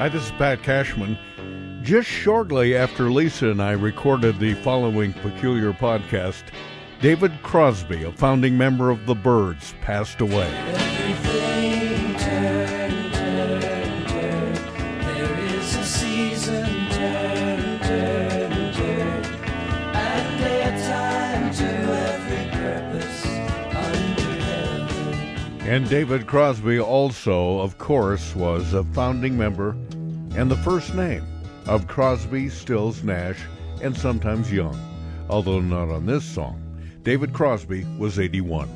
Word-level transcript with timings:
Hi, 0.00 0.08
this 0.08 0.24
is 0.24 0.30
Pat 0.30 0.62
Cashman. 0.62 1.18
Just 1.82 2.08
shortly 2.08 2.74
after 2.74 3.12
Lisa 3.12 3.50
and 3.50 3.60
I 3.60 3.72
recorded 3.72 4.38
the 4.38 4.54
following 4.54 5.12
peculiar 5.12 5.74
podcast, 5.74 6.44
David 7.02 7.32
Crosby, 7.42 8.04
a 8.04 8.12
founding 8.12 8.56
member 8.56 8.88
of 8.88 9.04
the 9.04 9.14
Byrds, 9.14 9.74
passed 9.82 10.22
away. 10.22 10.48
And 25.70 25.88
David 25.88 26.26
Crosby 26.26 26.80
also, 26.80 27.60
of 27.60 27.78
course, 27.78 28.34
was 28.34 28.74
a 28.74 28.82
founding 28.82 29.38
member 29.38 29.76
and 30.34 30.50
the 30.50 30.56
first 30.56 30.96
name 30.96 31.24
of 31.68 31.86
Crosby, 31.86 32.48
Stills, 32.48 33.04
Nash, 33.04 33.38
and 33.80 33.96
sometimes 33.96 34.50
Young, 34.50 34.76
although 35.28 35.60
not 35.60 35.88
on 35.88 36.06
this 36.06 36.24
song. 36.24 36.60
David 37.04 37.32
Crosby 37.32 37.86
was 37.98 38.18
81. 38.18 38.68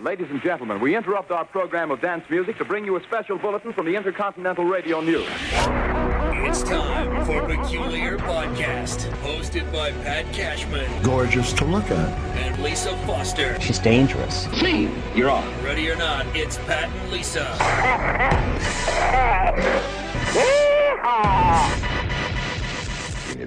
Ladies 0.00 0.30
and 0.30 0.40
gentlemen, 0.42 0.80
we 0.80 0.96
interrupt 0.96 1.30
our 1.30 1.44
program 1.44 1.90
of 1.90 2.00
dance 2.00 2.24
music 2.30 2.56
to 2.56 2.64
bring 2.64 2.86
you 2.86 2.96
a 2.96 3.02
special 3.02 3.36
bulletin 3.36 3.74
from 3.74 3.84
the 3.84 3.94
Intercontinental 3.94 4.64
Radio 4.64 5.02
News. 5.02 5.28
It's 6.48 6.62
time 6.62 7.26
for 7.26 7.46
Peculiar 7.46 8.16
Podcast, 8.16 9.10
hosted 9.20 9.70
by 9.70 9.90
Pat 10.02 10.24
Cashman 10.32 10.90
gorgeous 11.02 11.52
to 11.52 11.66
look 11.66 11.90
at. 11.90 12.08
and 12.38 12.62
Lisa 12.62 12.96
Foster. 13.06 13.60
She's 13.60 13.78
dangerous. 13.78 14.48
Me, 14.62 14.88
you're 15.14 15.28
on. 15.28 15.46
Ready 15.62 15.90
or 15.90 15.96
not, 15.96 16.24
it's 16.34 16.56
Pat 16.56 16.88
and 16.88 17.12
Lisa. 17.12 17.44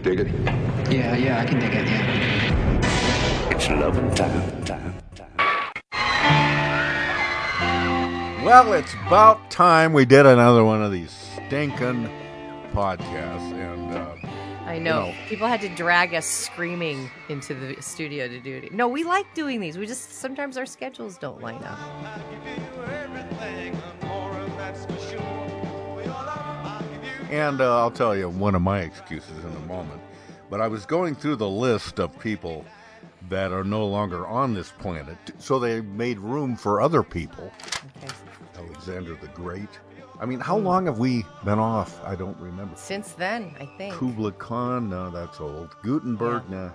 Can 0.06 0.20
you 0.20 0.24
dig 0.24 0.34
it? 0.36 0.94
Yeah, 0.94 1.16
yeah, 1.16 1.42
I 1.42 1.46
can 1.46 1.60
dig 1.60 1.74
it. 1.74 1.88
Yeah. 1.88 3.50
It's 3.50 3.68
loving 3.70 4.14
time, 4.14 4.64
time, 4.64 4.94
time. 5.16 5.34
Well, 8.46 8.74
it's 8.74 8.94
about 9.08 9.50
time 9.50 9.94
we 9.94 10.06
did 10.06 10.28
another 10.28 10.64
one 10.64 10.84
of 10.84 10.92
these 10.92 11.10
stinking 11.10 12.08
podcasts, 12.72 13.52
and 13.52 13.96
uh, 13.96 14.16
I 14.68 14.78
know. 14.78 15.08
No. 15.08 15.16
People 15.28 15.48
had 15.48 15.62
to 15.62 15.70
drag 15.70 16.14
us 16.14 16.28
screaming 16.28 17.10
into 17.28 17.56
the 17.56 17.82
studio 17.82 18.28
to 18.28 18.40
do 18.40 18.58
it. 18.58 18.74
No, 18.74 18.88
we 18.88 19.04
like 19.04 19.26
doing 19.34 19.60
these. 19.60 19.76
We 19.76 19.88
just 19.88 20.20
sometimes 20.20 20.56
our 20.56 20.68
schedules 20.68 21.18
don't 21.18 21.42
line 21.42 21.64
up. 21.64 21.80
And 27.32 27.62
uh, 27.62 27.80
I'll 27.80 27.92
tell 27.92 28.16
you 28.16 28.30
one 28.30 28.56
of 28.56 28.62
my 28.62 28.80
excuses 28.82 29.38
in 29.44 29.52
a 29.56 29.66
moment. 29.68 30.02
But 30.50 30.62
I 30.62 30.68
was 30.68 30.86
going 30.86 31.16
through 31.16 31.38
the 31.38 31.50
list 31.50 32.00
of 32.00 32.18
people 32.20 32.66
that 33.30 33.52
are 33.52 33.64
no 33.64 33.86
longer 33.88 34.28
on 34.28 34.54
this 34.54 34.72
planet, 34.72 35.18
so 35.40 35.58
they 35.58 35.82
made 35.82 36.20
room 36.20 36.56
for 36.56 36.82
other 36.82 37.02
people. 37.02 37.52
Okay. 37.98 38.14
Alexander 38.58 39.16
the 39.16 39.28
Great. 39.30 39.70
I 40.20 40.26
mean, 40.26 40.40
how 40.40 40.56
long 40.58 40.86
have 40.86 41.00
we 41.00 41.26
been 41.44 41.60
off? 41.60 42.02
I 42.06 42.16
don't 42.16 42.38
remember. 42.40 42.76
Since 42.78 43.14
then, 43.14 43.54
I 43.60 43.66
think. 43.78 43.94
Kubla 43.96 44.32
Khan, 44.34 44.90
no, 44.90 45.10
that's 45.10 45.42
old. 45.42 45.76
Gutenberg, 45.84 46.50
nah. 46.50 46.68
no. 46.68 46.72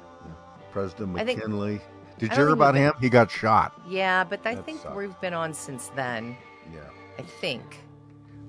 President 0.72 1.18
I 1.18 1.24
think- 1.24 1.38
McKinley. 1.38 1.80
Did 2.18 2.30
you 2.32 2.36
hear 2.36 2.48
about 2.50 2.74
him? 2.74 2.92
He 3.00 3.08
got 3.08 3.30
shot. 3.30 3.72
Yeah, 3.88 4.24
but 4.24 4.46
I 4.46 4.54
That 4.56 4.66
think 4.66 4.94
we've 4.94 5.18
been 5.22 5.32
on 5.32 5.54
since 5.54 5.86
then. 5.96 6.36
Yeah. 6.70 6.80
I 7.18 7.22
think. 7.22 7.78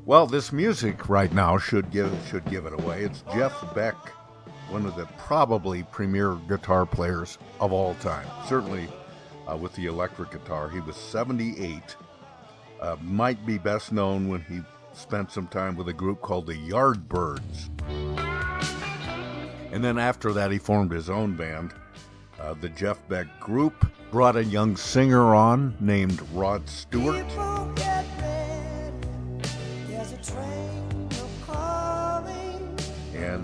Well, 0.05 0.25
this 0.25 0.51
music 0.51 1.09
right 1.09 1.31
now 1.31 1.59
should 1.59 1.91
give 1.91 2.11
should 2.29 2.45
give 2.45 2.65
it 2.65 2.73
away. 2.73 3.03
It's 3.03 3.23
Jeff 3.33 3.53
Beck, 3.75 3.95
one 4.69 4.85
of 4.85 4.95
the 4.95 5.05
probably 5.17 5.83
premier 5.83 6.35
guitar 6.49 6.87
players 6.87 7.37
of 7.59 7.71
all 7.71 7.93
time. 7.95 8.25
Certainly 8.47 8.89
uh, 9.49 9.55
with 9.55 9.75
the 9.75 9.85
electric 9.85 10.31
guitar. 10.31 10.69
He 10.69 10.79
was 10.79 10.95
78. 10.95 11.95
Uh, 12.79 12.95
might 13.03 13.45
be 13.45 13.59
best 13.59 13.91
known 13.91 14.27
when 14.27 14.41
he 14.41 14.61
spent 14.93 15.31
some 15.31 15.47
time 15.47 15.75
with 15.75 15.87
a 15.87 15.93
group 15.93 16.21
called 16.21 16.47
the 16.47 16.55
Yardbirds. 16.55 17.69
And 19.71 19.83
then 19.83 19.99
after 19.99 20.33
that, 20.33 20.51
he 20.51 20.57
formed 20.57 20.91
his 20.91 21.09
own 21.11 21.35
band, 21.35 21.73
uh, 22.39 22.55
the 22.55 22.69
Jeff 22.69 23.07
Beck 23.07 23.27
Group. 23.39 23.85
Brought 24.09 24.35
a 24.35 24.43
young 24.43 24.75
singer 24.75 25.35
on 25.35 25.77
named 25.79 26.21
Rod 26.33 26.67
Stewart. 26.67 27.25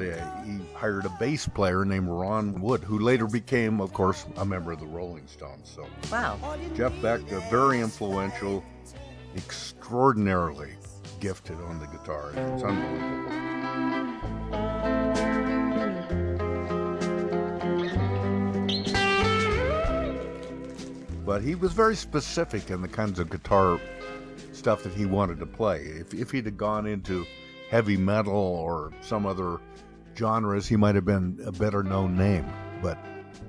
And 0.01 0.21
uh, 0.21 0.43
he 0.43 0.59
hired 0.75 1.05
a 1.05 1.09
bass 1.19 1.47
player 1.47 1.85
named 1.85 2.07
Ron 2.07 2.59
Wood, 2.61 2.83
who 2.83 2.99
later 2.99 3.27
became, 3.27 3.81
of 3.81 3.93
course, 3.93 4.25
a 4.37 4.45
member 4.45 4.71
of 4.71 4.79
the 4.79 4.85
Rolling 4.85 5.27
Stones. 5.27 5.69
So 5.73 5.85
Wow. 6.11 6.57
Jeff 6.75 6.93
Beck, 7.01 7.21
uh, 7.31 7.39
very 7.49 7.79
influential, 7.79 8.63
extraordinarily 9.35 10.71
gifted 11.19 11.57
on 11.61 11.79
the 11.79 11.87
guitar. 11.87 12.31
It's 12.35 12.63
unbelievable. 12.63 13.27
But 21.25 21.41
he 21.41 21.55
was 21.55 21.73
very 21.73 21.95
specific 21.95 22.69
in 22.69 22.81
the 22.81 22.87
kinds 22.87 23.19
of 23.19 23.29
guitar 23.29 23.79
stuff 24.53 24.83
that 24.83 24.93
he 24.93 25.05
wanted 25.05 25.39
to 25.39 25.45
play. 25.45 25.81
If, 25.81 26.13
if 26.13 26.31
he'd 26.31 26.45
have 26.45 26.57
gone 26.57 26.85
into 26.85 27.25
heavy 27.69 27.97
metal 27.97 28.33
or 28.33 28.93
some 29.01 29.25
other 29.25 29.59
genres, 30.17 30.67
he 30.67 30.75
might 30.75 30.95
have 30.95 31.05
been 31.05 31.39
a 31.45 31.51
better 31.51 31.83
known 31.83 32.17
name. 32.17 32.45
But 32.81 32.97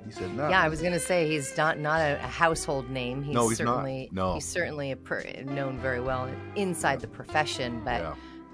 he 0.05 0.11
said, 0.11 0.33
no. 0.35 0.49
Yeah, 0.49 0.61
I 0.61 0.69
was 0.69 0.81
gonna 0.81 0.99
say 0.99 1.27
he's 1.27 1.55
not 1.57 1.79
not 1.79 1.99
a, 2.01 2.17
household 2.17 2.89
name. 2.89 3.21
He's 3.23 3.33
No, 3.35 3.49
he's 3.49 3.59
not. 3.59 3.67
certainly 3.75 4.09
No. 4.11 4.33
he's 4.35 4.45
certainly 4.45 4.91
a 4.91 4.95
per, 4.95 5.23
known 5.45 5.77
very 5.79 5.99
well 6.01 6.29
inside 6.55 6.99
the 7.01 7.07
profession. 7.07 7.81
But 7.83 8.01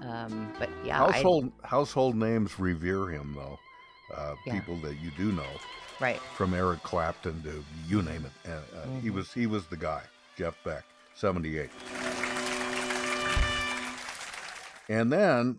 Yeah. 0.02 0.24
um, 0.24 0.52
but 0.58 0.68
yeah, 0.84 1.02
I- 1.02 1.12
household 1.12 1.52
household 1.62 2.16
names 2.16 2.58
revere 2.58 3.08
him 3.08 3.34
though. 3.34 3.58
Uh, 4.14 4.34
Yeah. 4.46 4.52
People 4.54 4.76
that 4.82 4.94
you 5.02 5.10
do 5.16 5.32
know, 5.32 5.42
right. 6.00 6.20
from 6.36 6.54
Eric 6.54 6.82
Clapton 6.84 7.42
to 7.42 7.64
you 7.88 8.02
name 8.02 8.24
it. 8.24 8.50
Uh, 8.50 8.52
uh, 8.54 8.86
He 9.00 9.08
Mm-hmm. 9.08 9.16
was 9.16 9.32
he 9.32 9.46
was 9.46 9.66
the 9.66 9.76
guy, 9.76 10.02
Jeff 10.36 10.54
Beck, 10.64 10.84
seventy 11.14 11.58
eight. 11.58 11.70
And 14.88 15.12
then 15.12 15.58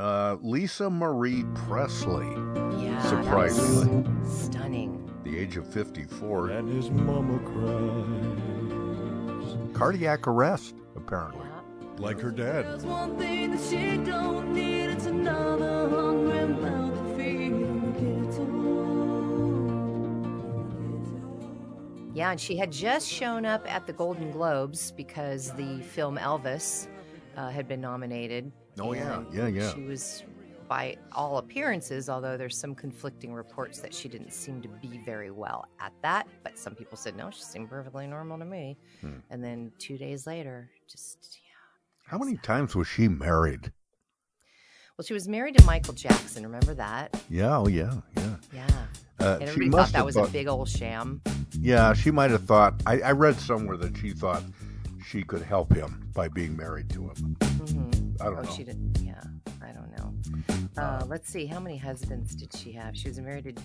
uh, 0.00 0.36
Lisa 0.40 0.88
Marie 0.90 1.44
Presley, 1.54 2.26
Yeah, 2.26 3.00
that 3.02 3.02
was 3.02 3.08
Surprisingly. 3.26 4.10
stunning. 4.24 4.96
the 5.24 5.38
age 5.38 5.56
of 5.56 5.66
fifty 5.72 6.04
four, 6.04 6.48
And 6.50 6.68
his 6.72 6.90
mama 6.90 7.38
cries. 7.40 8.16
cardiac 9.76 10.26
arrest 10.26 10.74
apparently. 10.96 11.46
Like 11.98 12.18
her 12.20 12.30
dad. 12.30 12.64
There's 12.64 12.86
one 12.86 13.18
thing 13.18 13.50
that 13.50 13.60
she 13.60 13.98
don't 13.98 14.54
need. 14.54 14.88
It's 14.90 15.04
another 15.06 15.88
hungry 15.90 16.46
mouth 16.46 16.94
to 16.94 17.14
feed 17.16 17.52
and 17.52 17.94
get 17.94 18.32
to. 18.36 18.42
Yeah, 22.14 22.30
and 22.30 22.40
she 22.40 22.56
had 22.56 22.72
just 22.72 23.06
shown 23.06 23.44
up 23.44 23.70
at 23.72 23.86
the 23.86 23.92
Golden 23.92 24.30
Globes 24.30 24.92
because 24.92 25.52
the 25.52 25.80
film 25.80 26.16
Elvis 26.16 26.86
uh, 27.36 27.50
had 27.50 27.68
been 27.68 27.82
nominated. 27.82 28.50
Oh, 28.78 28.92
yeah. 28.92 29.22
Yeah, 29.32 29.46
yeah. 29.48 29.72
She 29.74 29.82
was 29.82 30.22
by 30.68 30.96
all 31.12 31.38
appearances, 31.38 32.08
although 32.08 32.36
there's 32.36 32.56
some 32.56 32.74
conflicting 32.76 33.32
reports 33.34 33.80
that 33.80 33.92
she 33.92 34.08
didn't 34.08 34.32
seem 34.32 34.62
to 34.62 34.68
be 34.68 35.00
very 35.04 35.30
well 35.32 35.66
at 35.80 35.92
that. 36.02 36.28
But 36.44 36.56
some 36.56 36.74
people 36.76 36.96
said 36.96 37.16
no, 37.16 37.30
she 37.30 37.42
seemed 37.42 37.68
perfectly 37.68 38.06
normal 38.06 38.38
to 38.38 38.44
me. 38.44 38.78
Hmm. 39.00 39.14
And 39.30 39.42
then 39.42 39.72
two 39.78 39.98
days 39.98 40.26
later, 40.28 40.70
just 40.88 41.18
yeah. 41.44 42.08
How 42.10 42.18
many 42.18 42.36
times 42.36 42.76
was 42.76 42.86
she 42.86 43.08
married? 43.08 43.72
Well, 44.96 45.04
she 45.04 45.14
was 45.14 45.26
married 45.28 45.56
to 45.58 45.64
Michael 45.64 45.94
Jackson. 45.94 46.44
Remember 46.44 46.74
that? 46.74 47.20
Yeah, 47.28 47.58
oh 47.58 47.66
yeah, 47.68 47.94
yeah. 48.16 48.36
Yeah. 48.54 48.66
Uh, 49.18 49.38
And 49.40 49.48
she 49.48 49.54
everybody 49.54 49.70
thought 49.70 49.92
that 49.92 50.04
was 50.06 50.14
thought- 50.14 50.28
a 50.28 50.32
big 50.32 50.46
old 50.46 50.68
sham. 50.68 51.20
Yeah, 51.58 51.92
she 51.94 52.10
might 52.12 52.30
have 52.30 52.44
thought. 52.44 52.80
I, 52.86 53.00
I 53.00 53.10
read 53.12 53.36
somewhere 53.40 53.76
that 53.78 53.96
she 53.96 54.10
thought 54.12 54.42
she 55.04 55.22
could 55.24 55.42
help 55.42 55.74
him 55.74 56.08
by 56.14 56.28
being 56.28 56.56
married 56.56 56.88
to 56.90 57.08
him. 57.08 57.36
I 58.20 58.24
don't 58.24 58.38
Oh, 58.38 58.42
know. 58.42 58.50
she 58.50 58.64
didn't. 58.64 58.98
Yeah, 59.02 59.22
I 59.62 59.72
don't 59.72 59.90
know. 59.96 60.82
Uh, 60.82 61.04
let's 61.08 61.28
see. 61.30 61.46
How 61.46 61.60
many 61.60 61.76
husbands 61.76 62.34
did 62.34 62.54
she 62.56 62.72
have? 62.72 62.96
She 62.96 63.08
was 63.08 63.18
married 63.20 63.56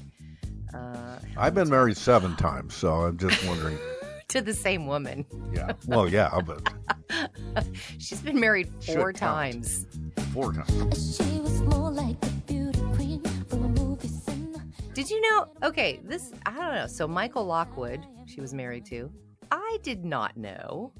to, 0.71 0.77
uh, 0.77 1.19
I've 1.37 1.53
been 1.55 1.69
married 1.69 1.97
seven 1.97 2.35
times, 2.35 2.73
so 2.73 2.91
I'm 2.93 3.17
just 3.17 3.45
wondering. 3.47 3.77
to 4.29 4.41
the 4.41 4.53
same 4.53 4.87
woman. 4.87 5.25
Yeah. 5.53 5.73
Well, 5.87 6.09
yeah, 6.09 6.39
but 6.45 6.73
She's 7.99 8.21
been 8.21 8.39
married 8.39 8.69
Should 8.81 8.95
four 8.95 9.13
count. 9.13 9.53
times. 9.53 9.85
four 10.33 10.51
times. 10.53 11.17
She 11.17 11.39
was 11.39 11.61
more 11.61 11.91
like 11.91 12.17
a 12.23 12.29
beauty 12.47 12.79
queen 12.95 13.21
from 13.47 13.65
a 13.65 13.69
movie 13.69 14.07
scene. 14.07 14.55
Did 14.93 15.09
you 15.09 15.21
know? 15.21 15.47
Okay, 15.63 15.99
this 16.03 16.31
I 16.45 16.51
don't 16.51 16.73
know. 16.75 16.87
So 16.87 17.07
Michael 17.07 17.45
Lockwood, 17.45 18.05
she 18.25 18.41
was 18.41 18.53
married 18.53 18.85
to. 18.87 19.11
I 19.51 19.77
did 19.83 20.03
not 20.03 20.35
know 20.37 20.91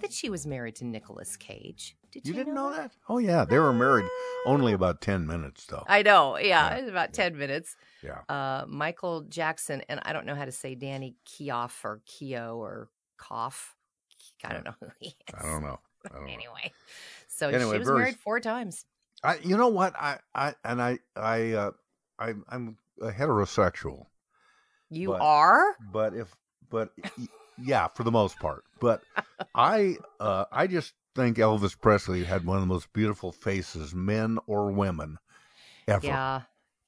that 0.00 0.12
she 0.12 0.28
was 0.28 0.46
married 0.46 0.76
to 0.76 0.84
Nicolas 0.84 1.36
Cage. 1.36 1.96
Did 2.22 2.26
You 2.28 2.34
you, 2.34 2.38
didn't 2.40 2.54
know 2.54 2.70
that? 2.74 2.92
Oh 3.08 3.18
yeah, 3.18 3.44
they 3.44 3.58
were 3.58 3.72
married 3.72 4.06
only 4.46 4.72
about 4.72 5.00
ten 5.00 5.26
minutes 5.26 5.66
though. 5.66 5.84
I 5.88 6.02
know. 6.02 6.36
Yeah, 6.38 6.70
Yeah. 6.70 6.76
it 6.76 6.80
was 6.82 6.90
about 6.90 7.12
ten 7.12 7.36
minutes. 7.36 7.76
Yeah. 8.02 8.20
Uh, 8.28 8.64
Michael 8.68 9.22
Jackson, 9.22 9.82
and 9.88 10.00
I 10.04 10.12
don't 10.12 10.26
know 10.26 10.34
how 10.34 10.44
to 10.44 10.52
say 10.52 10.74
Danny 10.74 11.16
Keough 11.26 11.70
or 11.84 12.00
Keo 12.06 12.56
or 12.56 12.88
Koff. 13.18 13.74
I 14.44 14.52
don't 14.52 14.64
know 14.64 14.74
who 14.80 14.86
he 15.00 15.08
is. 15.08 15.34
I 15.38 15.42
don't 15.42 15.62
know. 15.62 15.78
I 16.04 16.08
don't 16.14 16.26
know. 16.26 16.32
Anyway, 16.32 16.72
so 17.28 17.48
Anyway, 17.48 17.72
she 17.72 17.78
was 17.78 17.88
very- 17.88 17.98
married 18.00 18.16
four 18.16 18.40
times. 18.40 18.84
I, 19.24 19.38
you 19.38 19.56
know 19.56 19.68
what? 19.68 19.94
I, 19.96 20.18
I, 20.34 20.54
and 20.64 20.80
I, 20.80 20.98
I, 21.16 21.52
uh, 21.52 21.70
I, 22.18 22.34
I'm 22.50 22.76
a 23.00 23.10
heterosexual, 23.10 24.06
You 24.90 25.08
But- 25.08 25.20
are? 25.22 25.74
but 25.92 26.14
if, 26.14 26.34
but 26.70 26.90
yeah, 27.58 27.88
for 27.88 28.04
the 28.04 28.10
most 28.12 28.38
part. 28.38 28.64
But 28.78 29.00
I, 29.54 29.96
uh, 30.20 30.44
I 30.52 30.66
just 30.66 30.92
think 31.16 31.38
Elvis 31.38 31.78
Presley 31.78 32.24
had 32.24 32.44
one 32.44 32.56
of 32.58 32.62
the 32.62 32.66
most 32.72 32.92
beautiful 32.92 33.32
faces, 33.32 33.94
men 33.94 34.38
or 34.46 34.70
women, 34.70 35.18
ever. 35.88 36.06
Yeah. 36.06 36.42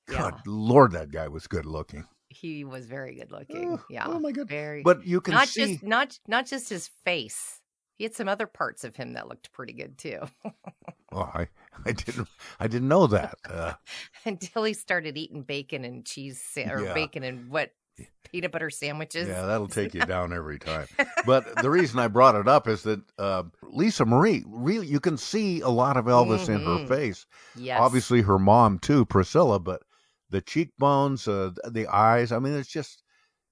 God, 0.06 0.34
yeah. 0.36 0.40
Lord, 0.46 0.92
that 0.92 1.10
guy 1.10 1.28
was 1.28 1.46
good 1.46 1.66
looking. 1.66 2.04
He 2.28 2.64
was 2.64 2.86
very 2.86 3.14
good 3.14 3.32
looking. 3.32 3.78
Oh, 3.78 3.84
yeah. 3.88 4.04
oh 4.06 4.20
my 4.20 4.32
God. 4.32 4.48
Very. 4.48 4.82
But 4.82 5.06
you 5.06 5.20
can 5.20 5.34
not 5.34 5.48
see, 5.48 5.72
just 5.72 5.82
not 5.82 6.18
not 6.26 6.46
just 6.46 6.68
his 6.68 6.88
face. 7.04 7.60
He 7.96 8.04
had 8.04 8.14
some 8.14 8.28
other 8.28 8.46
parts 8.46 8.84
of 8.84 8.94
him 8.94 9.14
that 9.14 9.28
looked 9.28 9.50
pretty 9.50 9.72
good 9.72 9.98
too. 9.98 10.20
oh, 11.12 11.30
I, 11.34 11.48
I 11.84 11.92
didn't, 11.92 12.28
I 12.60 12.68
didn't 12.68 12.88
know 12.88 13.08
that. 13.08 13.34
Uh, 13.48 13.72
Until 14.24 14.62
he 14.64 14.72
started 14.72 15.18
eating 15.18 15.42
bacon 15.42 15.84
and 15.84 16.04
cheese 16.04 16.40
or 16.56 16.82
Yeah. 16.84 16.94
bacon 16.94 17.24
and 17.24 17.50
what 17.50 17.72
peanut 18.30 18.52
butter 18.52 18.70
sandwiches. 18.70 19.28
Yeah, 19.28 19.42
that'll 19.46 19.68
take 19.68 19.94
you 19.94 20.00
down 20.00 20.32
every 20.32 20.58
time. 20.70 20.86
But 21.26 21.56
the 21.62 21.70
reason 21.70 21.98
I 21.98 22.08
brought 22.08 22.34
it 22.34 22.48
up 22.48 22.68
is 22.68 22.82
that 22.82 23.00
uh, 23.18 23.44
Lisa 23.62 24.04
Marie, 24.04 24.44
really, 24.46 24.86
you 24.86 25.00
can 25.00 25.16
see 25.16 25.60
a 25.60 25.68
lot 25.68 25.96
of 25.96 26.06
Elvis 26.06 26.48
in 26.48 26.60
her 26.60 26.84
Mhm. 26.84 26.88
face. 26.88 27.26
Yes. 27.56 27.80
Obviously, 27.80 28.22
her 28.22 28.38
mom 28.38 28.78
too, 28.78 29.04
Priscilla. 29.04 29.58
But 29.58 29.82
the 30.30 30.40
cheekbones, 30.40 31.26
uh, 31.28 31.50
the 31.70 31.86
eyes. 31.86 32.32
I 32.32 32.38
mean, 32.38 32.54
it's 32.54 32.68
just, 32.68 33.02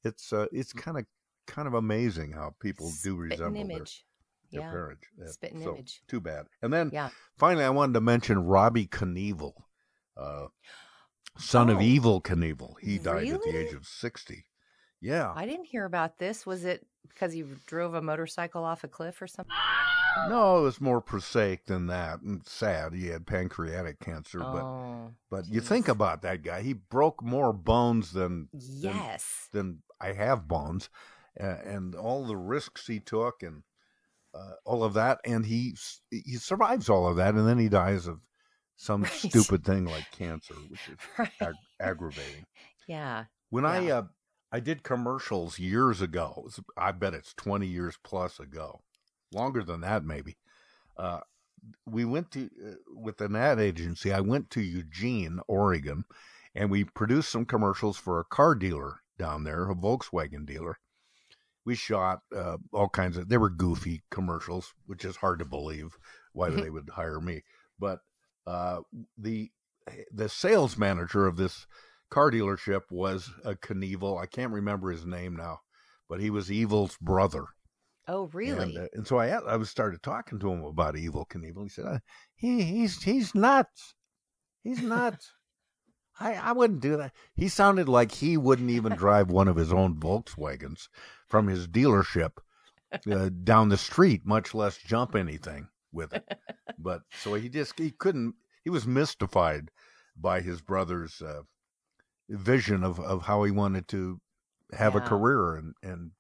it's, 0.05 0.33
uh, 0.33 0.47
it's 0.53 0.73
kind 0.73 0.99
of, 0.99 1.07
kind 1.47 1.67
of 1.69 1.75
amazing 1.75 2.33
how 2.33 2.55
people 2.61 2.91
do 3.03 3.17
resemble 3.17 3.53
their, 3.67 3.77
image. 3.79 4.05
their 4.53 4.61
yeah. 4.63 4.71
parents. 4.71 5.07
Uh, 5.23 5.29
Spit 5.29 5.53
so, 5.63 5.75
image. 5.75 6.03
Too 6.09 6.21
bad. 6.21 6.47
And 6.63 6.73
then 6.73 6.91
Yeah. 6.93 7.09
finally, 7.39 7.65
I 7.65 7.71
wanted 7.71 7.95
to 7.95 8.01
mention 8.01 8.41
Robbie 8.45 8.87
Knievel, 8.89 9.53
uh, 10.17 10.47
son 11.39 11.69
of 11.71 11.79
Oh. 11.79 11.81
Evel 11.81 12.23
Knievel. 12.23 12.75
He 12.81 12.99
died 12.99 13.29
at 13.29 13.43
the 13.43 13.57
age 13.57 13.73
of 13.75 13.87
sixty. 13.87 14.47
Yeah. 15.01 15.33
I 15.35 15.47
didn't 15.47 15.67
hear 15.67 15.85
about 15.85 16.19
this. 16.19 16.47
Was 16.47 16.65
it 16.65 16.87
because 17.09 17.33
he 17.33 17.45
drove 17.67 17.95
a 17.95 18.03
motorcycle 18.03 18.65
off 18.65 18.85
a 18.85 18.89
cliff 18.89 19.21
or 19.23 19.27
something? 19.27 19.55
No, 20.29 20.59
it 20.59 20.63
was 20.63 20.81
more 20.81 21.01
prosaic 21.01 21.67
than 21.67 21.87
that 21.89 22.23
and 22.23 22.47
sad. 22.47 22.95
He 22.95 23.09
had 23.09 23.27
pancreatic 23.27 24.01
cancer, 24.01 24.39
but 24.39 24.63
oh, 24.63 25.13
but 25.31 25.47
you 25.47 25.61
think 25.61 25.89
about 25.89 26.23
that 26.23 26.43
guy. 26.43 26.63
He 26.63 26.73
broke 26.73 27.23
more 27.23 27.53
bones 27.53 28.13
than 28.13 28.49
yes. 28.53 29.49
than 29.53 29.83
I 30.01 30.13
have 30.13 30.49
bones, 30.49 30.89
uh, 31.39 31.57
and 31.65 31.95
all 31.95 32.25
the 32.27 32.37
risks 32.37 32.87
he 32.87 32.99
took 32.99 33.43
and 33.43 33.63
uh, 34.35 34.53
all 34.65 34.85
of 34.85 34.95
that, 34.95 35.21
and 35.25 35.45
he 35.45 35.77
he 36.11 36.37
survives 36.37 36.89
all 36.89 37.07
of 37.07 37.17
that, 37.17 37.35
and 37.35 37.47
then 37.47 37.59
he 37.59 37.69
dies 37.69 38.07
of 38.07 38.21
some 38.77 39.03
Right. 39.05 39.13
stupid 39.13 39.65
thing 39.65 39.85
like 39.85 40.11
cancer, 40.13 40.55
which 40.69 40.89
is 40.89 40.97
Right. 41.19 41.31
ag- 41.41 41.55
aggravating. 41.79 42.47
Yeah. 42.89 43.25
When 43.51 43.65
I 43.67 43.91
uh, 43.91 44.03
I 44.53 44.61
did 44.61 44.83
commercials 44.83 45.59
years 45.59 46.01
ago. 46.01 46.49
I 46.77 46.93
bet 46.93 47.15
it's 47.15 47.35
twenty 47.35 47.67
years 47.67 47.99
plus 48.03 48.39
ago, 48.39 48.83
longer 49.33 49.63
than 49.63 49.81
that 49.81 50.05
maybe. 50.05 50.37
Uh, 50.97 51.21
we 51.85 52.05
went 52.05 52.31
to 52.33 52.49
uh, 52.65 52.75
with 52.95 53.21
an 53.21 53.35
ad 53.37 53.59
agency. 53.59 54.13
I 54.13 54.21
went 54.21 54.51
to 54.51 54.61
Eugene, 54.61 55.41
Oregon, 55.49 56.05
and 56.55 56.71
we 56.71 56.85
produced 56.85 57.31
some 57.31 57.45
commercials 57.45 57.97
for 57.97 58.21
a 58.21 58.25
car 58.25 58.55
dealer 58.55 59.01
down 59.19 59.45
there, 59.45 59.71
a 59.71 59.75
Volkswagen 59.75 60.47
dealer. 60.47 60.79
We 61.65 61.75
shot 61.75 62.21
uh, 62.35 62.59
all 62.73 62.89
kinds 62.89 63.17
of. 63.17 63.29
They 63.29 63.39
were 63.39 63.51
goofy 63.51 64.03
commercials, 64.11 64.73
which 64.87 65.05
is 65.05 65.17
hard 65.17 65.41
to 65.41 65.45
believe 65.45 65.97
why 66.33 66.51
they 66.51 66.71
would 66.71 66.91
hire 66.91 67.21
me. 67.21 67.43
But 67.79 68.01
uh, 68.47 68.81
the 69.19 69.51
the 70.13 70.29
sales 70.29 70.79
manager 70.79 71.27
of 71.27 71.37
this 71.37 71.67
car 72.11 72.31
dealership 72.31 72.83
was 72.91 73.31
a 73.45 73.55
Knievel. 73.55 74.21
I 74.21 74.27
can't 74.27 74.53
remember 74.53 74.91
his 74.91 75.07
name 75.07 75.37
now, 75.37 75.61
but 76.09 76.21
he 76.21 76.31
was 76.31 76.49
Evel's 76.49 76.97
brother. 77.01 77.47
Oh, 78.09 78.29
really? 78.33 78.77
And, 78.77 78.79
uh, 78.79 78.89
and 78.93 79.07
so 79.07 79.19
I 79.19 79.29
I 79.29 79.57
was 79.57 79.69
started 79.69 80.03
talking 80.03 80.39
to 80.39 80.51
him 80.51 80.65
about 80.65 80.95
Evel 80.95 81.29
Knievel. 81.29 81.65
He 81.65 81.69
said, 81.69 81.87
uh, 81.87 81.99
"He 82.37 82.63
he's 82.63 83.03
he's 83.03 83.35
nuts. 83.35 83.95
He's 84.63 84.81
nuts. 84.81 85.33
I 86.21 86.35
I 86.35 86.53
wouldn't 86.53 86.81
do 86.81 86.97
that." 86.99 87.13
He 87.35 87.49
sounded 87.49 87.89
like 87.89 88.13
he 88.13 88.37
wouldn't 88.37 88.71
even 88.71 88.95
drive 88.95 89.31
one 89.31 89.49
of 89.49 89.57
his 89.57 89.73
own 89.73 89.97
Volkswagens 89.97 90.89
from 91.27 91.49
his 91.49 91.67
dealership 91.67 92.39
uh, 93.11 93.31
down 93.43 93.69
the 93.69 93.77
street, 93.77 94.25
much 94.25 94.55
less 94.55 94.79
jump 94.79 95.17
anything 95.17 95.69
with 95.93 96.13
it. 96.13 96.25
But 96.79 97.03
so 97.23 97.35
he 97.35 97.49
just 97.49 97.79
he 97.79 97.91
couldn't. 97.91 98.35
He 98.63 98.71
was 98.71 98.87
mystified 98.87 99.71
by 100.17 100.41
his 100.43 100.61
brother's 100.61 101.23
uh, 101.23 101.43
vision 102.29 102.83
of 102.85 102.99
of 103.01 103.23
how 103.23 103.45
he 103.45 103.51
wanted 103.51 103.89
to 103.89 104.21
have 104.73 104.95
a 104.97 105.01
career 105.01 105.55
and 105.57 105.75
and 105.83 106.11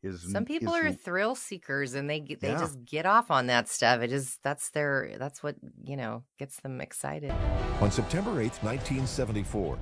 his 0.00 0.30
Some 0.30 0.44
people 0.44 0.74
his 0.74 0.84
are 0.84 0.92
thrill 0.92 1.34
seekers 1.34 1.94
and 1.94 2.08
they 2.08 2.20
they 2.20 2.48
Yeah. 2.48 2.58
just 2.58 2.84
get 2.84 3.06
off 3.06 3.30
on 3.30 3.46
that 3.46 3.68
stuff. 3.68 4.00
It 4.02 4.12
is 4.12 4.38
that's 4.42 4.70
their 4.70 5.16
that's 5.18 5.42
what 5.42 5.56
you 5.82 5.96
know 5.96 6.24
gets 6.38 6.60
them 6.60 6.80
excited. 6.80 7.32
On 7.80 7.90
September 7.90 8.30
8th 8.42 8.62
1974, 8.62 9.78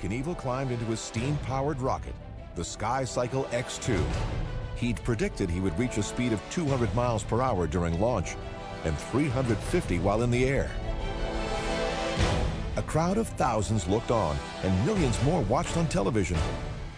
Knievel 0.00 0.36
climbed 0.38 0.70
into 0.70 0.84
his 0.86 1.00
steam-powered 1.00 1.80
rocket, 1.80 2.14
the 2.54 2.64
Sky 2.64 3.04
Cycle 3.04 3.48
X-2. 3.52 4.00
He'd 4.76 5.02
predicted 5.04 5.50
he 5.50 5.60
would 5.60 5.76
reach 5.78 5.96
a 5.98 6.02
speed 6.02 6.32
of 6.32 6.40
200 6.50 6.94
miles 6.94 7.24
per 7.24 7.42
hour 7.42 7.66
during 7.66 7.98
launch 8.00 8.36
and 8.84 8.96
350 8.96 9.98
while 9.98 10.22
in 10.22 10.30
the 10.30 10.44
air. 10.46 10.70
A 12.78 12.82
crowd 12.82 13.18
of 13.18 13.26
thousands 13.30 13.88
looked 13.88 14.12
on, 14.12 14.36
and 14.62 14.86
millions 14.86 15.20
more 15.24 15.40
watched 15.42 15.76
on 15.76 15.88
television 15.88 16.38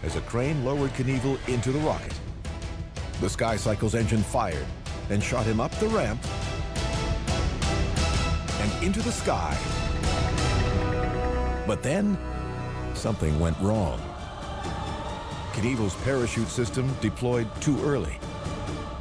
as 0.03 0.15
a 0.15 0.21
crane 0.21 0.63
lowered 0.63 0.91
Knievel 0.91 1.39
into 1.49 1.71
the 1.71 1.79
rocket. 1.79 2.13
The 3.19 3.27
Sky 3.27 3.55
Cycle's 3.55 3.95
engine 3.95 4.21
fired 4.21 4.67
and 5.09 5.23
shot 5.23 5.47
him 5.47 5.59
up 5.59 5.71
the 5.79 5.87
ramp 5.87 6.23
and 8.59 8.83
into 8.83 9.01
the 9.01 9.11
sky. 9.11 9.57
But 11.65 11.81
then, 11.81 12.15
something 12.93 13.39
went 13.39 13.59
wrong. 13.59 13.99
Knievel's 15.53 15.95
parachute 16.03 16.49
system 16.49 16.95
deployed 17.01 17.49
too 17.59 17.83
early 17.83 18.19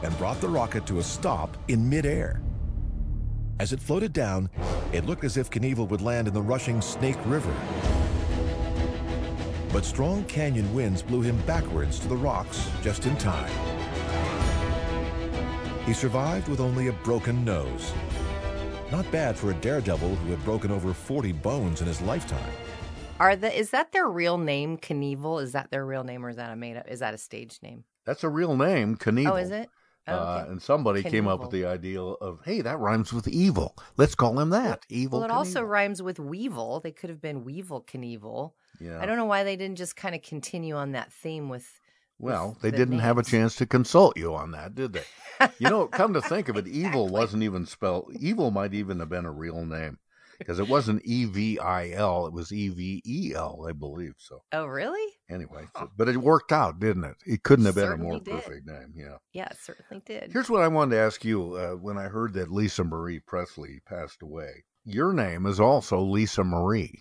and 0.03 0.17
brought 0.17 0.41
the 0.41 0.49
rocket 0.49 0.87
to 0.87 0.99
a 0.99 1.03
stop 1.03 1.59
in 1.69 1.87
midair. 1.87 2.41
As 3.59 3.75
it 3.75 3.81
floated 3.81 4.15
down, 4.15 4.49
it 4.93 5.07
looked 5.07 5.25
as 5.25 5.37
if 5.37 5.51
Knievel 5.51 5.89
would 5.89 6.01
land 6.01 6.29
in 6.29 6.35
the 6.35 6.43
rushing 6.43 6.81
Snake 6.81 7.19
River. 7.27 7.55
But 9.73 9.85
strong 9.85 10.25
canyon 10.25 10.73
winds 10.75 11.03
blew 11.03 11.21
him 11.21 11.37
backwards 11.47 11.99
to 12.01 12.09
the 12.09 12.17
rocks 12.17 12.69
just 12.83 13.07
in 13.07 13.17
time. 13.17 13.51
He 15.87 15.93
survived 15.93 16.49
with 16.49 16.61
only 16.61 16.89
a 16.89 16.93
broken 16.93 17.45
nose. 17.45 17.93
Not 18.91 19.11
bad 19.13 19.37
for 19.37 19.51
a 19.51 19.55
daredevil 19.55 20.17
who 20.17 20.31
had 20.31 20.45
broken 20.45 20.71
over 20.71 20.93
40 20.93 21.33
bones 21.33 21.81
in 21.81 21.87
his 21.87 22.01
lifetime. 22.01 22.53
Are 23.21 23.37
the 23.37 23.57
is 23.57 23.71
that 23.71 23.93
their 23.93 24.09
real 24.09 24.39
name, 24.39 24.79
Knievel? 24.79 25.43
Is 25.43 25.53
that 25.53 25.71
their 25.71 25.85
real 25.85 26.05
name, 26.05 26.25
or 26.25 26.31
is 26.31 26.37
that 26.37 26.51
a 26.51 26.57
made 26.57 26.77
up? 26.77 26.89
Is 26.89 27.01
that 27.01 27.13
a 27.13 27.19
stage 27.19 27.59
name? 27.63 27.85
That's 28.07 28.25
a 28.25 28.29
real 28.29 28.57
name, 28.57 28.97
oh, 28.99 29.05
Knievel. 29.05 29.31
Oh, 29.31 29.37
is 29.37 29.51
it? 29.51 29.69
Oh, 30.11 30.17
Uh, 30.17 30.47
and 30.49 30.61
somebody 30.63 31.03
came 31.03 31.27
up 31.29 31.41
with 31.41 31.51
the 31.51 31.65
idea 31.67 32.01
of, 32.03 32.41
hey, 32.45 32.61
that 32.63 32.79
rhymes 32.79 33.13
with 33.13 33.29
evil. 33.29 33.77
Let's 33.97 34.15
call 34.15 34.39
him 34.39 34.51
that. 34.51 34.85
Evil. 34.89 35.21
well, 35.21 35.29
it 35.29 35.33
also 35.33 35.63
rhymes 35.63 36.03
with 36.03 36.19
Weevil. 36.19 36.81
They 36.81 36.93
could 36.93 37.11
have 37.11 37.21
been 37.21 37.45
Weevil 37.45 37.83
Knievel. 37.83 38.53
Yeah. 38.81 39.01
I 39.01 39.07
don't 39.07 39.17
know 39.17 39.25
why 39.27 39.45
they 39.45 39.57
didn't 39.57 39.77
just 39.77 39.97
kind 39.97 40.15
of 40.15 40.23
continue 40.23 40.75
on 40.75 40.93
that 40.93 41.13
theme 41.13 41.49
with. 41.49 41.81
Well, 42.19 42.49
with 42.51 42.61
they 42.63 42.71
the 42.71 42.77
didn't 42.77 42.99
have 42.99 43.17
a 43.19 43.23
chance 43.23 43.55
to 43.57 43.67
consult 43.67 44.17
you 44.17 44.35
on 44.35 44.51
that, 44.53 44.75
did 44.75 44.93
they? 44.93 45.05
You 45.59 45.71
know, 45.71 45.87
come 45.87 46.13
to 46.13 46.21
think 46.21 46.49
of 46.51 46.57
it, 46.57 46.69
evil 46.83 47.09
wasn't 47.09 47.43
even 47.43 47.65
spelled. 47.65 48.15
Evil 48.21 48.51
might 48.51 48.75
even 48.75 49.01
have 49.01 49.09
been 49.09 49.25
a 49.25 49.31
real 49.31 49.65
name 49.65 49.99
because 50.41 50.59
it 50.59 50.69
wasn't 50.69 51.03
E 51.05 51.27
V 51.27 51.59
I 51.61 51.91
L; 51.91 52.27
it 52.27 52.33
was 52.33 52.51
E 52.53 52.69
V 52.71 53.01
E 53.07 53.33
L, 53.37 53.65
I 53.69 53.73
believe. 53.73 54.15
So 54.19 54.43
Oh, 54.53 54.67
really? 54.67 55.13
anyway, 55.31 55.67
but 55.97 56.09
it 56.09 56.17
worked 56.17 56.51
out, 56.51 56.81
didn't 56.81 57.05
it? 57.05 57.17
It 57.25 57.43
couldn't 57.45 57.67
have 57.67 57.77
been 57.77 57.93
a 57.93 57.97
more 57.97 58.19
did. 58.19 58.35
perfect 58.35 58.67
name. 58.67 58.93
Yeah. 58.97 59.17
Yeah, 59.33 59.47
it 59.51 59.57
certainly 59.61 60.03
did. 60.05 60.33
Here's 60.33 60.51
what 60.51 60.63
I 60.63 60.69
wanted 60.69 60.97
to 60.97 61.01
ask 61.03 61.25
you 61.25 61.55
uh, 61.55 61.73
when 61.77 61.97
I 61.99 62.05
heard 62.09 62.33
that 62.35 62.51
Lisa 62.51 62.83
Marie 62.83 63.21
Presley 63.21 63.81
passed 63.87 64.23
away. 64.23 64.65
Your 64.85 65.13
name 65.13 65.47
is 65.47 65.61
also 65.61 66.01
Lisa 66.01 66.43
Marie. 66.43 66.99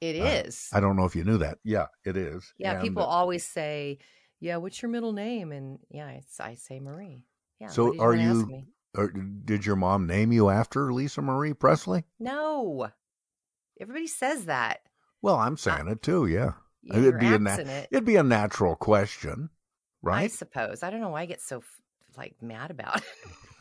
It 0.00 0.20
Uh, 0.20 0.46
is. 0.46 0.68
I 0.72 0.80
don't 0.80 0.96
know 0.96 1.04
if 1.06 1.16
you 1.16 1.24
knew 1.24 1.38
that. 1.38 1.58
Yeah, 1.64 1.86
it 2.04 2.16
is. 2.16 2.52
yeah, 2.58 2.72
And, 2.72 2.82
people 2.82 3.04
uh, 3.04 3.06
always 3.06 3.44
say, 3.46 3.98
"Yeah, 4.40 4.56
what's 4.56 4.82
your 4.82 4.90
middle 4.90 5.12
name?" 5.12 5.52
And 5.52 5.78
yeah, 5.88 6.10
it's, 6.10 6.40
I 6.40 6.56
say 6.56 6.80
Marie. 6.80 7.24
Yeah. 7.60 7.68
So 7.68 7.92
did 7.92 8.00
are 8.00 8.14
you-? 8.14 8.64
Or 8.94 9.08
did 9.08 9.66
your 9.66 9.76
mom 9.76 10.06
name 10.06 10.32
you 10.32 10.48
after 10.50 10.92
Lisa 10.92 11.22
Marie 11.22 11.54
Presley? 11.54 12.04
No. 12.18 12.88
Everybody 13.80 14.06
says 14.06 14.44
that. 14.46 14.80
Well, 15.22 15.36
I'm 15.36 15.56
saying 15.56 15.88
it 15.88 16.02
too. 16.02 16.26
Yeah, 16.26 16.52
uh, 16.92 16.98
Your 16.98 17.08
it'd 17.08 17.20
be 17.20 17.34
a 17.34 17.38
na- 17.38 17.50
accent, 17.50 17.88
it'd 17.90 18.04
be 18.04 18.16
a 18.16 18.22
natural 18.22 18.76
question, 18.76 19.50
right? 20.02 20.24
I 20.24 20.26
suppose. 20.28 20.82
I 20.82 20.90
don't 20.90 21.00
know 21.00 21.08
why 21.08 21.22
I 21.22 21.26
get 21.26 21.40
so 21.40 21.62
like 22.16 22.34
mad 22.42 22.70
about 22.70 22.96
it. 22.98 23.04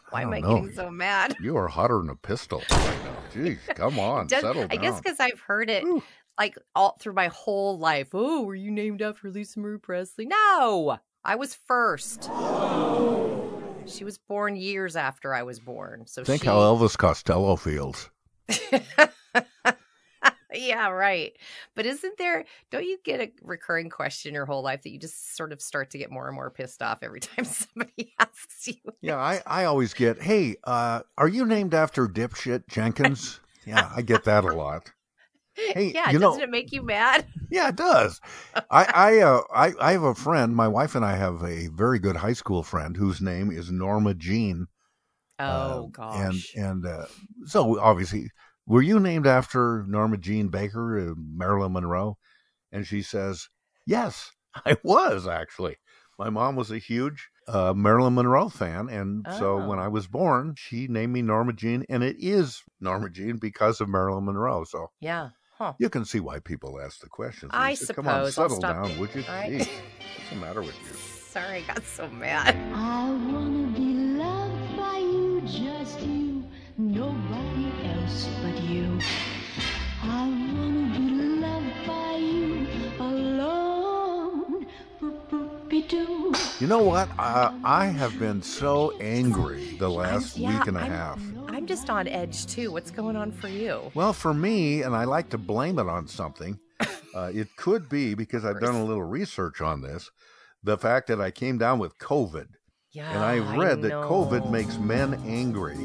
why 0.09 0.19
I 0.19 0.23
am 0.23 0.33
I 0.33 0.39
know. 0.41 0.55
getting 0.55 0.73
so 0.73 0.91
mad? 0.91 1.35
You 1.41 1.57
are 1.57 1.67
hotter 1.67 1.97
than 1.99 2.09
a 2.09 2.15
pistol 2.15 2.61
right 2.69 2.97
now. 3.03 3.15
Jeez, 3.33 3.57
come 3.75 3.97
on, 3.99 4.27
Does- 4.27 4.41
settle 4.41 4.67
I 4.69 4.75
guess 4.75 4.99
because 4.99 5.19
I've 5.19 5.39
heard 5.39 5.69
it 5.69 5.83
Whew. 5.83 6.03
like 6.37 6.55
all 6.75 6.97
through 6.99 7.13
my 7.13 7.27
whole 7.29 7.79
life. 7.79 8.09
Oh, 8.13 8.43
were 8.43 8.55
you 8.55 8.69
named 8.71 9.01
after 9.01 9.31
Lisa 9.31 9.59
Marie 9.59 9.79
Presley? 9.79 10.25
No, 10.27 10.99
I 11.23 11.35
was 11.35 11.55
first. 11.55 12.29
She 13.85 14.03
was 14.03 14.17
born 14.17 14.55
years 14.55 14.95
after 14.95 15.33
I 15.33 15.43
was 15.43 15.59
born. 15.59 16.05
So 16.07 16.23
Think 16.23 16.43
she... 16.43 16.47
how 16.47 16.57
Elvis 16.57 16.97
Costello 16.97 17.55
feels. 17.55 18.09
yeah, 20.53 20.89
right. 20.89 21.33
But 21.75 21.85
isn't 21.85 22.17
there? 22.17 22.45
Don't 22.71 22.85
you 22.85 22.97
get 23.03 23.19
a 23.19 23.31
recurring 23.41 23.89
question 23.89 24.33
your 24.33 24.45
whole 24.45 24.63
life 24.63 24.83
that 24.83 24.91
you 24.91 24.99
just 24.99 25.35
sort 25.35 25.51
of 25.51 25.61
start 25.61 25.91
to 25.91 25.97
get 25.97 26.11
more 26.11 26.27
and 26.27 26.35
more 26.35 26.49
pissed 26.49 26.81
off 26.81 26.99
every 27.01 27.19
time 27.21 27.45
somebody 27.45 28.13
asks 28.19 28.67
you? 28.67 28.75
Yeah, 29.01 29.17
I, 29.17 29.41
I 29.45 29.65
always 29.65 29.93
get, 29.93 30.21
hey, 30.21 30.55
uh, 30.63 31.01
are 31.17 31.27
you 31.27 31.45
named 31.45 31.73
after 31.73 32.07
dipshit 32.07 32.67
Jenkins? 32.67 33.39
yeah, 33.65 33.91
I 33.95 34.01
get 34.01 34.23
that 34.25 34.45
a 34.45 34.53
lot. 34.53 34.91
Hey, 35.71 35.91
yeah, 35.93 36.11
you 36.11 36.19
doesn't 36.19 36.41
it 36.43 36.49
make 36.49 36.71
you 36.71 36.83
mad? 36.83 37.25
Yeah, 37.49 37.69
it 37.69 37.75
does. 37.75 38.19
I 38.69 38.87
I, 38.93 39.19
uh, 39.19 39.41
I 39.53 39.73
I 39.79 39.91
have 39.93 40.03
a 40.03 40.15
friend. 40.15 40.55
My 40.55 40.67
wife 40.67 40.95
and 40.95 41.05
I 41.05 41.15
have 41.15 41.43
a 41.43 41.67
very 41.67 41.99
good 41.99 42.17
high 42.17 42.33
school 42.33 42.63
friend 42.63 42.97
whose 42.97 43.21
name 43.21 43.51
is 43.51 43.71
Norma 43.71 44.13
Jean. 44.13 44.67
Oh 45.39 45.47
Uh, 45.47 45.83
gosh. 45.87 46.55
And 46.55 46.65
and 46.65 46.85
uh, 46.85 47.07
so 47.45 47.79
obviously, 47.79 48.29
were 48.67 48.81
you 48.83 48.99
named 48.99 49.27
after 49.27 49.85
Norma 49.87 50.17
Jean 50.17 50.49
Baker, 50.49 51.11
uh, 51.11 51.15
Marilyn 51.17 51.73
Monroe? 51.73 52.17
And 52.71 52.87
she 52.87 53.01
says, 53.03 53.49
yes, 53.85 54.31
I 54.65 54.77
was 54.83 55.27
actually. 55.27 55.77
My 56.19 56.29
mom 56.31 56.55
was 56.57 56.71
a 56.71 56.79
huge 56.79 57.29
uh, 57.47 57.73
Marilyn 57.75 58.15
Monroe 58.15 58.49
fan, 58.49 58.89
and 58.89 59.27
so 59.31 59.59
when 59.59 59.79
Oh. 59.79 59.79
I 59.79 59.89
was 59.89 60.07
born, 60.07 60.55
she 60.57 60.87
named 60.87 61.13
me 61.13 61.21
Norma 61.23 61.53
Jean, 61.53 61.85
and 61.89 62.03
it 62.03 62.17
is 62.19 62.63
Norma 62.81 63.09
Jean 63.11 63.37
because 63.37 63.81
of 63.81 63.89
Marilyn 63.89 64.25
Monroe. 64.25 64.63
So 64.65 64.91
yeah. 64.99 65.29
Huh. 65.63 65.73
you 65.79 65.89
can 65.89 66.03
see 66.03 66.19
why 66.19 66.39
people 66.39 66.81
ask 66.81 66.99
the 66.99 67.07
questions. 67.07 67.51
I 67.53 67.69
Lisa. 67.69 67.93
Come 67.93 68.07
on, 68.09 68.29
suppose. 68.31 68.37
I'll 68.37 68.49
settle 68.49 68.57
stop- 68.57 68.85
down, 68.87 68.99
would 68.99 69.15
you? 69.15 69.23
All 69.29 69.33
right. 69.33 69.51
Jeez, 69.51 69.59
what's 70.17 70.29
the 70.29 70.35
matter 70.35 70.61
with 70.61 70.75
you? 70.83 70.93
Sorry, 71.29 71.63
I 71.63 71.73
got 71.73 71.83
so 71.85 72.07
mad. 72.09 72.53
I 72.73 73.09
wanna 73.31 73.67
be 73.67 73.93
loved 74.23 74.75
by 74.77 74.97
you, 74.97 75.41
just 75.45 76.01
you, 76.01 76.43
nobody 76.77 77.71
else 77.93 78.27
but 78.43 78.59
you. 78.61 78.99
I 80.01 80.27
wanna 80.27 80.99
be 80.99 81.15
loved 81.39 81.87
by 81.87 82.15
you 82.17 82.67
alone. 82.99 84.67
You 86.59 86.67
know 86.67 86.83
what? 86.83 87.07
Uh, 87.17 87.51
I 87.63 87.85
have 87.85 88.19
been 88.19 88.41
so 88.41 88.97
angry 88.99 89.75
the 89.79 89.89
last 89.89 90.35
yeah, 90.37 90.57
week 90.57 90.67
and 90.67 90.75
a 90.77 90.81
I'm- 90.81 90.91
half. 90.91 91.19
I'm 91.63 91.67
just 91.67 91.89
on 91.89 92.09
edge 92.09 92.45
too. 92.45 92.73
What's 92.73 92.91
going 92.91 93.15
on 93.15 93.31
for 93.31 93.47
you? 93.47 93.89
Well, 93.93 94.11
for 94.11 94.33
me, 94.33 94.81
and 94.81 94.93
I 94.93 95.05
like 95.05 95.29
to 95.29 95.37
blame 95.37 95.79
it 95.79 95.87
on 95.87 96.09
something, 96.09 96.59
uh, 97.15 97.31
it 97.33 97.55
could 97.55 97.87
be 97.87 98.15
because 98.15 98.43
I've 98.43 98.59
done 98.59 98.75
a 98.75 98.83
little 98.83 99.05
research 99.05 99.61
on 99.61 99.81
this. 99.81 100.11
The 100.61 100.77
fact 100.77 101.07
that 101.07 101.21
I 101.21 101.31
came 101.31 101.57
down 101.57 101.79
with 101.79 101.97
COVID, 101.99 102.47
Yeah. 102.91 103.09
and 103.09 103.19
I've 103.19 103.55
read 103.57 103.81
that 103.83 103.93
COVID 103.93 104.51
makes 104.51 104.77
men 104.77 105.13
angry 105.25 105.77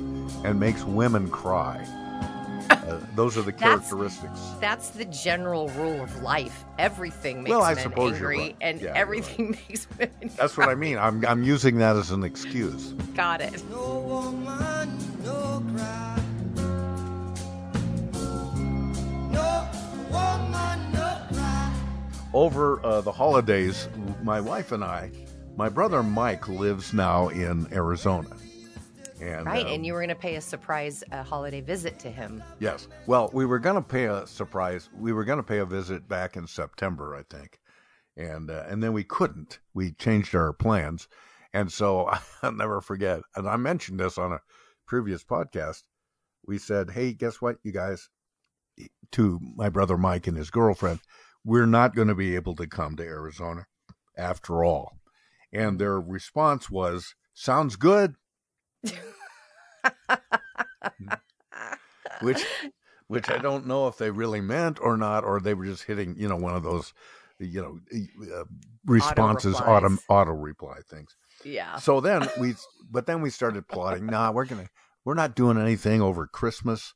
and 0.42 0.58
makes 0.58 0.82
women 0.82 1.30
cry. 1.30 1.86
Uh, 2.88 2.98
those 3.14 3.36
are 3.36 3.42
the 3.42 3.52
characteristics. 3.52 4.40
That's 4.60 4.90
the 4.90 5.04
general 5.06 5.68
rule 5.70 6.02
of 6.02 6.22
life. 6.22 6.64
Everything 6.78 7.42
makes 7.42 7.50
Well, 7.50 7.62
I 7.62 7.74
men 7.74 7.82
suppose 7.82 8.18
you're 8.18 8.30
angry, 8.32 8.46
right. 8.46 8.56
and 8.60 8.80
Yeah, 8.80 8.86
you're 8.88 8.96
everything 8.96 9.50
makes 9.68 9.86
women. 9.98 10.30
That's 10.36 10.56
what 10.56 10.68
I 10.68 10.74
mean. 10.74 10.98
I'm 10.98 11.24
I'm 11.26 11.42
using 11.42 11.78
that 11.78 11.96
as 11.96 12.10
an 12.10 12.24
excuse. 12.24 12.92
Got 13.14 13.40
it. 13.40 13.62
over 22.34 22.84
uh, 22.84 23.00
the 23.00 23.10
holidays, 23.10 23.88
my 24.22 24.40
wife 24.40 24.70
and 24.72 24.84
I, 24.84 25.10
my 25.56 25.68
brother 25.68 26.02
Mike 26.02 26.46
lives 26.48 26.92
now 26.92 27.28
in 27.28 27.66
Arizona. 27.72 28.28
And, 29.20 29.46
Right, 29.46 29.66
uh, 29.66 29.70
and 29.70 29.84
you 29.84 29.92
were 29.94 30.00
going 30.00 30.08
to 30.08 30.14
pay 30.14 30.36
a 30.36 30.40
surprise 30.40 31.02
uh, 31.10 31.22
holiday 31.22 31.60
visit 31.60 31.98
to 32.00 32.10
him. 32.10 32.42
yes. 32.60 32.88
Well, 33.06 33.30
we 33.32 33.46
were 33.46 33.58
going 33.58 33.74
to 33.76 33.82
pay 33.82 34.04
a 34.04 34.26
surprise. 34.26 34.88
We 34.96 35.12
were 35.12 35.24
going 35.24 35.38
to 35.38 35.42
pay 35.42 35.58
a 35.58 35.66
visit 35.66 36.08
back 36.08 36.36
in 36.36 36.46
September, 36.46 37.16
I 37.16 37.22
think, 37.34 37.58
and 38.16 38.50
uh, 38.50 38.64
and 38.68 38.82
then 38.82 38.92
we 38.92 39.04
couldn't. 39.04 39.58
We 39.74 39.92
changed 39.92 40.34
our 40.34 40.52
plans, 40.52 41.08
and 41.52 41.72
so 41.72 42.10
I'll 42.42 42.52
never 42.52 42.80
forget. 42.80 43.22
And 43.34 43.48
I 43.48 43.56
mentioned 43.56 43.98
this 44.00 44.18
on 44.18 44.32
a 44.32 44.40
previous 44.86 45.24
podcast. 45.24 45.82
We 46.46 46.58
said, 46.58 46.90
"Hey, 46.90 47.12
guess 47.12 47.40
what, 47.40 47.56
you 47.62 47.72
guys?" 47.72 48.08
To 49.12 49.40
my 49.56 49.68
brother 49.68 49.98
Mike 49.98 50.28
and 50.28 50.36
his 50.36 50.50
girlfriend, 50.50 51.00
we're 51.44 51.66
not 51.66 51.96
going 51.96 52.08
to 52.08 52.14
be 52.14 52.36
able 52.36 52.54
to 52.56 52.66
come 52.68 52.94
to 52.96 53.02
Arizona 53.02 53.66
after 54.16 54.62
all. 54.62 54.92
And 55.52 55.80
their 55.80 56.00
response 56.00 56.70
was, 56.70 57.14
"Sounds 57.34 57.74
good." 57.76 58.14
Which 62.22 62.44
which 63.08 63.30
I 63.30 63.38
don't 63.38 63.66
know 63.66 63.88
if 63.88 63.96
they 63.96 64.10
really 64.10 64.40
meant 64.40 64.78
or 64.80 64.96
not, 64.96 65.24
or 65.24 65.40
they 65.40 65.54
were 65.54 65.64
just 65.64 65.84
hitting, 65.84 66.14
you 66.18 66.28
know, 66.28 66.36
one 66.36 66.54
of 66.54 66.62
those, 66.62 66.92
you 67.38 67.62
know, 67.62 67.80
uh, 68.34 68.44
responses, 68.86 69.56
auto 69.56 69.96
auto 70.08 70.32
reply 70.32 70.78
things. 70.88 71.16
Yeah. 71.44 71.76
So 71.76 72.00
then 72.00 72.28
we, 72.38 72.54
but 72.90 73.06
then 73.06 73.22
we 73.22 73.30
started 73.30 73.66
plotting. 73.66 74.06
Nah, 74.06 74.32
we're 74.32 74.44
gonna, 74.44 74.68
we're 75.04 75.14
not 75.14 75.34
doing 75.34 75.58
anything 75.58 76.02
over 76.02 76.26
Christmas. 76.26 76.94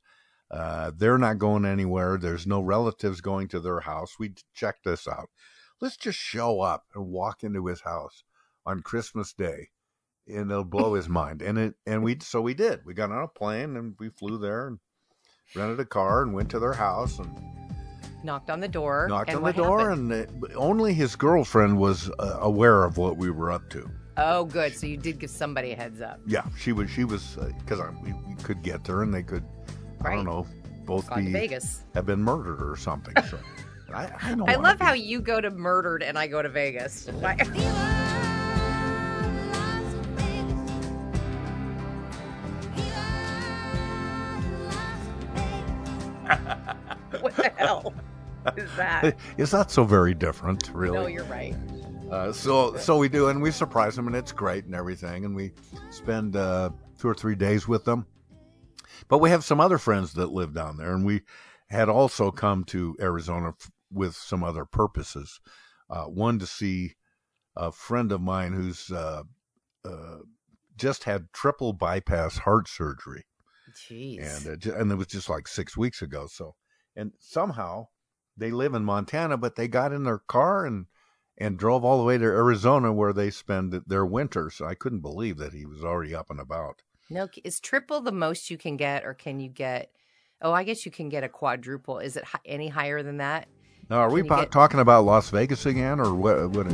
Uh, 0.51 0.91
they're 0.95 1.19
not 1.19 1.39
going 1.39 1.65
anywhere. 1.65 2.19
There's 2.19 2.47
no 2.47 2.61
relatives 2.61 3.23
going 3.23 3.49
to 3.49 3.61
their 3.61 3.81
house. 3.81 4.17
We 4.19 4.35
checked 4.53 4.85
this 4.85 5.09
out. 5.09 5.31
Let's 5.81 5.97
just 5.97 6.19
show 6.19 6.61
up 6.61 6.85
and 6.95 7.07
walk 7.07 7.43
into 7.43 7.67
his 7.67 7.81
house 7.81 8.23
on 8.67 8.83
Christmas 8.83 9.33
Day, 9.33 9.71
and 10.29 10.51
it'll 10.51 10.65
blow 10.65 10.95
his 10.95 11.09
mind. 11.09 11.43
And 11.43 11.59
it, 11.59 11.75
and 11.87 12.03
we, 12.03 12.19
so 12.21 12.41
we 12.41 12.55
did. 12.55 12.81
We 12.85 12.95
got 12.95 13.11
on 13.11 13.23
a 13.23 13.29
plane 13.29 13.77
and 13.77 13.95
we 13.99 14.09
flew 14.11 14.39
there 14.39 14.69
and 14.69 14.79
rented 15.55 15.81
a 15.81 15.85
car 15.85 16.23
and 16.23 16.33
went 16.35 16.51
to 16.51 16.59
their 16.59 16.73
house 16.73 17.19
and 17.19 17.31
Knocked 18.25 18.51
on 18.51 18.61
the 18.61 18.69
door. 18.69 19.07
knocked 19.09 19.31
and 19.31 19.39
on 19.39 19.45
the 19.45 19.53
door. 19.53 19.81
happened? 19.91 20.13
And 20.13 20.45
it, 20.45 20.53
only 20.55 20.95
his 20.95 21.17
girlfriend 21.17 21.77
was 21.77 22.09
uh, 22.21 22.39
aware 22.41 22.85
of 22.85 22.97
what 22.97 23.17
we 23.17 23.31
were 23.31 23.51
up 23.51 23.69
to. 23.71 23.91
Oh, 24.17 24.45
good. 24.45 24.77
So 24.77 24.87
you 24.87 24.97
did 24.97 25.19
give 25.19 25.31
somebody 25.31 25.73
a 25.73 25.77
heads 25.77 26.01
up. 26.01 26.21
Yeah, 26.27 26.45
she 26.57 26.71
was. 26.73 26.89
She 26.91 27.03
was 27.05 27.37
because 27.59 27.81
we, 28.03 28.13
we 28.13 28.35
could 28.45 28.63
get 28.63 28.85
there, 28.85 29.03
and 29.03 29.13
they 29.13 29.23
could. 29.25 29.43
I 30.05 30.15
don't 30.15 30.25
know. 30.27 30.47
Both 30.85 31.09
Gone 31.09 31.19
to 31.19 31.25
be 31.25 31.33
Vegas. 31.33 31.83
have 31.95 32.07
been 32.07 32.23
murdered 32.23 32.63
or 32.63 32.77
something. 32.77 33.15
So 33.29 33.39
I, 33.93 34.13
I 34.23 34.35
don't. 34.35 34.49
I 34.49 34.55
love 34.57 34.79
be- 34.79 34.85
how 34.85 34.93
you 34.93 35.21
go 35.21 35.41
to 35.41 35.51
murdered 35.51 36.03
and 36.05 36.17
I 36.19 36.27
go 36.29 36.43
to 36.43 36.49
Vegas. 36.49 37.09
is 49.39 49.51
that? 49.51 49.71
So 49.71 49.85
very 49.85 50.15
different, 50.15 50.71
really. 50.73 50.99
No, 50.99 51.07
you're 51.07 51.25
right. 51.25 51.55
Uh, 52.11 52.33
so 52.33 52.77
so 52.77 52.99
we 52.99 53.09
do, 53.09 53.29
and 53.29 53.41
we 53.41 53.51
surprise 53.51 53.97
them, 53.97 54.07
and 54.07 54.15
it's 54.15 54.33
great 54.33 54.67
and 54.67 54.75
everything, 54.75 55.25
and 55.25 55.35
we 55.35 55.53
spend 55.91 56.37
uh, 56.37 56.71
two 56.99 57.09
or 57.09 57.15
three 57.15 57.35
days 57.35 57.67
with 57.67 57.85
them. 57.85 58.07
But 59.09 59.19
we 59.19 59.31
have 59.31 59.45
some 59.45 59.61
other 59.61 59.79
friends 59.79 60.13
that 60.15 60.33
live 60.33 60.55
down 60.55 60.77
there, 60.77 60.95
and 60.95 61.07
we 61.07 61.23
had 61.71 61.89
also 61.89 62.31
come 62.31 62.65
to 62.65 62.95
Arizona 63.01 63.49
f- 63.49 63.71
with 63.91 64.15
some 64.15 64.45
other 64.45 64.65
purposes. 64.65 65.41
Uh, 65.89 66.05
one 66.05 66.39
to 66.39 66.47
see 66.47 66.95
a 67.57 67.73
friend 67.73 68.13
of 68.13 68.21
mine 68.21 68.53
who's 68.53 68.91
uh, 68.91 69.23
uh, 69.85 70.19
just 70.77 71.05
had 71.05 71.33
triple 71.33 71.73
bypass 71.73 72.39
heart 72.39 72.69
surgery 72.69 73.25
Jeez. 73.75 74.47
and 74.47 74.67
uh, 74.67 74.75
and 74.75 74.93
it 74.93 74.97
was 74.97 75.07
just 75.07 75.29
like 75.29 75.49
six 75.49 75.77
weeks 75.77 76.03
ago. 76.03 76.27
So, 76.27 76.55
and 76.95 77.13
somehow 77.19 77.87
they 78.37 78.51
live 78.51 78.75
in 78.75 78.85
Montana, 78.85 79.37
but 79.37 79.57
they 79.57 79.69
got 79.69 79.93
in 79.93 80.05
their 80.05 80.19
car 80.19 80.65
and 80.67 80.87
and 81.39 81.59
drove 81.59 81.85
all 81.85 81.99
the 81.99 82.05
way 82.05 82.19
to 82.19 82.25
Arizona 82.25 82.93
where 82.93 83.13
they 83.13 83.31
spend 83.31 83.73
their 83.87 84.05
winters. 84.07 84.61
I 84.61 84.75
couldn't 84.75 85.01
believe 85.01 85.39
that 85.39 85.53
he 85.55 85.65
was 85.65 85.83
already 85.83 86.15
up 86.15 86.31
and 86.31 86.39
about. 86.39 86.83
no, 87.11 87.27
is 87.43 87.59
triple 87.59 88.01
the 88.03 88.13
most 88.13 88.51
you 88.51 88.59
can 88.59 88.77
get, 88.77 89.05
or 89.05 89.15
can 89.15 89.41
you 89.41 89.49
get? 89.49 89.91
Oh, 90.43 90.53
I 90.53 90.63
guess 90.65 90.85
you 90.85 90.93
can 90.93 91.09
get 91.09 91.25
a 91.25 91.29
quadruple. 91.29 91.99
Is 92.01 92.17
it 92.17 92.25
any 92.45 92.69
higher 92.69 93.03
than 93.03 93.17
that? 93.19 93.49
Now, 93.89 93.99
are 93.99 94.11
we 94.11 94.21
Can 94.23 94.29
po- 94.29 94.37
get- 94.41 94.53
talking 94.53 94.81
about 94.81 95.05
Las 95.05 95.31
Vegas 95.31 95.67
again, 95.67 96.01
or 96.01 96.15
what? 96.15 96.51
what 96.51 96.67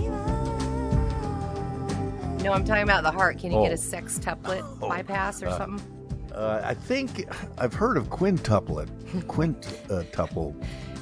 No, 2.42 2.52
I'm 2.52 2.64
talking 2.64 2.82
about 2.84 3.02
the 3.02 3.10
heart. 3.10 3.38
Can 3.38 3.50
you 3.52 3.60
get 3.62 3.70
Oh. 3.70 3.74
a 3.74 3.76
sextuplet 3.76 4.80
bypass 4.88 5.42
or 5.42 5.48
uh, 5.48 5.58
something? 5.58 6.32
uh, 6.34 6.62
I 6.64 6.74
think 6.74 7.26
I've 7.58 7.74
heard 7.74 7.96
of 7.96 8.08
quintuplet, 8.08 8.88
quintuple 9.26 10.56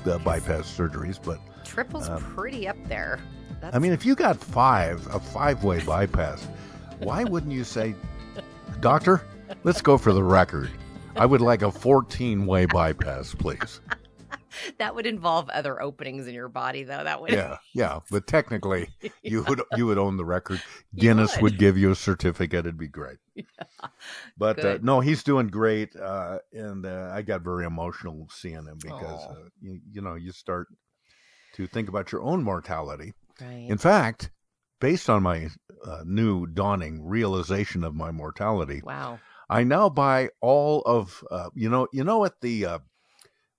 uh, 0.06 0.18
bypass 0.18 0.64
surgeries, 0.64 1.18
but 1.22 1.38
Triple's 1.64 2.08
um, 2.08 2.22
pretty 2.34 2.68
up 2.68 2.76
there. 2.88 3.20
That's, 3.60 3.74
I 3.74 3.78
mean, 3.78 3.92
if 3.92 4.04
you 4.04 4.14
got 4.14 4.36
five, 4.36 5.06
a 5.14 5.18
five-way 5.18 5.80
bypass, 5.84 6.46
why 6.98 7.24
wouldn't 7.24 7.52
you 7.52 7.64
say, 7.64 7.94
"Doctor, 8.80 9.22
let's 9.64 9.80
go 9.82 9.98
for 9.98 10.12
the 10.12 10.22
record. 10.22 10.70
I 11.16 11.26
would 11.26 11.40
like 11.40 11.62
a 11.62 11.66
14-way 11.66 12.66
bypass, 12.66 13.34
please." 13.34 13.80
that 14.78 14.94
would 14.94 15.06
involve 15.06 15.48
other 15.50 15.80
openings 15.80 16.26
in 16.26 16.34
your 16.34 16.48
body, 16.48 16.84
though. 16.84 17.04
That 17.04 17.20
would. 17.20 17.32
Yeah, 17.32 17.58
yeah. 17.74 18.00
But 18.10 18.26
technically, 18.26 18.88
you 19.22 19.42
would 19.44 19.62
you 19.76 19.86
would 19.86 19.98
own 19.98 20.16
the 20.16 20.24
record. 20.24 20.62
Guinness 20.94 21.34
would. 21.36 21.42
would. 21.42 21.58
give 21.58 21.76
you 21.78 21.90
a 21.90 21.96
certificate. 21.96 22.60
It'd 22.60 22.78
be 22.78 22.88
great. 22.88 23.18
But 24.38 24.64
uh, 24.64 24.78
no, 24.82 25.00
he's 25.00 25.22
doing 25.22 25.48
great, 25.48 25.96
uh, 25.96 26.38
and 26.52 26.84
uh, 26.84 27.10
I 27.14 27.22
got 27.22 27.42
very 27.42 27.64
emotional 27.64 28.28
seeing 28.30 28.66
him 28.66 28.78
because 28.80 29.24
uh, 29.24 29.48
you, 29.60 29.80
you 29.90 30.02
know 30.02 30.14
you 30.14 30.32
start 30.32 30.68
to 31.54 31.66
think 31.66 31.88
about 31.88 32.12
your 32.12 32.22
own 32.22 32.42
mortality. 32.42 33.14
Right. 33.40 33.66
In 33.68 33.78
fact, 33.78 34.30
based 34.80 35.08
on 35.08 35.22
my 35.22 35.48
uh, 35.84 36.02
new 36.04 36.46
dawning 36.46 37.04
realization 37.04 37.84
of 37.84 37.94
my 37.94 38.10
mortality, 38.10 38.82
wow. 38.84 39.18
I 39.48 39.64
now 39.64 39.88
buy 39.88 40.30
all 40.40 40.82
of 40.82 41.24
uh, 41.30 41.50
you 41.54 41.68
know 41.68 41.88
you 41.92 42.04
know 42.04 42.24
at 42.24 42.40
the 42.40 42.66
uh, 42.66 42.78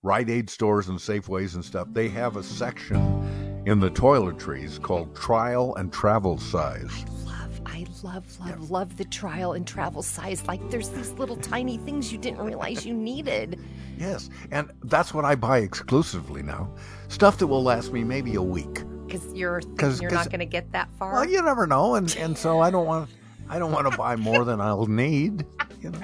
Rite 0.03 0.29
Aid 0.29 0.49
stores 0.49 0.89
and 0.89 0.99
Safeways 0.99 1.55
and 1.55 1.65
stuff 1.65 1.87
they 1.91 2.07
have 2.09 2.35
a 2.37 2.43
section 2.43 3.63
in 3.65 3.79
the 3.79 3.89
toiletries 3.89 4.79
called 4.81 5.15
trial 5.15 5.75
and 5.75 5.91
travel 5.91 6.37
size. 6.37 7.03
Love, 7.25 7.61
I 7.65 7.85
love, 8.03 8.39
love, 8.39 8.69
love 8.71 8.97
the 8.97 9.05
trial 9.05 9.53
and 9.53 9.65
travel 9.65 10.03
size. 10.03 10.45
Like 10.47 10.61
there's 10.69 10.89
these 10.89 11.11
little 11.13 11.35
tiny 11.37 11.77
things 11.79 12.11
you 12.11 12.19
didn't 12.19 12.41
realize 12.45 12.85
you 12.85 12.93
needed. 12.93 13.59
Yes, 13.97 14.29
and 14.51 14.71
that's 14.83 15.15
what 15.15 15.25
I 15.25 15.33
buy 15.33 15.59
exclusively 15.59 16.43
now. 16.43 16.69
Stuff 17.07 17.39
that 17.39 17.47
will 17.47 17.63
last 17.63 17.91
me 17.91 18.03
maybe 18.03 18.35
a 18.35 18.41
week. 18.41 18.83
Because 19.07 19.33
you're 19.33 19.61
'Cause- 19.77 19.99
you're 19.99 20.11
'cause- 20.11 20.25
not 20.25 20.29
going 20.29 20.39
to 20.41 20.45
get 20.45 20.71
that 20.73 20.89
far. 20.99 21.13
Well, 21.13 21.25
you 21.29 21.41
never 21.41 21.65
know, 21.65 21.95
and 21.95 22.15
and 22.19 22.37
so 22.37 22.59
I 22.59 22.69
don't 22.69 22.85
want 22.93 23.09
I 23.49 23.57
don't 23.57 23.71
want 23.71 23.89
to 23.91 23.97
buy 23.97 24.15
more 24.15 24.45
than 24.45 24.61
I'll 24.61 24.85
need. 24.85 25.43
You 25.81 25.89
know, 25.89 25.99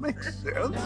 makes 0.00 0.34
sense. 0.42 0.76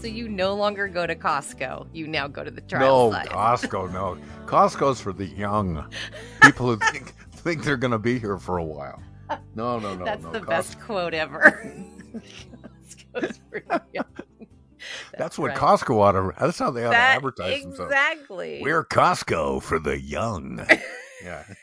so 0.00 0.06
you 0.06 0.28
no 0.28 0.54
longer 0.54 0.88
go 0.88 1.06
to 1.06 1.14
Costco. 1.14 1.86
You 1.92 2.06
now 2.06 2.26
go 2.26 2.42
to 2.42 2.50
the 2.50 2.62
trial 2.62 3.10
No, 3.10 3.12
size. 3.12 3.28
Costco, 3.28 3.92
no. 3.92 4.16
Costco's 4.46 5.00
for 5.00 5.12
the 5.12 5.26
young 5.26 5.84
people 6.42 6.66
who 6.66 6.76
think 6.90 7.14
think 7.32 7.64
they're 7.64 7.76
going 7.76 7.90
to 7.90 7.98
be 7.98 8.18
here 8.18 8.38
for 8.38 8.58
a 8.58 8.64
while. 8.64 9.02
No, 9.54 9.78
no, 9.78 9.94
no, 9.94 10.04
That's 10.04 10.22
no. 10.24 10.32
the 10.32 10.40
Costco- 10.40 10.46
best 10.48 10.80
quote 10.80 11.14
ever. 11.14 11.74
Costco's 13.14 13.40
for 13.50 13.62
young. 13.92 14.04
That's 15.18 15.38
what 15.38 15.48
right. 15.48 15.56
Costco 15.56 15.96
ought 16.00 16.12
to. 16.12 16.32
That's 16.40 16.58
how 16.58 16.70
they 16.70 16.84
ought 16.84 16.90
That- 16.90 17.10
to 17.12 17.16
advertise 17.16 17.62
themselves. 17.62 17.92
exactly. 17.92 18.60
We're 18.62 18.84
Costco 18.84 19.62
for 19.62 19.78
the 19.78 20.00
young. 20.00 20.64
yeah. 21.24 21.44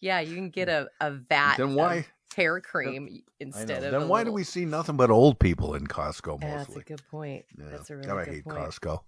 Yeah, 0.00 0.20
you 0.20 0.34
can 0.34 0.50
get 0.50 0.68
a, 0.68 0.88
a 1.00 1.10
vat 1.12 1.56
Then 1.58 1.74
why- 1.74 1.94
of 1.96 2.06
hair 2.34 2.60
cream 2.60 3.22
instead 3.40 3.82
of. 3.84 3.90
Then 3.92 4.08
why 4.08 4.24
do 4.24 4.32
we 4.32 4.44
see 4.44 4.64
nothing 4.64 4.96
but 4.96 5.10
old 5.10 5.38
people 5.38 5.74
in 5.74 5.86
Costco 5.86 6.40
Yeah, 6.40 6.56
That's 6.58 6.76
a 6.76 6.80
good 6.80 7.02
point. 7.10 7.44
Yeah. 7.58 7.64
That's 7.70 7.90
a 7.90 7.96
really 7.96 8.06
God, 8.08 8.18
I 8.18 8.24
hate 8.24 8.44
point. 8.44 8.56
Costco. 8.56 9.00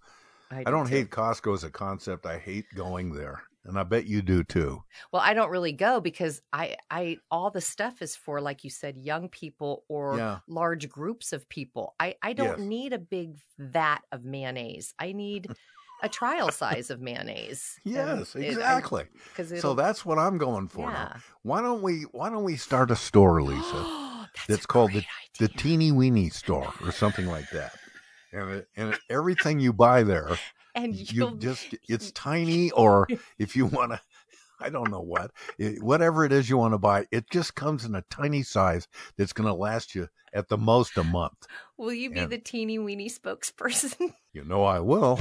I, 0.51 0.61
I 0.61 0.65
do 0.65 0.71
don't 0.71 0.87
too. 0.87 0.95
hate 0.97 1.11
Costco 1.11 1.55
as 1.55 1.65
a 1.65 1.71
concept. 1.71 2.27
I 2.27 2.39
hate 2.39 2.67
going 2.75 3.15
there, 3.15 3.43
and 3.65 3.79
I 3.79 3.83
bet 3.83 4.07
you 4.07 4.23
do 4.23 4.43
too. 4.43 4.83
Well, 5.13 5.23
I 5.23 5.35
don't 5.35 5.51
really 5.51 5.73
go 5.73 6.01
because 6.01 6.41
I, 6.53 6.77
I, 6.91 7.19
all 7.31 7.51
the 7.51 7.61
stuff 7.61 8.03
is 8.03 8.17
for, 8.17 8.41
like 8.41 8.65
you 8.65 8.71
said, 8.71 8.97
young 8.97 9.29
people 9.29 9.85
or 9.89 10.17
Yeah. 10.17 10.39
large 10.49 10.89
groups 10.89 11.33
of 11.33 11.49
people. 11.49 11.95
I, 12.01 12.15
I 12.23 12.33
don't 12.33 12.59
Yes. 12.59 12.69
need 12.69 12.93
a 12.93 12.99
big 12.99 13.37
vat 13.59 14.01
of 14.13 14.25
mayonnaise. 14.25 14.95
I 14.99 15.13
need 15.13 15.49
a 16.03 16.09
trial 16.09 16.51
size 16.51 16.91
of 16.91 17.01
mayonnaise. 17.01 17.79
Yes, 17.85 18.35
exactly. 18.35 19.05
Because 19.25 19.61
So 19.61 19.75
that's 19.75 20.05
what 20.05 20.19
I'm 20.19 20.39
going 20.39 20.69
for. 20.69 20.91
Yeah. 20.91 21.17
Why 21.43 21.61
don't 21.63 21.83
we? 21.83 22.03
Why 22.13 22.31
don't 22.31 22.45
we 22.45 22.57
start 22.57 22.91
a 22.91 22.97
store, 22.97 23.43
Lisa? 23.43 24.29
that's 24.49 24.67
called 24.67 24.93
the 24.93 25.05
the 25.39 25.49
Teeny 25.49 25.93
Weeny 25.93 26.29
Store 26.31 26.73
or 26.85 26.93
something 26.93 27.27
like 27.27 27.51
that. 27.51 27.77
And 28.33 28.51
it, 28.51 28.69
and 28.77 28.99
everything 29.09 29.59
you 29.61 29.73
buy 29.73 30.03
there, 30.03 30.29
and 30.75 30.95
you 31.13 31.37
just 31.39 31.75
it's 31.89 32.13
tiny, 32.13 32.71
or 32.73 33.09
if 33.39 33.57
you 33.57 33.67
want 33.67 33.93
to, 33.93 34.01
I 34.61 34.69
don't 34.71 34.91
know 34.91 35.01
what, 35.01 35.31
it, 35.59 35.83
whatever 35.83 36.25
it 36.25 36.33
is 36.33 36.51
you 36.51 36.59
want 36.59 36.75
to 36.75 36.79
buy, 36.79 37.07
it 37.11 37.31
just 37.31 37.55
comes 37.55 37.85
in 37.85 37.95
a 37.95 38.05
tiny 38.11 38.43
size 38.43 38.89
that's 39.17 39.33
going 39.33 39.49
to 39.49 39.55
last 39.55 39.95
you 39.95 40.09
at 40.33 40.49
the 40.49 40.59
most 40.59 40.97
a 40.99 41.05
month. 41.05 41.47
will 41.77 41.93
you 41.93 42.11
be 42.11 42.21
and- 42.21 42.31
the 42.31 42.39
teeny 42.39 42.79
weeny 42.79 43.09
spokesperson? 43.09 44.15
You 44.33 44.45
know 44.45 44.63
I 44.63 44.79
will. 44.79 45.19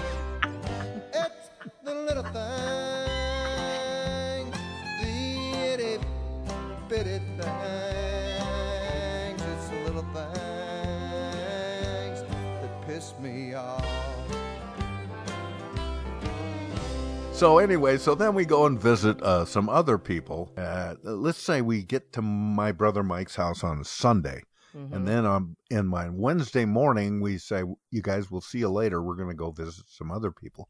So 17.39 17.60
anyway, 17.60 17.97
so 17.97 18.15
then 18.15 18.36
we 18.36 18.43
go 18.43 18.65
and 18.65 18.78
visit 18.78 19.21
uh, 19.21 19.45
some 19.45 19.69
other 19.69 19.97
people. 19.97 20.52
Uh, 20.58 20.95
let's 21.04 21.41
say 21.41 21.62
we 21.62 21.84
get 21.84 22.12
to 22.12 22.21
my 22.21 22.73
brother 22.73 23.02
Mike's 23.02 23.38
house 23.38 23.63
on 23.63 23.84
Sunday, 23.86 24.43
Mm-hmm. 24.75 24.93
and 24.93 25.08
then 25.08 25.25
on 25.25 25.56
in 25.71 25.88
my 25.88 26.10
Wednesday 26.10 26.65
morning 26.65 27.21
we 27.21 27.39
say, 27.39 27.63
"You 27.89 28.02
guys, 28.04 28.30
we'll 28.30 28.41
see 28.41 28.60
you 28.60 28.69
later. 28.69 29.02
We're 29.02 29.15
going 29.15 29.30
to 29.30 29.34
go 29.34 29.49
visit 29.52 29.86
some 29.88 30.12
other 30.12 30.32
people." 30.32 30.69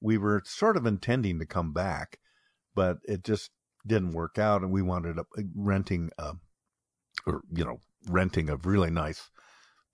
We 0.00 0.18
were 0.18 0.42
sort 0.44 0.76
of 0.76 0.86
intending 0.86 1.38
to 1.38 1.46
come 1.46 1.72
back, 1.72 2.18
but 2.74 2.98
it 3.04 3.22
just 3.22 3.50
didn't 3.86 4.12
work 4.12 4.38
out, 4.38 4.62
and 4.62 4.72
we 4.72 4.82
wounded 4.82 5.20
up 5.20 5.28
uh, 5.38 5.42
renting, 5.54 6.10
uh, 6.18 6.32
or 7.26 7.42
you 7.52 7.64
know, 7.64 7.80
renting 8.08 8.48
a 8.50 8.56
really 8.56 8.90
nice 8.90 9.30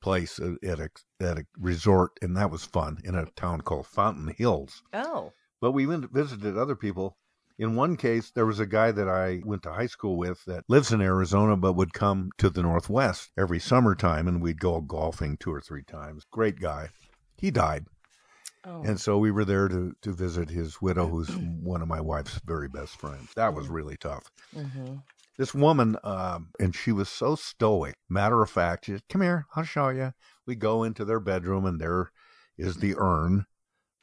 place 0.01 0.41
uh, 0.41 0.55
at 0.63 0.79
a 0.81 0.89
at 1.21 1.39
a 1.39 1.45
resort, 1.59 2.13
and 2.23 2.37
that 2.39 2.51
was 2.51 2.65
fun 2.65 2.99
in 3.05 3.15
a 3.15 3.27
town 3.37 3.61
called 3.61 3.87
Fountain 3.89 4.33
Hills. 4.39 4.83
Oh, 4.95 5.33
But 5.61 5.73
we 5.73 5.87
went 5.87 6.13
visited 6.13 6.57
other 6.57 6.77
people. 6.77 7.17
In 7.57 7.77
one 7.77 7.97
case, 7.97 8.33
there 8.33 8.47
was 8.47 8.59
a 8.59 8.67
guy 8.67 8.91
that 8.91 9.09
I 9.09 9.41
went 9.45 9.63
to 9.63 9.73
high 9.73 9.87
school 9.87 10.17
with 10.17 10.45
that 10.47 10.65
lives 10.69 10.93
in 10.93 11.01
Arizona, 11.01 11.57
but 11.57 11.75
would 11.75 11.93
come 11.93 12.31
to 12.39 12.51
the 12.51 12.63
Northwest 12.63 13.31
every 13.39 13.61
summertime, 13.61 14.27
and 14.27 14.43
we'd 14.43 14.61
go 14.61 14.81
golfing 14.81 15.37
two 15.37 15.53
or 15.53 15.61
three 15.61 15.85
times. 15.85 16.25
Great 16.33 16.59
guy. 16.59 16.89
He 17.37 17.53
died, 17.53 17.87
oh. 18.65 18.83
and 18.83 19.01
so 19.01 19.19
we 19.19 19.31
were 19.31 19.45
there 19.45 19.69
to 19.69 19.95
to 20.03 20.13
visit 20.13 20.51
his 20.51 20.83
widow, 20.83 21.07
who's 21.07 21.29
one 21.63 21.81
of 21.81 21.89
my 21.89 22.01
wife's 22.01 22.41
very 22.45 22.69
best 22.69 22.99
friends. 22.99 23.31
That 23.37 23.55
was 23.55 23.69
really 23.69 23.97
tough. 23.97 24.31
hmm 24.53 24.97
This 25.39 25.55
woman, 25.55 25.97
um, 26.03 26.51
and 26.59 26.75
she 26.75 26.91
was 26.91 27.09
so 27.09 27.37
stoic, 27.37 27.95
matter 28.09 28.43
of 28.43 28.51
fact. 28.51 28.87
She 28.87 28.93
said, 28.93 29.09
"Come 29.09 29.23
here, 29.23 29.47
I'll 29.55 29.65
show 29.65 29.91
you." 29.91 30.13
We 30.47 30.57
go 30.57 30.83
into 30.83 31.05
their 31.05 31.21
bedroom, 31.21 31.67
and 31.67 31.81
there 31.81 32.11
is 32.59 32.77
the 32.79 32.97
urn 32.97 33.47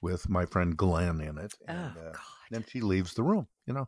with 0.02 0.30
my 0.30 0.46
friend 0.46 0.76
Glenn 0.78 1.22
in 1.22 1.38
it. 1.38 1.54
And, 1.68 1.94
Oh, 1.98 2.10
uh, 2.10 2.14
then 2.50 2.66
she 2.68 2.82
leaves 2.82 3.14
the 3.14 3.24
room, 3.24 3.48
you 3.66 3.74
know, 3.74 3.88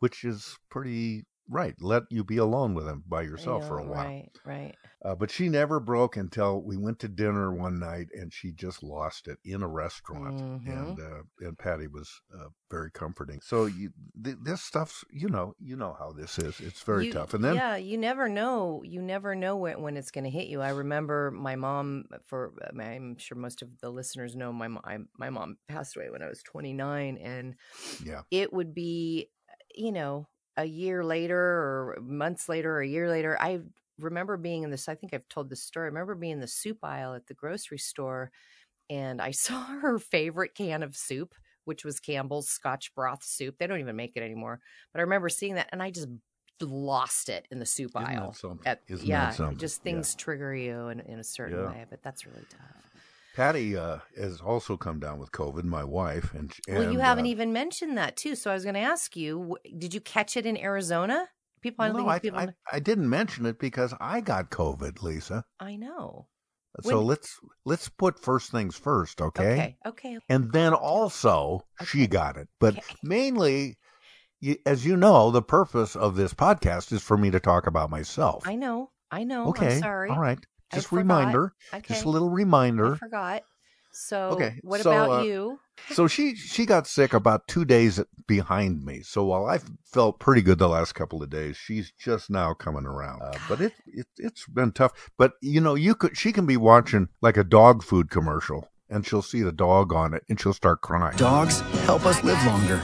which 0.00 0.24
is 0.24 0.56
pretty 0.70 1.24
right 1.48 1.74
let 1.80 2.02
you 2.10 2.24
be 2.24 2.36
alone 2.38 2.74
with 2.74 2.86
him 2.86 3.04
by 3.06 3.22
yourself 3.22 3.62
Yeah, 3.62 3.68
for 3.68 3.78
a 3.78 3.84
while. 3.84 4.04
Right, 4.04 4.30
right. 4.44 4.74
Uh, 5.04 5.14
but 5.14 5.30
she 5.30 5.48
never 5.48 5.78
broke 5.78 6.16
until 6.16 6.60
we 6.60 6.76
went 6.76 6.98
to 6.98 7.06
dinner 7.06 7.52
one 7.52 7.78
night, 7.78 8.08
and 8.12 8.32
she 8.32 8.50
just 8.50 8.82
lost 8.82 9.28
it 9.28 9.38
in 9.44 9.62
a 9.62 9.68
restaurant. 9.68 10.40
Mhm. 10.40 10.66
And 10.66 11.00
uh, 11.00 11.22
and 11.46 11.56
Patty 11.56 11.86
was 11.86 12.10
uh, 12.34 12.48
very 12.70 12.90
comforting. 12.90 13.40
So 13.40 13.66
you, 13.66 13.92
th- 14.24 14.38
this 14.42 14.62
stuff's 14.62 15.04
you 15.10 15.28
know 15.28 15.54
you 15.60 15.76
know 15.76 15.94
how 15.96 16.12
this 16.12 16.38
is. 16.38 16.58
It's 16.60 16.82
very 16.82 17.06
You- 17.06 17.12
tough. 17.12 17.34
And 17.34 17.44
then 17.44 17.54
yeah, 17.54 17.76
you 17.76 17.98
never 17.98 18.28
know. 18.28 18.82
You 18.84 19.00
never 19.00 19.36
know 19.36 19.56
when, 19.56 19.80
when 19.82 19.96
it's 19.96 20.10
going 20.10 20.24
to 20.24 20.30
hit 20.30 20.48
you. 20.48 20.60
I 20.60 20.70
remember 20.70 21.30
my 21.30 21.54
mom. 21.54 22.06
For 22.26 22.52
uh, 22.62 22.82
I'm 22.82 23.16
sure 23.18 23.38
most 23.38 23.62
of 23.62 23.68
the 23.80 23.90
listeners 23.90 24.34
know 24.34 24.52
my 24.52 24.66
mom. 24.68 24.82
I, 24.84 24.98
my 25.18 25.30
mom 25.30 25.58
passed 25.68 25.94
away 25.96 26.10
when 26.10 26.22
I 26.22 26.28
was 26.28 26.42
29, 26.42 27.18
and 27.18 27.54
yeah, 28.04 28.22
it 28.32 28.52
would 28.52 28.74
be, 28.74 29.28
you 29.74 29.92
know, 29.92 30.26
a 30.56 30.64
year 30.64 31.04
later 31.04 31.38
or 31.38 31.98
months 32.02 32.48
later 32.48 32.72
or 32.76 32.80
a 32.80 32.86
year 32.88 33.08
later. 33.08 33.36
I 33.40 33.60
remember 33.98 34.36
being 34.36 34.62
in 34.62 34.70
this. 34.70 34.88
I 34.88 34.94
think 34.94 35.14
I've 35.14 35.28
told 35.28 35.50
this 35.50 35.62
story. 35.62 35.84
I 35.84 35.88
remember 35.88 36.14
being 36.14 36.32
in 36.34 36.40
the 36.40 36.46
soup 36.48 36.78
aisle 36.82 37.14
at 37.14 37.26
the 37.26 37.34
grocery 37.34 37.78
store, 37.78 38.30
and 38.90 39.20
I 39.20 39.30
saw 39.32 39.62
her 39.64 39.98
favorite 39.98 40.54
can 40.54 40.82
of 40.82 40.96
soup, 40.96 41.34
which 41.64 41.84
was 41.84 42.00
Campbell's 42.00 42.48
Scotch 42.48 42.94
broth 42.94 43.24
soup. 43.24 43.56
They 43.58 43.66
don't 43.66 43.80
even 43.80 43.96
make 43.96 44.12
it 44.16 44.22
anymore. 44.22 44.60
But 44.92 45.00
I 45.00 45.02
remember 45.02 45.28
seeing 45.28 45.54
that, 45.54 45.68
and 45.72 45.82
I 45.82 45.90
just 45.90 46.08
lost 46.60 47.28
it 47.28 47.46
in 47.50 47.58
the 47.58 47.66
soup 47.66 47.90
Isn't 47.96 48.06
aisle. 48.06 48.34
At- 48.64 48.82
yeah, 49.02 49.30
just 49.56 49.80
Yeah. 49.80 49.82
things 49.84 50.14
trigger 50.14 50.54
you 50.54 50.88
in, 50.88 51.00
in 51.00 51.18
a 51.18 51.24
certain 51.24 51.58
Yeah. 51.58 51.70
way. 51.70 51.86
But 51.90 52.02
that's 52.02 52.24
really 52.26 52.46
tough. 52.48 52.90
Patty 53.36 53.76
uh, 53.76 53.98
has 54.16 54.40
also 54.40 54.78
come 54.78 54.98
down 54.98 55.18
with 55.18 55.30
COVID. 55.30 55.64
My 55.64 55.84
wife 55.84 56.32
and, 56.32 56.50
and 56.66 56.78
well, 56.78 56.92
you 56.92 57.00
haven't 57.00 57.26
uh, 57.26 57.28
even 57.28 57.52
mentioned 57.52 57.98
that 57.98 58.16
too. 58.16 58.34
So 58.34 58.50
I 58.50 58.54
was 58.54 58.62
going 58.62 58.76
to 58.76 58.80
ask 58.80 59.14
you, 59.14 59.58
did 59.76 59.92
you 59.92 60.00
catch 60.00 60.38
it 60.38 60.46
in 60.46 60.56
Arizona? 60.56 61.28
People, 61.60 61.84
I 61.84 61.88
don't 61.88 61.98
no, 61.98 62.08
I, 62.08 62.18
people. 62.18 62.38
I, 62.38 62.48
I 62.72 62.80
didn't 62.80 63.10
mention 63.10 63.44
it 63.44 63.58
because 63.58 63.92
I 64.00 64.22
got 64.22 64.50
COVID, 64.50 65.02
Lisa. 65.02 65.44
I 65.60 65.76
know. 65.76 66.28
So 66.80 66.96
When- 66.96 67.06
let's 67.06 67.38
let's 67.66 67.90
put 67.90 68.22
first 68.22 68.50
things 68.50 68.74
first, 68.74 69.20
okay? 69.20 69.52
Okay. 69.52 69.76
Okay. 69.86 70.18
And 70.30 70.50
then 70.52 70.72
also 70.72 71.60
she 71.84 72.06
got 72.06 72.38
it, 72.38 72.48
but 72.58 72.78
mainly, 73.02 73.76
as 74.64 74.86
you 74.86 74.96
know, 74.96 75.30
the 75.30 75.42
purpose 75.42 75.94
of 75.94 76.16
this 76.16 76.32
podcast 76.32 76.90
is 76.90 77.02
for 77.02 77.18
me 77.18 77.30
to 77.30 77.40
talk 77.40 77.66
about 77.66 77.90
myself. 77.90 78.48
I 78.48 78.54
know. 78.54 78.92
I 79.10 79.24
know. 79.24 79.48
okay, 79.48 79.74
I'm 79.74 79.80
sorry. 79.80 80.10
all 80.10 80.20
right. 80.20 80.38
I 80.72 80.76
Just 80.76 80.88
forgot. 80.88 80.98
reminder. 81.00 81.52
Okay. 81.72 81.84
Just 81.94 82.04
a 82.04 82.08
little 82.08 82.30
reminder. 82.30 82.94
I 82.94 82.98
forgot. 82.98 83.42
So, 83.92 84.28
Okay, 84.32 84.58
what 84.62 84.82
so, 84.82 84.90
about 84.90 85.20
uh, 85.20 85.22
you? 85.22 85.58
so 85.90 86.06
she 86.06 86.34
she 86.36 86.66
got 86.66 86.86
sick 86.86 87.14
about 87.14 87.48
two 87.48 87.64
days 87.64 87.98
behind 88.26 88.84
me. 88.84 89.00
So 89.00 89.24
while 89.24 89.46
I 89.46 89.58
felt 89.90 90.20
pretty 90.20 90.42
good 90.42 90.58
the 90.58 90.68
last 90.68 90.92
couple 90.94 91.22
of 91.22 91.30
days, 91.30 91.56
she's 91.56 91.92
just 91.98 92.28
now 92.28 92.52
coming 92.52 92.84
around. 92.84 93.22
Uh, 93.22 93.38
but 93.48 93.62
it, 93.62 93.72
it 93.86 94.06
it's 94.18 94.46
been 94.48 94.72
tough. 94.72 94.92
But 95.16 95.32
you 95.40 95.62
know, 95.62 95.74
you 95.76 95.94
could 95.94 96.14
she 96.14 96.30
can 96.30 96.44
be 96.44 96.58
watching 96.58 97.08
like 97.22 97.38
a 97.38 97.44
dog 97.44 97.82
food 97.82 98.10
commercial, 98.10 98.68
and 98.90 99.06
she'll 99.06 99.22
see 99.22 99.40
the 99.40 99.50
dog 99.52 99.94
on 99.94 100.12
it, 100.12 100.24
and 100.28 100.38
she'll 100.38 100.52
start 100.52 100.82
crying. 100.82 101.16
Dogs 101.16 101.60
help 101.86 102.04
us 102.04 102.22
live 102.22 102.44
longer. 102.44 102.82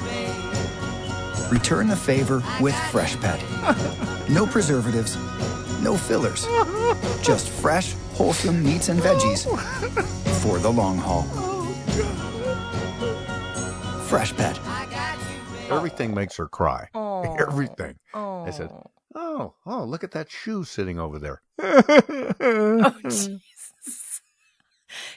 Return 1.51 1.89
the 1.89 1.97
favor 1.97 2.43
with 2.61 2.75
Freshpet. 2.75 3.99
No 4.31 4.47
preservatives, 4.47 5.17
no 5.83 5.97
fillers. 5.97 6.47
Just 7.23 7.49
fresh, 7.49 7.95
wholesome 8.15 8.63
meats 8.65 8.89
and 8.89 9.01
veggies 9.01 9.45
for 10.43 10.59
the 10.59 10.71
long 10.71 10.97
haul. 10.99 11.25
Freshpet. 14.09 14.59
Everything 15.71 16.15
makes 16.15 16.37
her 16.37 16.49
cry. 16.49 16.89
Oh. 17.25 17.37
Everything. 17.37 17.95
I 18.15 18.51
said, 18.51 18.71
"Oh, 19.15 19.55
oh, 19.65 19.85
look 19.85 20.03
at 20.05 20.11
that 20.13 20.29
shoe 20.31 20.65
sitting 20.65 20.99
over 20.99 21.19
there." 21.19 21.41
Oh, 22.41 22.95
Jesus. 23.05 23.33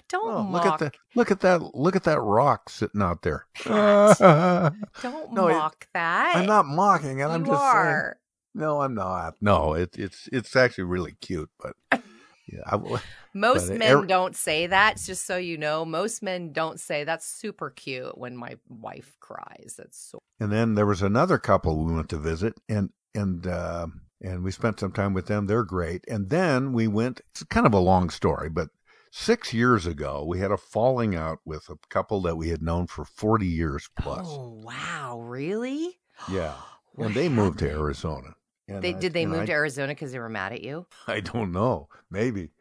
Don't 0.08 0.32
Oh, 0.32 0.44
mock. 0.44 0.64
look 0.64 0.74
at 0.74 0.80
that! 0.80 0.96
Look 1.16 1.32
at 1.32 1.40
that! 1.42 1.62
Look 1.76 1.96
at 1.96 2.04
that 2.04 2.22
rock 2.22 2.70
sitting 2.70 3.02
out 3.02 3.24
there. 3.24 3.46
Don't 3.66 5.34
No, 5.34 5.48
it- 5.48 5.54
mock 5.54 5.88
that. 5.94 6.36
I'm 6.36 6.46
not 6.46 6.66
mocking 6.68 7.20
it. 7.20 7.26
I'm 7.26 7.44
just 7.44 7.60
are. 7.62 8.02
saying. 8.04 8.14
No, 8.56 8.82
I'm 8.82 8.96
not. 8.96 9.36
No, 9.42 9.74
it, 9.74 9.96
it's 9.98 10.30
it's 10.32 10.56
actually 10.56 10.86
really 10.86 11.16
cute, 11.20 11.50
but 11.60 11.76
yeah, 12.48 12.62
I, 12.66 12.78
Most 13.34 13.68
but 13.68 13.80
men 13.80 13.92
every- 13.92 14.08
don't 14.08 14.34
say 14.34 14.68
that. 14.68 14.96
Just 14.96 15.26
so 15.26 15.36
you 15.36 15.58
know, 15.58 15.84
most 15.84 16.24
men 16.24 16.54
don't 16.54 16.80
say 16.80 17.04
that's 17.04 17.28
super 17.28 17.70
cute 17.70 18.18
when 18.18 18.38
my 18.38 18.56
wife 18.70 19.18
cries. 19.20 19.76
That's 19.78 20.00
so. 20.00 20.20
And 20.40 20.54
then 20.54 20.76
there 20.76 20.86
was 20.86 21.02
another 21.02 21.38
couple 21.38 21.84
we 21.84 21.94
went 21.94 22.08
to 22.10 22.18
visit, 22.18 22.54
and 22.70 22.92
and 23.14 23.46
uh, 23.46 23.88
and 24.22 24.42
we 24.42 24.52
spent 24.52 24.80
some 24.80 24.94
time 24.94 25.14
with 25.14 25.28
them. 25.28 25.48
They're 25.48 25.66
great. 25.66 26.06
And 26.08 26.30
then 26.30 26.72
we 26.72 26.88
went. 26.88 27.20
It's 27.32 27.44
kind 27.44 27.66
of 27.66 27.74
a 27.74 27.80
long 27.80 28.10
story, 28.10 28.50
but 28.50 28.70
six 29.12 29.54
years 29.54 29.86
ago 29.86 30.24
we 30.26 30.40
had 30.40 30.52
a 30.52 30.58
falling 30.58 31.14
out 31.14 31.40
with 31.44 31.68
a 31.70 31.76
couple 31.90 32.22
that 32.22 32.38
we 32.38 32.48
had 32.48 32.62
known 32.62 32.88
for 32.88 33.04
forty 33.04 33.48
years 33.48 33.90
plus. 34.00 34.26
Oh 34.26 34.62
wow! 34.64 35.20
Really? 35.20 36.00
Yeah, 36.32 36.54
and 36.98 37.14
they 37.14 37.28
moved 37.28 37.60
to 37.60 37.70
Arizona. 37.70 38.36
And 38.68 38.82
they 38.82 38.96
I- 38.96 39.00
did 39.00 39.14
they 39.14 39.26
move 39.26 39.42
I- 39.42 39.46
to 39.46 39.52
Arizona 39.52 39.94
because 39.94 40.12
they 40.12 40.20
were 40.20 40.30
mad 40.30 40.54
at 40.54 40.64
you? 40.64 40.86
I 41.08 41.20
don't 41.20 41.52
know, 41.52 41.90
maybe, 42.10 42.52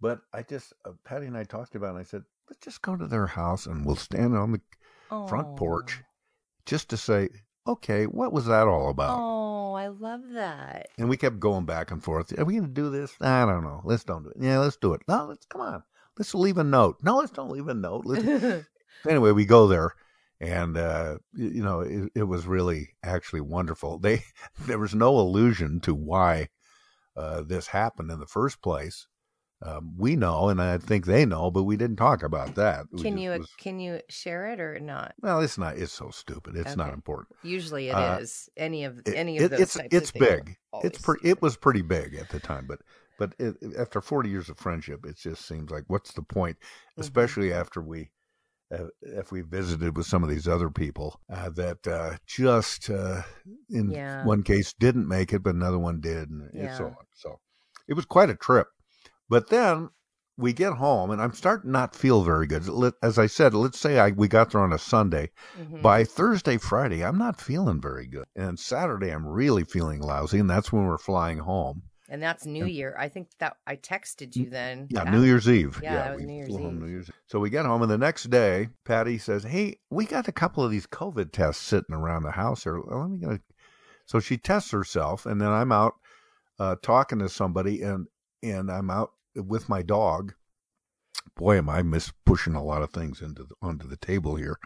but 0.00 0.20
I 0.32 0.42
just 0.42 0.72
uh, 0.84 0.92
Patty 1.04 1.26
and 1.26 1.36
I 1.36 1.44
talked 1.44 1.74
about. 1.74 1.88
it, 1.88 1.90
and 1.90 1.98
I 1.98 2.04
said, 2.04 2.22
let's 2.48 2.64
just 2.64 2.82
go 2.82 2.96
to 2.96 3.06
their 3.06 3.26
house 3.26 3.66
and 3.66 3.84
we'll 3.84 3.96
stand 3.96 4.36
on 4.36 4.52
the 4.52 4.60
front 5.28 5.56
porch 5.56 6.02
just 6.66 6.88
to 6.90 6.96
say, 6.96 7.28
okay, 7.66 8.04
what 8.04 8.32
was 8.32 8.46
that 8.46 8.66
all 8.66 8.90
about? 8.90 9.18
Oh, 9.20 9.74
I 9.74 9.88
love 9.88 10.20
that. 10.32 10.88
And 10.98 11.08
we 11.08 11.16
kept 11.16 11.40
going 11.40 11.64
back 11.64 11.90
and 11.90 12.02
forth. 12.02 12.36
Are 12.38 12.44
we 12.44 12.54
going 12.54 12.66
to 12.66 12.72
do 12.72 12.90
this? 12.90 13.14
I 13.20 13.44
don't 13.44 13.64
know. 13.64 13.80
Let's 13.84 14.04
don't 14.04 14.22
do 14.24 14.30
it. 14.30 14.36
Yeah, 14.40 14.58
let's 14.58 14.76
do 14.76 14.94
it. 14.94 15.02
No, 15.08 15.26
let's 15.26 15.46
come 15.46 15.60
on. 15.60 15.82
Let's 16.18 16.34
leave 16.34 16.58
a 16.58 16.64
note. 16.64 16.98
No, 17.02 17.16
let's 17.16 17.32
don't 17.32 17.50
leave 17.50 17.68
a 17.68 17.74
note. 17.74 18.04
Let's... 18.04 18.66
anyway, 19.08 19.32
we 19.32 19.44
go 19.44 19.66
there, 19.66 19.94
and 20.42 20.76
uh, 20.76 21.18
you 21.32 21.62
know, 21.62 21.80
it, 21.80 22.10
it 22.14 22.22
was 22.24 22.46
really 22.46 22.90
actually 23.02 23.40
wonderful. 23.42 23.98
They 23.98 24.24
there 24.66 24.78
was 24.78 24.94
no 24.94 25.16
allusion 25.16 25.80
to 25.80 25.94
why 25.94 26.48
uh, 27.16 27.42
this 27.42 27.68
happened 27.68 28.10
in 28.10 28.18
the 28.20 28.26
first 28.26 28.60
place. 28.60 29.06
Um, 29.64 29.94
we 29.96 30.16
know, 30.16 30.48
and 30.48 30.60
I 30.60 30.78
think 30.78 31.06
they 31.06 31.24
know, 31.24 31.52
but 31.52 31.62
we 31.62 31.76
didn't 31.76 31.94
talk 31.94 32.24
about 32.24 32.56
that. 32.56 32.86
Can 33.00 33.16
you 33.16 33.30
was- 33.30 33.48
can 33.58 33.78
you 33.78 34.00
share 34.08 34.48
it 34.48 34.58
or 34.60 34.80
not? 34.80 35.14
well, 35.20 35.40
it's 35.40 35.56
not. 35.56 35.78
It's 35.78 35.92
so 35.92 36.10
stupid. 36.10 36.56
It's 36.56 36.74
not 36.74 36.92
important. 36.92 37.36
Usually 37.44 37.88
it 37.88 37.94
Uh, 37.94 38.18
is. 38.20 38.48
Any 38.56 38.82
of 38.82 38.98
It- 39.06 39.14
any 39.14 39.36
of 39.38 39.44
it- 39.44 39.48
those 39.52 39.60
it's 39.60 39.74
types 39.74 39.88
it's 39.94 40.10
big. 40.10 40.56
It's 40.82 40.98
pretty. 41.00 41.28
It 41.28 41.40
was 41.40 41.56
pretty 41.56 41.82
big 41.82 42.16
at 42.16 42.28
the 42.30 42.40
time, 42.40 42.66
but 42.66 42.80
but 43.20 43.34
after 43.78 44.00
forty 44.00 44.30
years 44.30 44.48
of 44.48 44.58
friendship, 44.58 45.06
it 45.06 45.16
just 45.16 45.46
seems 45.46 45.70
like 45.70 45.84
what's 45.86 46.12
the 46.12 46.22
point? 46.22 46.56
Mm-hmm. 46.58 47.02
Especially 47.02 47.52
after 47.52 47.80
we. 47.80 48.10
Uh, 48.72 48.86
if 49.02 49.30
we 49.30 49.42
visited 49.42 49.96
with 49.96 50.06
some 50.06 50.24
of 50.24 50.30
these 50.30 50.48
other 50.48 50.70
people 50.70 51.20
uh, 51.30 51.50
that 51.50 51.86
uh, 51.86 52.16
just 52.26 52.88
uh, 52.88 53.22
in 53.68 53.90
Yeah. 53.90 54.24
one 54.24 54.42
case 54.42 54.72
didn't 54.72 55.06
make 55.06 55.32
it, 55.32 55.42
but 55.42 55.54
another 55.54 55.78
one 55.78 56.00
did, 56.00 56.30
and, 56.30 56.50
and 56.54 56.70
so 56.72 56.86
on. 56.86 57.04
So 57.14 57.40
it 57.86 57.94
was 57.94 58.06
quite 58.06 58.30
a 58.30 58.34
trip. 58.34 58.68
But 59.28 59.50
then 59.50 59.90
we 60.38 60.52
get 60.54 60.72
home, 60.74 61.10
and 61.10 61.20
I'm 61.20 61.34
starting 61.34 61.68
to 61.68 61.72
not 61.72 61.94
feel 61.94 62.22
very 62.22 62.46
good. 62.46 62.62
As 63.02 63.18
I 63.18 63.26
said, 63.26 63.52
let's 63.52 63.78
say 63.78 63.98
I, 63.98 64.10
we 64.10 64.28
got 64.28 64.50
there 64.52 64.62
on 64.62 64.72
a 64.72 64.78
Sunday. 64.78 65.30
Mhm. 65.58 65.82
By 65.82 66.04
Thursday, 66.04 66.56
Friday, 66.56 67.04
I'm 67.04 67.18
not 67.18 67.40
feeling 67.40 67.80
very 67.80 68.06
good. 68.06 68.26
And 68.34 68.58
Saturday, 68.58 69.10
I'm 69.10 69.26
really 69.26 69.64
feeling 69.64 70.00
lousy, 70.00 70.38
and 70.38 70.48
that's 70.48 70.72
when 70.72 70.86
we're 70.86 70.96
flying 70.98 71.38
home. 71.38 71.82
And 72.12 72.22
that's 72.22 72.44
New 72.44 72.66
Year. 72.66 72.94
I 72.98 73.08
think 73.08 73.28
that 73.38 73.56
I 73.66 73.76
texted 73.76 74.36
you 74.36 74.50
then. 74.50 74.86
Yeah, 74.90 75.04
that- 75.04 75.12
New 75.14 75.22
Year's 75.22 75.48
Eve. 75.48 75.80
Yeah, 75.82 75.94
that 75.94 76.12
was 76.12 76.20
we 76.20 76.26
New 76.26 76.34
Year's 76.34 76.50
Eve. 76.50 76.72
New 76.74 76.86
Year's. 76.86 77.10
So 77.26 77.40
we 77.40 77.48
get 77.48 77.64
home, 77.64 77.80
and 77.80 77.90
the 77.90 77.96
next 77.96 78.28
day, 78.28 78.68
Patty 78.84 79.16
says, 79.16 79.44
"Hey, 79.44 79.78
we 79.88 80.04
got 80.04 80.28
a 80.28 80.32
couple 80.32 80.62
of 80.62 80.70
these 80.70 80.86
COVID 80.86 81.32
tests 81.32 81.64
sitting 81.64 81.94
around 81.94 82.24
the 82.24 82.32
house 82.32 82.64
here. 82.64 82.78
Let 82.84 83.08
me 83.08 83.16
go." 83.16 83.38
So 84.04 84.20
she 84.20 84.36
tests 84.36 84.70
herself, 84.72 85.24
and 85.24 85.40
then 85.40 85.48
I'm 85.48 85.72
out 85.72 85.94
uh, 86.58 86.76
talking 86.82 87.18
to 87.20 87.30
somebody, 87.30 87.80
and 87.80 88.06
and 88.42 88.70
I'm 88.70 88.90
out 88.90 89.12
with 89.34 89.70
my 89.70 89.80
dog. 89.80 90.34
Boy, 91.34 91.56
am 91.56 91.70
I 91.70 91.80
miss 91.80 92.12
pushing 92.26 92.54
a 92.54 92.62
lot 92.62 92.82
of 92.82 92.90
things 92.90 93.22
into 93.22 93.44
the, 93.44 93.54
onto 93.62 93.88
the 93.88 93.96
table 93.96 94.36
here. 94.36 94.58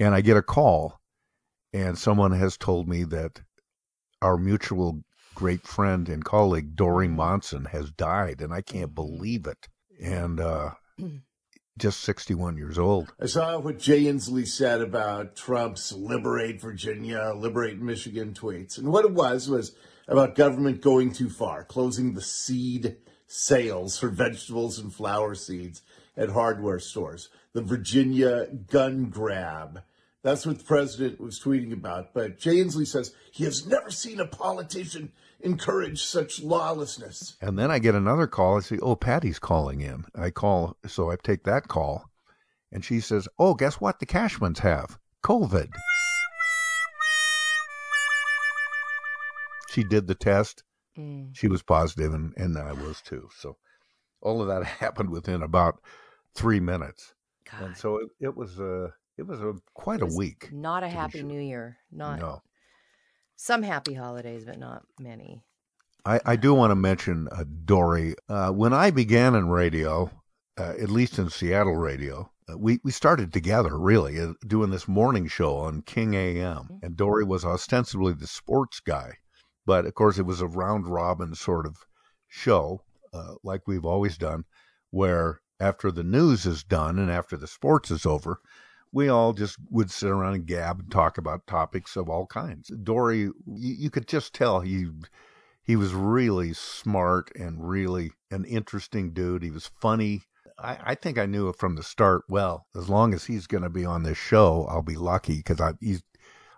And 0.00 0.16
I 0.16 0.20
get 0.20 0.36
a 0.36 0.42
call, 0.42 1.00
and 1.72 1.96
someone 1.96 2.32
has 2.32 2.56
told 2.56 2.88
me 2.88 3.04
that 3.04 3.40
our 4.20 4.36
mutual 4.36 5.04
great 5.36 5.66
friend 5.66 6.08
and 6.08 6.24
colleague 6.24 6.74
Dori 6.74 7.06
Monson 7.06 7.66
has 7.66 7.90
died, 7.92 8.40
and 8.40 8.52
I 8.52 8.62
can't 8.62 8.94
believe 8.94 9.46
it. 9.46 9.68
And 10.00 10.40
uh, 10.40 10.70
just 11.78 12.00
61 12.00 12.56
years 12.56 12.78
old. 12.78 13.12
I 13.20 13.26
saw 13.26 13.58
what 13.58 13.78
Jay 13.78 14.04
Inslee 14.04 14.48
said 14.48 14.80
about 14.80 15.36
Trump's 15.36 15.92
liberate 15.92 16.60
Virginia, 16.60 17.32
liberate 17.36 17.80
Michigan 17.80 18.32
tweets. 18.32 18.78
And 18.78 18.88
what 18.88 19.04
it 19.04 19.12
was 19.12 19.48
was 19.48 19.76
about 20.08 20.34
government 20.34 20.80
going 20.80 21.12
too 21.12 21.28
far, 21.28 21.64
closing 21.64 22.14
the 22.14 22.22
seed 22.22 22.96
sales 23.26 23.98
for 23.98 24.08
vegetables 24.08 24.78
and 24.78 24.92
flower 24.92 25.34
seeds 25.34 25.82
at 26.16 26.30
hardware 26.30 26.78
stores, 26.78 27.28
the 27.52 27.60
Virginia 27.60 28.46
gun 28.46 29.10
grab, 29.10 29.82
That's 30.22 30.46
what 30.46 30.58
the 30.58 30.64
president 30.64 31.20
was 31.20 31.38
tweeting 31.38 31.72
about. 31.72 32.14
But 32.14 32.38
Jay 32.38 32.56
Inslee 32.56 32.86
says 32.86 33.14
he 33.32 33.44
has 33.44 33.66
never 33.66 33.90
seen 33.90 34.18
a 34.18 34.26
politician 34.26 35.12
encourage 35.46 36.02
such 36.02 36.42
lawlessness. 36.42 37.36
And 37.40 37.58
then 37.58 37.70
I 37.70 37.78
get 37.78 37.94
another 37.94 38.26
call. 38.26 38.58
I 38.58 38.60
say, 38.60 38.78
"Oh, 38.82 38.96
Patty's 38.96 39.38
calling 39.38 39.80
in." 39.80 40.04
I 40.14 40.30
call, 40.30 40.76
so 40.86 41.10
I 41.10 41.16
take 41.16 41.44
that 41.44 41.68
call, 41.68 42.10
and 42.70 42.84
she 42.84 43.00
says, 43.00 43.28
"Oh, 43.38 43.54
guess 43.54 43.80
what? 43.80 44.00
The 44.00 44.06
Cashmans 44.06 44.58
have 44.58 44.98
COVID." 45.22 45.70
She 49.70 49.84
did 49.84 50.06
the 50.06 50.14
test. 50.14 50.64
Mm. 50.98 51.34
She 51.34 51.48
was 51.48 51.62
positive, 51.62 52.12
and 52.12 52.34
and 52.36 52.58
I 52.58 52.72
was 52.72 53.00
too. 53.00 53.28
So 53.38 53.56
all 54.20 54.42
of 54.42 54.48
that 54.48 54.64
happened 54.82 55.10
within 55.10 55.42
about 55.42 55.80
three 56.34 56.60
minutes, 56.60 57.14
and 57.52 57.76
so 57.76 57.98
it, 57.98 58.08
it 58.20 58.36
was 58.36 58.58
a 58.58 58.92
it 59.16 59.26
was 59.26 59.40
a 59.40 59.54
quite 59.74 60.02
a 60.02 60.06
week. 60.06 60.50
Not 60.52 60.82
a 60.82 60.88
happy 60.88 61.20
sure. 61.20 61.28
New 61.28 61.40
Year. 61.40 61.78
Not 61.90 62.18
No. 62.18 62.42
Some 63.36 63.62
happy 63.62 63.94
holidays, 63.94 64.44
but 64.44 64.58
not 64.58 64.84
many. 64.98 65.42
I, 66.04 66.20
I 66.24 66.36
do 66.36 66.54
want 66.54 66.70
to 66.70 66.76
mention 66.76 67.28
uh, 67.30 67.44
Dori. 67.64 68.14
Uh, 68.28 68.50
when 68.50 68.72
I 68.72 68.90
began 68.90 69.34
in 69.34 69.48
radio, 69.48 70.10
uh, 70.58 70.74
at 70.80 70.88
least 70.88 71.18
in 71.18 71.28
Seattle 71.28 71.76
radio, 71.76 72.30
uh, 72.48 72.56
we, 72.56 72.78
we 72.82 72.90
started 72.92 73.32
together 73.32 73.78
really 73.78 74.18
uh, 74.18 74.32
doing 74.46 74.70
this 74.70 74.88
morning 74.88 75.26
show 75.26 75.56
on 75.56 75.82
King 75.82 76.14
AM. 76.14 76.78
And 76.82 76.96
Dori 76.96 77.24
was 77.24 77.44
ostensibly 77.44 78.14
the 78.14 78.26
sports 78.26 78.80
guy. 78.80 79.18
But 79.66 79.84
of 79.84 79.94
course, 79.94 80.18
it 80.18 80.26
was 80.26 80.40
a 80.40 80.46
round 80.46 80.86
robin 80.86 81.34
sort 81.34 81.66
of 81.66 81.76
show, 82.28 82.82
uh, 83.12 83.34
like 83.42 83.66
we've 83.66 83.84
always 83.84 84.16
done, 84.16 84.44
where 84.90 85.40
after 85.58 85.90
the 85.90 86.04
news 86.04 86.46
is 86.46 86.62
done 86.62 86.98
and 86.98 87.10
after 87.10 87.36
the 87.36 87.48
sports 87.48 87.90
is 87.90 88.06
over, 88.06 88.40
we 88.96 89.10
all 89.10 89.34
just 89.34 89.58
would 89.68 89.90
sit 89.90 90.08
around 90.08 90.32
and 90.32 90.46
gab 90.46 90.80
and 90.80 90.90
talk 90.90 91.18
about 91.18 91.46
topics 91.46 91.96
of 91.96 92.08
all 92.08 92.24
kinds. 92.24 92.72
Dori, 92.82 93.18
you, 93.18 93.34
you 93.44 93.90
could 93.90 94.08
just 94.08 94.32
tell 94.32 94.60
he 94.60 94.86
he 95.62 95.76
was 95.76 95.92
really 95.92 96.54
smart 96.54 97.30
and 97.36 97.68
really 97.68 98.12
an 98.30 98.46
interesting 98.46 99.12
dude. 99.12 99.42
He 99.42 99.50
was 99.50 99.70
funny. 99.82 100.22
I, 100.58 100.78
I 100.82 100.94
think 100.94 101.18
I 101.18 101.26
knew 101.26 101.50
it 101.50 101.58
from 101.58 101.76
the 101.76 101.82
start. 101.82 102.22
Well, 102.26 102.64
as 102.74 102.88
long 102.88 103.12
as 103.12 103.26
he's 103.26 103.46
going 103.46 103.64
to 103.64 103.68
be 103.68 103.84
on 103.84 104.02
this 104.02 104.16
show, 104.16 104.66
I'll 104.70 104.80
be 104.80 104.96
lucky 104.96 105.36
because 105.36 105.60
I 105.60 105.74
he's 105.78 106.02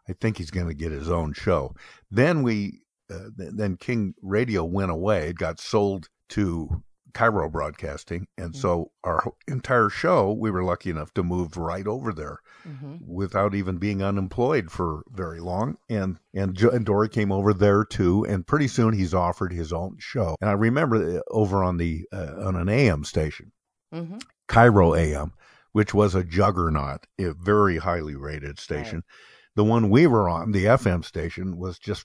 I 0.08 0.12
think 0.12 0.38
he's 0.38 0.52
going 0.52 0.68
to 0.68 0.74
get 0.74 0.92
his 0.92 1.10
own 1.10 1.32
show. 1.32 1.74
Then 2.08 2.44
we 2.44 2.82
uh, 3.10 3.30
th- 3.36 3.50
then 3.56 3.76
King 3.76 4.14
Radio 4.22 4.62
went 4.62 4.92
away. 4.92 5.30
It 5.30 5.38
got 5.38 5.58
sold 5.58 6.08
to 6.28 6.84
KIRO 7.14 7.50
Broadcasting, 7.50 8.26
and 8.36 8.54
so 8.54 8.90
our 9.04 9.32
entire 9.46 9.88
show 9.88 10.32
we 10.32 10.50
were 10.50 10.62
lucky 10.64 10.90
enough 10.90 11.12
to 11.14 11.22
move 11.22 11.56
right 11.56 11.86
over 11.86 12.12
there 12.12 12.38
without 13.06 13.54
even 13.54 13.78
being 13.78 14.02
unemployed 14.02 14.70
for 14.70 15.02
very 15.10 15.40
long. 15.40 15.78
And 15.88 16.18
and, 16.34 16.54
jo- 16.54 16.70
and 16.70 16.84
Dori 16.84 17.08
came 17.08 17.32
over 17.32 17.52
there 17.54 17.84
too, 17.84 18.24
and 18.26 18.46
pretty 18.46 18.68
soon 18.68 18.92
he's 18.92 19.14
offered 19.14 19.52
his 19.52 19.72
own 19.72 19.96
show. 19.98 20.36
And 20.40 20.50
I 20.50 20.54
remember 20.54 21.18
uh, 21.18 21.22
over 21.30 21.62
on 21.64 21.76
the 21.78 22.04
uh, 22.12 22.34
on 22.44 22.56
an 22.56 22.68
AM 22.68 23.04
station, 23.04 23.52
Mm-hmm. 23.94 24.18
KIRO 24.48 24.98
AM, 24.98 25.32
which 25.72 25.94
was 25.94 26.14
a 26.14 26.22
juggernaut, 26.24 27.06
a 27.18 27.32
very 27.32 27.78
highly 27.78 28.16
rated 28.16 28.58
station. 28.58 29.02
The 29.56 29.64
one 29.64 29.88
we 29.90 30.06
were 30.06 30.28
on, 30.28 30.52
the 30.52 30.66
FM 30.66 31.04
station, 31.04 31.56
was 31.56 31.78
just 31.78 32.04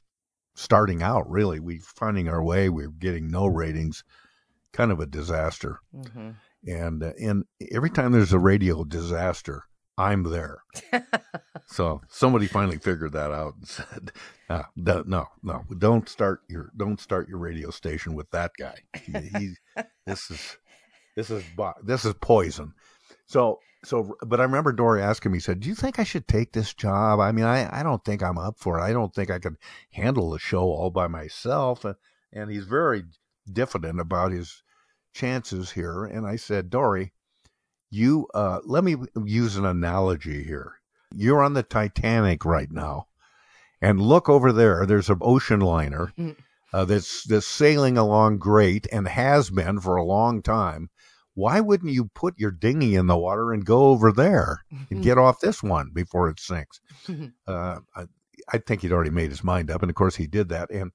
starting 0.56 1.04
out. 1.04 1.30
Really, 1.30 1.60
we 1.60 1.80
finding 1.80 2.30
our 2.30 2.42
way. 2.44 2.70
We 2.70 2.88
were 2.88 2.94
getting 2.94 3.28
no 3.28 3.48
ratings, 3.48 4.04
kind 4.74 4.92
of 4.92 5.00
a 5.00 5.06
disaster. 5.06 5.80
Mm-hmm. 5.96 6.32
And 6.68 7.04
uh, 7.04 7.12
and 7.22 7.46
every 7.72 7.90
time 7.90 8.12
there's 8.12 8.34
a 8.34 8.40
radio 8.40 8.84
disaster, 8.84 9.64
I'm 9.98 10.24
there. 10.24 10.64
so 11.68 12.02
somebody 12.10 12.48
finally 12.48 12.78
figured 12.78 13.14
that 13.14 13.32
out 13.32 13.56
and 13.56 13.68
said, 13.68 14.12
ah, 14.50 14.68
no, 14.76 15.04
no, 15.06 15.28
no, 15.42 15.64
don't 15.78 16.10
start 16.10 16.42
your 16.50 16.72
don't 16.76 17.00
start 17.00 17.30
your 17.30 17.38
radio 17.38 17.70
station 17.70 18.16
with 18.16 18.32
that 18.32 18.52
guy. 18.58 18.76
He, 19.06 19.14
he 19.38 19.54
this 20.06 20.32
is 20.32 20.58
this 21.16 21.30
is 21.30 21.44
this 21.84 22.06
is 22.06 22.14
poison. 22.16 22.74
So 23.26 23.60
so, 23.86 24.16
but 24.26 24.40
I 24.40 24.44
remember 24.44 24.72
Dori 24.72 25.02
asking 25.02 25.34
me, 25.34 25.40
said, 25.40 25.60
"Do 25.60 25.68
you 25.68 25.76
think 25.76 26.00
I 26.00 26.06
should 26.06 26.28
take 26.28 26.54
this 26.54 26.74
job? 26.74 27.20
I 27.20 27.32
mean, 27.34 27.46
I 27.46 27.80
I 27.80 27.84
don't 27.84 28.04
think 28.04 28.24
I'm 28.24 28.38
up 28.38 28.58
for 28.58 28.80
it. 28.80 28.82
I 28.82 28.94
don't 28.94 29.14
think 29.14 29.30
I 29.30 29.40
could 29.40 29.58
handle 29.92 30.32
the 30.32 30.40
show 30.40 30.62
all 30.62 30.90
by 30.90 31.08
myself." 31.08 31.84
And, 31.84 31.96
and 32.32 32.50
he's 32.50 32.66
very 32.66 33.04
diffident 33.52 34.00
about 34.00 34.32
his 34.32 34.63
chances 35.14 35.72
here. 35.72 36.06
And 36.06 36.26
I 36.26 36.36
said, 36.36 36.70
Dori, 36.70 37.14
you 37.90 38.28
uh, 38.34 38.60
let 38.66 38.84
me 38.84 38.96
use 39.24 39.56
an 39.56 39.66
analogy 39.66 40.44
here. 40.44 40.76
You're 41.16 41.44
on 41.44 41.54
the 41.54 41.64
Titanic 41.64 42.44
right 42.44 42.72
now, 42.72 43.08
and 43.82 44.02
look 44.02 44.28
over 44.30 44.52
there. 44.52 44.86
There's 44.88 45.10
an 45.10 45.20
ocean 45.22 45.60
liner 45.60 46.12
uh, 46.74 46.86
that's 46.86 47.24
that's 47.26 47.48
sailing 47.48 47.98
along 47.98 48.40
great 48.40 48.88
and 48.92 49.08
has 49.08 49.52
been 49.52 49.80
for 49.80 49.96
a 49.96 50.04
long 50.04 50.42
time. 50.42 50.90
Why 51.36 51.60
wouldn't 51.62 51.94
you 51.94 52.06
put 52.16 52.38
your 52.38 52.52
dinghy 52.52 52.96
in 52.96 53.08
the 53.08 53.18
water 53.18 53.54
and 53.54 53.66
go 53.66 53.86
over 53.86 54.12
there 54.12 54.64
and 54.90 55.04
get 55.04 55.18
off 55.20 55.40
this 55.40 55.62
one 55.64 55.92
before 55.94 56.30
it 56.30 56.40
sinks? 56.40 56.80
Uh, 57.46 57.80
I, 57.96 58.06
I 58.54 58.58
think 58.60 58.82
he'd 58.82 58.94
already 58.94 59.10
made 59.10 59.30
his 59.30 59.44
mind 59.44 59.70
up, 59.70 59.82
and 59.82 59.90
of 59.90 59.96
course 59.96 60.16
he 60.16 60.28
did 60.28 60.48
that. 60.50 60.70
And 60.72 60.92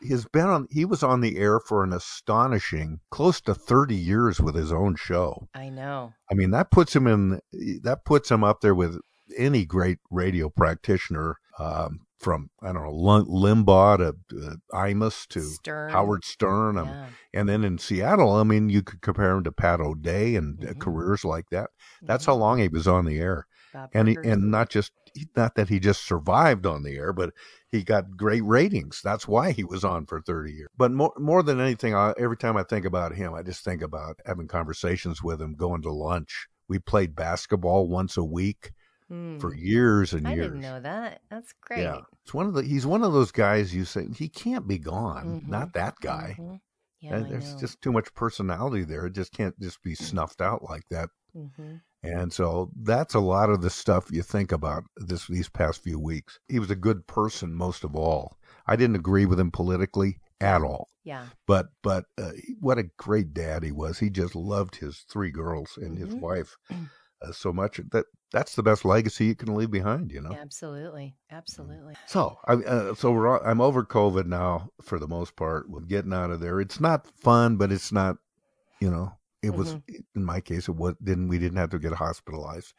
he 0.00 0.08
has 0.08 0.26
been 0.26 0.46
on. 0.46 0.66
He 0.70 0.84
was 0.84 1.02
on 1.02 1.20
the 1.20 1.38
air 1.38 1.60
for 1.60 1.82
an 1.84 1.92
astonishing 1.92 3.00
close 3.10 3.40
to 3.42 3.54
thirty 3.54 3.96
years 3.96 4.40
with 4.40 4.54
his 4.54 4.72
own 4.72 4.96
show. 4.96 5.48
I 5.54 5.68
know. 5.68 6.12
I 6.30 6.34
mean, 6.34 6.50
that 6.52 6.70
puts 6.70 6.94
him 6.94 7.06
in. 7.06 7.40
That 7.82 8.04
puts 8.04 8.30
him 8.30 8.42
up 8.44 8.60
there 8.60 8.74
with 8.74 8.98
any 9.36 9.64
great 9.64 9.98
radio 10.10 10.48
practitioner. 10.48 11.36
Um, 11.58 12.00
from 12.18 12.50
I 12.62 12.72
don't 12.72 12.84
know 12.84 12.92
Lim- 12.94 13.26
Limbaugh 13.26 13.96
to 13.98 14.46
uh, 14.46 14.54
Imus 14.72 15.26
to 15.28 15.40
Stern. 15.40 15.90
Howard 15.90 16.24
Stern, 16.24 16.78
um, 16.78 16.86
Yeah. 16.88 17.06
and 17.34 17.48
then 17.48 17.64
in 17.64 17.78
Seattle, 17.78 18.32
I 18.36 18.44
mean, 18.44 18.68
you 18.70 18.80
could 18.82 19.00
compare 19.02 19.32
him 19.36 19.42
to 19.44 19.50
Pat 19.52 19.80
O'Day 19.80 20.36
and 20.36 20.58
Mm-hmm. 20.58 20.70
uh, 20.70 20.74
careers 20.74 21.24
like 21.24 21.46
that. 21.50 21.70
That's 22.00 22.24
how 22.24 22.34
long 22.34 22.58
he 22.60 22.68
was 22.68 22.86
on 22.86 23.06
the 23.06 23.18
air, 23.18 23.46
and 23.94 24.08
he, 24.08 24.16
and 24.24 24.50
not 24.50 24.68
just 24.70 24.92
not 25.36 25.54
that 25.56 25.68
he 25.68 25.78
just 25.80 26.04
survived 26.06 26.66
on 26.66 26.82
the 26.82 26.96
air, 26.96 27.12
but 27.12 27.32
he 27.70 27.82
got 27.82 28.16
great 28.16 28.44
ratings. 28.44 29.00
That's 29.02 29.28
why 29.28 29.52
he 29.52 29.64
was 29.64 29.84
on 29.84 30.06
for 30.06 30.20
thirty 30.20 30.52
years. 30.52 30.68
But 30.76 30.92
more 30.92 31.12
more 31.18 31.42
than 31.42 31.60
anything, 31.60 31.94
I, 31.94 32.14
every 32.18 32.36
time 32.36 32.56
I 32.56 32.62
think 32.62 32.84
about 32.86 33.14
him, 33.14 33.34
I 33.34 33.42
just 33.42 33.64
think 33.64 33.82
about 33.82 34.18
having 34.26 34.48
conversations 34.48 35.22
with 35.22 35.40
him, 35.40 35.54
going 35.54 35.82
to 35.82 35.92
lunch. 35.92 36.46
We 36.68 36.78
played 36.78 37.14
basketball 37.14 37.88
once 37.88 38.16
a 38.16 38.24
week 38.24 38.72
for 39.40 39.52
Hmm. 39.52 39.58
years 39.58 40.14
and 40.14 40.26
I 40.26 40.34
years. 40.34 40.46
I 40.46 40.48
didn't 40.48 40.62
know 40.62 40.80
that. 40.80 41.20
That's 41.28 41.52
great. 41.60 41.80
Yeah, 41.82 42.00
it's 42.22 42.32
one 42.32 42.46
of 42.46 42.54
the. 42.54 42.62
He's 42.62 42.86
one 42.86 43.02
of 43.02 43.12
those 43.12 43.32
guys 43.32 43.74
you 43.74 43.84
say 43.84 44.06
he 44.16 44.28
can't 44.28 44.66
be 44.66 44.78
gone. 44.78 45.42
Mhm. 45.42 45.48
Not 45.48 45.74
that 45.74 45.96
guy. 46.00 46.36
Mhm. 46.38 46.60
Yeah, 47.00 47.16
I 47.16 47.22
there's 47.24 47.54
just 47.56 47.82
too 47.82 47.92
much 47.92 48.14
personality 48.14 48.84
there. 48.84 49.06
It 49.06 49.14
just 49.14 49.32
can't 49.32 49.58
just 49.60 49.82
be 49.82 49.94
snuffed 49.94 50.40
out 50.40 50.62
like 50.62 50.84
that. 50.90 51.10
Mhm. 51.36 51.82
And 52.04 52.32
so 52.32 52.70
that's 52.82 53.14
a 53.14 53.20
lot 53.20 53.48
of 53.50 53.62
the 53.62 53.70
stuff 53.70 54.10
you 54.10 54.22
think 54.22 54.50
about 54.50 54.84
this 54.96 55.26
these 55.28 55.48
past 55.48 55.82
few 55.82 55.98
weeks. 56.00 56.38
He 56.48 56.58
was 56.58 56.70
a 56.70 56.76
good 56.76 57.06
person 57.06 57.54
most 57.54 57.84
of 57.84 57.94
all. 57.94 58.36
I 58.66 58.76
didn't 58.76 58.96
agree 58.96 59.24
with 59.26 59.38
him 59.38 59.50
politically 59.52 60.18
at 60.40 60.62
all. 60.62 60.88
Yeah. 61.04 61.26
But 61.46 61.66
but 61.82 62.06
uh, 62.18 62.32
what 62.60 62.78
a 62.78 62.90
great 62.96 63.32
dad 63.32 63.62
he 63.62 63.70
was. 63.72 63.98
He 63.98 64.10
just 64.10 64.34
loved 64.34 64.76
his 64.76 65.04
three 65.08 65.30
girls 65.30 65.78
and 65.80 65.96
his 65.96 66.14
Mhm. 66.14 66.20
wife 66.20 66.56
uh, 66.70 67.32
so 67.32 67.52
much 67.52 67.80
that 67.92 68.06
that's 68.32 68.56
the 68.56 68.62
best 68.62 68.84
legacy 68.84 69.26
you 69.26 69.36
can 69.36 69.54
leave 69.54 69.70
behind. 69.70 70.10
You 70.10 70.22
know. 70.22 70.32
Absolutely. 70.32 71.14
Absolutely. 71.30 71.94
So 72.06 72.36
I 72.48 72.54
uh, 72.54 72.94
so 72.94 73.12
we're 73.12 73.28
all, 73.28 73.40
I'm 73.44 73.60
over 73.60 73.84
COVID 73.84 74.26
now 74.26 74.70
for 74.82 74.98
the 74.98 75.08
most 75.08 75.36
part. 75.36 75.70
We're 75.70 75.80
getting 75.82 76.12
out 76.12 76.30
of 76.32 76.40
there. 76.40 76.60
It's 76.60 76.80
not 76.80 77.06
fun, 77.06 77.56
but 77.58 77.70
it's 77.70 77.92
not, 77.92 78.16
you 78.80 78.90
know, 78.90 79.12
it 79.42 79.50
was 79.54 79.76
in 80.14 80.24
my 80.24 80.40
case 80.40 80.68
it 80.68 80.76
was 80.76 80.94
didn't 81.02 81.28
we 81.28 81.38
didn't 81.38 81.58
have 81.58 81.70
to 81.70 81.78
get 81.78 81.92
hospitalized, 81.92 82.72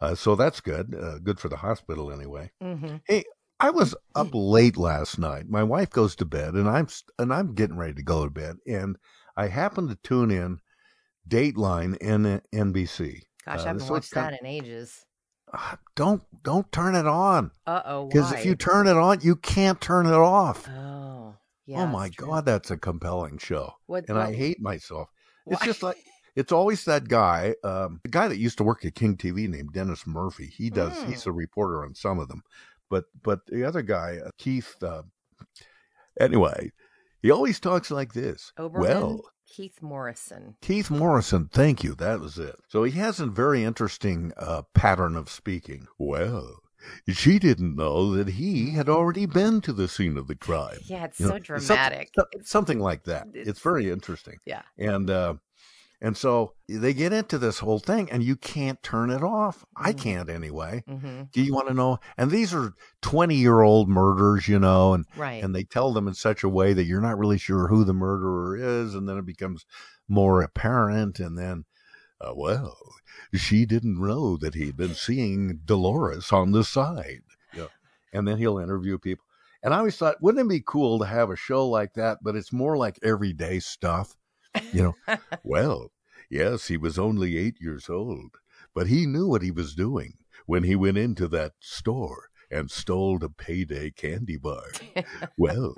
uh, 0.00 0.14
so 0.14 0.34
that's 0.34 0.60
good. 0.60 0.94
Uh, 0.94 1.18
good 1.18 1.38
for 1.40 1.48
the 1.48 1.56
hospital 1.56 2.10
anyway. 2.12 2.50
Mm-hmm. 2.62 2.96
Hey, 3.06 3.24
I 3.58 3.70
was 3.70 3.94
up 4.14 4.28
late 4.32 4.76
last 4.76 5.18
night. 5.18 5.48
My 5.48 5.62
wife 5.62 5.90
goes 5.90 6.16
to 6.16 6.24
bed, 6.24 6.54
and 6.54 6.68
I'm 6.68 6.88
and 7.18 7.32
I'm 7.32 7.54
getting 7.54 7.76
ready 7.76 7.94
to 7.94 8.02
go 8.02 8.24
to 8.24 8.30
bed, 8.30 8.56
and 8.66 8.96
I 9.36 9.48
happened 9.48 9.90
to 9.90 9.96
tune 10.02 10.30
in 10.30 10.60
Dateline 11.28 11.96
and 12.00 12.42
NBC. 12.54 13.22
Gosh, 13.46 13.58
Uh, 13.58 13.62
I 13.62 13.66
haven't 13.68 13.88
watched 13.88 14.14
that 14.14 14.38
in 14.40 14.46
ages. 14.46 15.04
Don't 15.96 16.22
don't 16.44 16.70
turn 16.72 16.94
it 16.94 17.06
on. 17.06 17.50
Uh 17.66 17.82
oh. 17.84 18.06
Because 18.06 18.32
if 18.32 18.44
you 18.46 18.54
turn 18.54 18.86
it 18.86 18.96
on, 18.96 19.20
you 19.20 19.36
can't 19.36 19.80
turn 19.80 20.06
it 20.06 20.12
off. 20.12 20.68
Oh. 20.68 21.34
Yeah. 21.66 21.82
oh 21.82 21.86
my. 21.86 22.08
God, 22.08 22.44
that's 22.46 22.70
a 22.70 22.76
compelling 22.76 23.38
show. 23.38 23.74
What- 23.86 24.08
and 24.08 24.18
I 24.18 24.32
hate 24.32 24.60
myself. 24.60 25.08
It's 25.46 25.60
Why? 25.60 25.66
just 25.66 25.82
like 25.82 25.96
it's 26.36 26.52
always 26.52 26.84
that 26.84 27.08
guy, 27.08 27.54
um, 27.64 28.00
the 28.02 28.10
guy 28.10 28.28
that 28.28 28.38
used 28.38 28.58
to 28.58 28.64
work 28.64 28.84
at 28.84 28.94
King 28.94 29.16
TV 29.16 29.48
named 29.48 29.72
Dennis 29.72 30.06
Murphy. 30.06 30.46
He 30.46 30.70
does. 30.70 30.96
Mm. 30.98 31.08
He's 31.08 31.26
a 31.26 31.32
reporter 31.32 31.84
on 31.84 31.94
some 31.94 32.18
of 32.18 32.28
them, 32.28 32.42
but 32.88 33.04
but 33.22 33.40
the 33.46 33.64
other 33.64 33.82
guy, 33.82 34.18
uh, 34.24 34.30
Keith. 34.38 34.76
Uh, 34.82 35.02
anyway, 36.20 36.70
he 37.22 37.30
always 37.30 37.60
talks 37.60 37.90
like 37.90 38.12
this. 38.12 38.52
Olbermann? 38.58 38.80
Well, 38.80 39.20
Keith 39.50 39.82
Morrison. 39.82 40.56
Keith 40.62 40.90
Morrison, 40.90 41.48
thank 41.52 41.82
you. 41.82 41.94
That 41.94 42.20
was 42.20 42.38
it. 42.38 42.54
So 42.68 42.84
he 42.84 42.92
has 42.98 43.18
a 43.18 43.26
very 43.26 43.64
interesting 43.64 44.32
uh, 44.36 44.62
pattern 44.74 45.16
of 45.16 45.28
speaking. 45.28 45.88
Well, 45.98 46.60
she 47.08 47.38
didn't 47.38 47.76
know 47.76 48.12
that 48.14 48.28
he 48.28 48.70
had 48.70 48.88
already 48.88 49.26
been 49.26 49.60
to 49.62 49.72
the 49.72 49.88
scene 49.88 50.16
of 50.16 50.26
the 50.28 50.34
crime. 50.34 50.78
Yeah, 50.84 51.04
it's 51.04 51.20
You 51.20 51.26
so 51.26 51.32
know, 51.34 51.38
dramatic. 51.38 52.10
so- 52.16 52.24
something 52.42 52.78
like 52.80 53.04
that. 53.04 53.26
It's, 53.34 53.48
it's- 53.48 53.62
very 53.62 53.90
interesting. 53.90 54.38
Yeah. 54.44 54.62
And 54.78 55.10
uh, 55.10 55.34
and 56.02 56.16
so 56.16 56.54
they 56.66 56.94
get 56.94 57.12
into 57.12 57.36
this 57.36 57.58
whole 57.58 57.78
thing, 57.78 58.10
and 58.10 58.22
you 58.22 58.34
can't 58.34 58.82
turn 58.82 59.10
it 59.10 59.22
off. 59.22 59.66
I 59.76 59.92
can't 59.92 60.30
anyway. 60.30 60.82
hmm 60.88 61.24
Do 61.32 61.42
you 61.42 61.52
want 61.52 61.68
to 61.68 61.74
know? 61.74 61.98
And 62.16 62.30
these 62.30 62.54
are 62.54 62.72
twenty-year-old 63.02 63.88
murders, 63.90 64.48
you 64.48 64.58
know, 64.58 64.94
and 64.94 65.04
Right. 65.16 65.44
and 65.44 65.54
they 65.54 65.64
tell 65.64 65.92
them 65.92 66.08
in 66.08 66.14
such 66.14 66.42
a 66.42 66.48
way 66.48 66.72
that 66.72 66.84
you're 66.84 67.02
not 67.02 67.18
really 67.18 67.36
sure 67.36 67.68
who 67.68 67.84
the 67.84 67.92
murderer 67.92 68.56
is, 68.56 68.94
and 68.94 69.06
then 69.06 69.18
it 69.18 69.26
becomes 69.26 69.66
more 70.08 70.40
apparent, 70.42 71.20
and 71.20 71.36
then, 71.36 71.64
uh, 72.20 72.32
well, 72.34 72.76
she 73.34 73.64
didn't 73.64 74.00
know 74.00 74.36
that 74.36 74.54
he'd 74.54 74.76
been 74.76 74.94
seeing 74.94 75.60
Dolores 75.64 76.32
on 76.32 76.52
the 76.52 76.64
side, 76.64 77.22
yeah. 77.54 77.68
and 78.12 78.26
then 78.28 78.38
he'll 78.38 78.58
interview 78.58 78.98
people. 78.98 79.24
And 79.62 79.74
I 79.74 79.78
always 79.78 79.96
thought, 79.96 80.22
wouldn't 80.22 80.46
it 80.46 80.48
be 80.48 80.62
cool 80.66 80.98
to 80.98 81.06
have 81.06 81.30
a 81.30 81.36
show 81.36 81.68
like 81.68 81.94
that? 81.94 82.18
But 82.22 82.36
it's 82.36 82.52
more 82.52 82.76
like 82.76 82.98
everyday 83.02 83.60
stuff, 83.60 84.16
you 84.72 84.94
know. 85.08 85.16
well, 85.44 85.92
yes, 86.30 86.68
he 86.68 86.76
was 86.76 86.98
only 86.98 87.36
eight 87.36 87.56
years 87.60 87.88
old, 87.88 88.36
but 88.74 88.86
he 88.86 89.06
knew 89.06 89.26
what 89.26 89.42
he 89.42 89.50
was 89.50 89.74
doing 89.74 90.14
when 90.46 90.64
he 90.64 90.76
went 90.76 90.98
into 90.98 91.28
that 91.28 91.52
store 91.60 92.30
and 92.50 92.70
stole 92.70 93.18
the 93.18 93.28
payday 93.28 93.90
candy 93.90 94.36
bar. 94.36 94.64
well, 95.36 95.74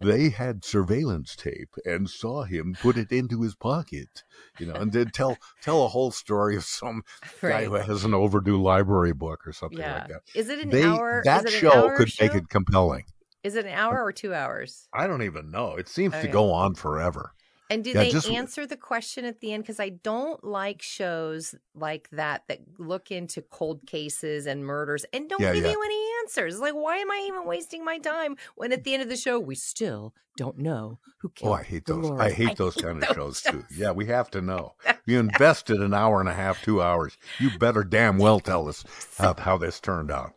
they 0.00 0.30
had 0.30 0.64
surveillance 0.64 1.34
tape 1.36 1.74
and 1.84 2.08
saw 2.08 2.44
him 2.44 2.76
put 2.80 2.96
it 2.96 3.10
into 3.10 3.42
his 3.42 3.54
pocket, 3.54 4.22
you 4.58 4.66
know, 4.66 4.74
and 4.74 4.92
then 4.92 5.10
tell 5.10 5.36
tell 5.62 5.84
a 5.84 5.88
whole 5.88 6.10
story 6.10 6.56
of 6.56 6.64
some 6.64 7.02
guy 7.40 7.64
who 7.64 7.74
has 7.74 8.04
an 8.04 8.14
overdue 8.14 8.60
library 8.60 9.12
book 9.12 9.46
or 9.46 9.52
something 9.52 9.78
Yeah. 9.78 9.94
like 10.00 10.08
that. 10.08 10.22
Is 10.34 10.48
it 10.48 10.60
an 10.60 10.70
They- 10.70 10.84
hour? 10.84 11.22
That 11.24 11.44
is 11.46 11.52
it 11.52 11.54
an 11.54 11.60
show 11.60 11.86
hour 11.88 11.96
could 11.96 12.12
make 12.20 12.34
it 12.34 12.48
compelling. 12.48 13.04
Is 13.42 13.54
it 13.54 13.64
an 13.64 13.72
hour 13.72 14.02
or 14.02 14.12
two 14.12 14.34
hours? 14.34 14.88
I 14.92 15.06
don't 15.06 15.22
even 15.22 15.50
know. 15.50 15.76
It 15.76 15.88
seems 15.88 16.14
oh, 16.14 16.22
to 16.22 16.28
go 16.28 16.52
on 16.52 16.74
forever. 16.74 17.32
And 17.68 17.82
do 17.82 17.90
Yeah, 17.90 17.98
they 18.04 18.10
just- 18.10 18.30
answer 18.30 18.66
the 18.66 18.76
question 18.76 19.24
at 19.24 19.40
the 19.40 19.52
end? 19.52 19.64
Because 19.64 19.80
I 19.80 19.88
don't 19.88 20.42
like 20.44 20.82
shows 20.82 21.54
like 21.74 22.08
that 22.12 22.44
that 22.48 22.60
look 22.78 23.10
into 23.10 23.42
cold 23.42 23.86
cases 23.86 24.46
and 24.46 24.64
murders 24.64 25.04
and 25.12 25.28
don't 25.28 25.40
Yeah, 25.40 25.52
give 25.52 25.64
yeah. 25.64 25.72
you 25.72 25.82
any 25.84 26.08
answers. 26.22 26.60
Like, 26.60 26.74
why 26.74 26.98
am 26.98 27.10
I 27.10 27.24
even 27.28 27.44
wasting 27.44 27.84
my 27.84 27.98
time 27.98 28.36
when 28.54 28.72
at 28.72 28.84
the 28.84 28.94
end 28.94 29.02
of 29.02 29.08
the 29.08 29.16
show 29.16 29.40
we 29.40 29.56
still 29.56 30.14
don't 30.36 30.58
know 30.58 31.00
who 31.18 31.28
killed? 31.30 31.50
Oh, 31.50 31.54
I 31.54 31.62
hate 31.64 31.86
those. 31.86 32.02
Dolores? 32.02 32.20
I 32.20 32.30
hate 32.30 32.56
those 32.56 32.74
kind 32.76 33.02
of 33.02 33.08
those 33.08 33.16
shows 33.16 33.42
too. 33.42 33.64
Yeah, 33.74 33.90
we 33.90 34.06
have 34.06 34.30
to 34.32 34.40
know. 34.40 34.74
You 35.08 35.20
invested 35.20 35.80
an 35.80 35.94
hour 35.94 36.18
and 36.18 36.28
a 36.28 36.34
half, 36.34 36.60
two 36.64 36.82
hours. 36.82 37.16
You 37.38 37.56
better 37.60 37.84
damn 37.84 38.18
well 38.18 38.40
tell 38.40 38.68
us 38.68 38.82
how, 39.16 39.34
how 39.38 39.56
this 39.56 39.78
turned 39.78 40.10
out. 40.10 40.32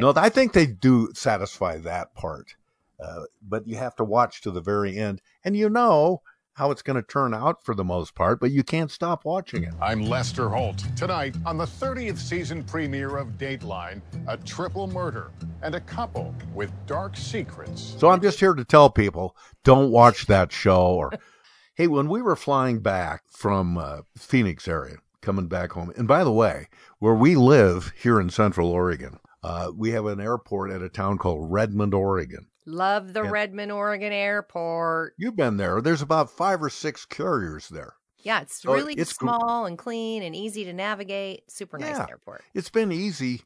No, 0.00 0.14
I 0.16 0.30
think 0.30 0.54
they 0.54 0.64
do 0.64 1.10
satisfy 1.14 1.76
that 1.80 2.14
part, 2.14 2.54
uh, 2.98 3.24
but 3.42 3.68
you 3.68 3.76
have 3.76 3.94
to 3.96 4.04
watch 4.04 4.40
to 4.40 4.50
the 4.50 4.62
very 4.62 4.96
end, 4.96 5.20
and 5.44 5.54
you 5.54 5.68
know 5.68 6.22
how 6.54 6.70
it's 6.70 6.82
going 6.82 6.96
to 6.96 7.02
turn 7.02 7.34
out 7.34 7.64
for 7.64 7.74
the 7.74 7.84
most 7.84 8.14
part, 8.14 8.40
but 8.40 8.52
you 8.52 8.62
can't 8.62 8.90
stop 8.90 9.24
watching 9.24 9.64
it. 9.64 9.74
I'm 9.82 10.02
Lester 10.02 10.48
Holt. 10.48 10.84
Tonight, 10.96 11.36
on 11.44 11.58
the 11.58 11.64
30th 11.64 12.18
season 12.18 12.62
premiere 12.62 13.16
of 13.16 13.36
Dateline, 13.38 14.00
a 14.28 14.36
triple 14.36 14.86
murder 14.86 15.32
and 15.62 15.74
a 15.74 15.80
couple 15.80 16.34
with 16.54 16.70
dark 16.86 17.16
secrets. 17.16 17.96
So 17.98 18.08
I'm 18.08 18.22
just 18.22 18.38
here 18.38 18.54
to 18.54 18.64
tell 18.64 18.88
people 18.88 19.36
don't 19.64 19.90
watch 19.90 20.26
that 20.26 20.52
show. 20.52 20.86
Or, 20.86 21.12
hey, 21.74 21.88
when 21.88 22.08
we 22.08 22.22
were 22.22 22.36
flying 22.36 22.78
back 22.78 23.24
from 23.28 23.76
uh, 23.76 24.02
Phoenix 24.16 24.68
area, 24.68 24.96
coming 25.22 25.48
back 25.48 25.72
home, 25.72 25.92
and 25.96 26.06
by 26.06 26.22
the 26.22 26.32
way, 26.32 26.68
where 27.00 27.14
we 27.14 27.34
live 27.34 27.92
here 27.96 28.20
in 28.20 28.30
Central 28.30 28.70
Oregon, 28.70 29.18
uh, 29.42 29.72
we 29.76 29.90
have 29.90 30.06
an 30.06 30.20
airport 30.20 30.70
at 30.70 30.82
a 30.82 30.88
town 30.88 31.18
called 31.18 31.50
Redmond, 31.50 31.94
Oregon. 31.94 32.46
Love 32.66 33.12
the 33.12 33.22
Yeah. 33.22 33.30
Redmond, 33.30 33.72
Oregon 33.72 34.12
airport. 34.12 35.14
You've 35.18 35.36
been 35.36 35.56
there. 35.56 35.80
There's 35.80 36.02
about 36.02 36.30
five 36.30 36.62
or 36.62 36.70
six 36.70 37.04
carriers 37.04 37.68
there. 37.68 37.94
Yeah, 38.18 38.40
it's 38.40 38.62
So 38.62 38.72
really 38.72 38.94
it's 38.94 39.14
small 39.14 39.66
and 39.66 39.76
clean 39.76 40.22
and 40.22 40.34
easy 40.34 40.64
to 40.64 40.72
navigate. 40.72 41.50
Super 41.50 41.78
nice 41.78 41.98
airport. 41.98 42.42
It's 42.54 42.70
been 42.70 42.90
easy. 42.90 43.42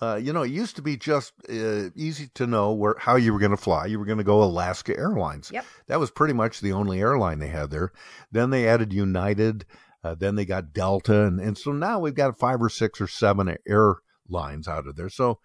Uh, 0.00 0.16
you 0.16 0.32
know, 0.32 0.42
it 0.42 0.50
used 0.50 0.76
to 0.76 0.82
be 0.82 0.96
just 0.96 1.32
uh, 1.48 1.90
easy 1.94 2.28
to 2.34 2.46
know 2.46 2.72
where 2.72 2.96
how 2.98 3.16
you 3.16 3.32
were 3.32 3.38
going 3.38 3.50
to 3.50 3.56
fly. 3.56 3.86
You 3.86 3.98
were 3.98 4.06
going 4.06 4.18
to 4.18 4.24
go 4.24 4.42
Alaska 4.42 4.96
Airlines. 4.96 5.50
Yep. 5.52 5.64
That 5.86 6.00
was 6.00 6.10
pretty 6.10 6.34
much 6.34 6.60
the 6.60 6.72
only 6.72 7.00
airline 7.00 7.38
they 7.38 7.48
had 7.48 7.70
there. 7.70 7.92
Then 8.32 8.50
they 8.50 8.66
added 8.66 8.92
United. 8.92 9.66
Uh, 10.02 10.14
then 10.14 10.34
they 10.34 10.44
got 10.44 10.72
Delta, 10.74 11.22
and, 11.24 11.40
and 11.40 11.56
so 11.56 11.72
now 11.72 11.98
we've 11.98 12.14
got 12.14 12.38
five 12.38 12.60
or 12.60 12.68
six 12.68 13.00
or 13.00 13.06
seven 13.06 13.56
airlines 13.66 14.68
out 14.68 14.86
of 14.86 14.96
there. 14.96 15.08
So 15.08 15.38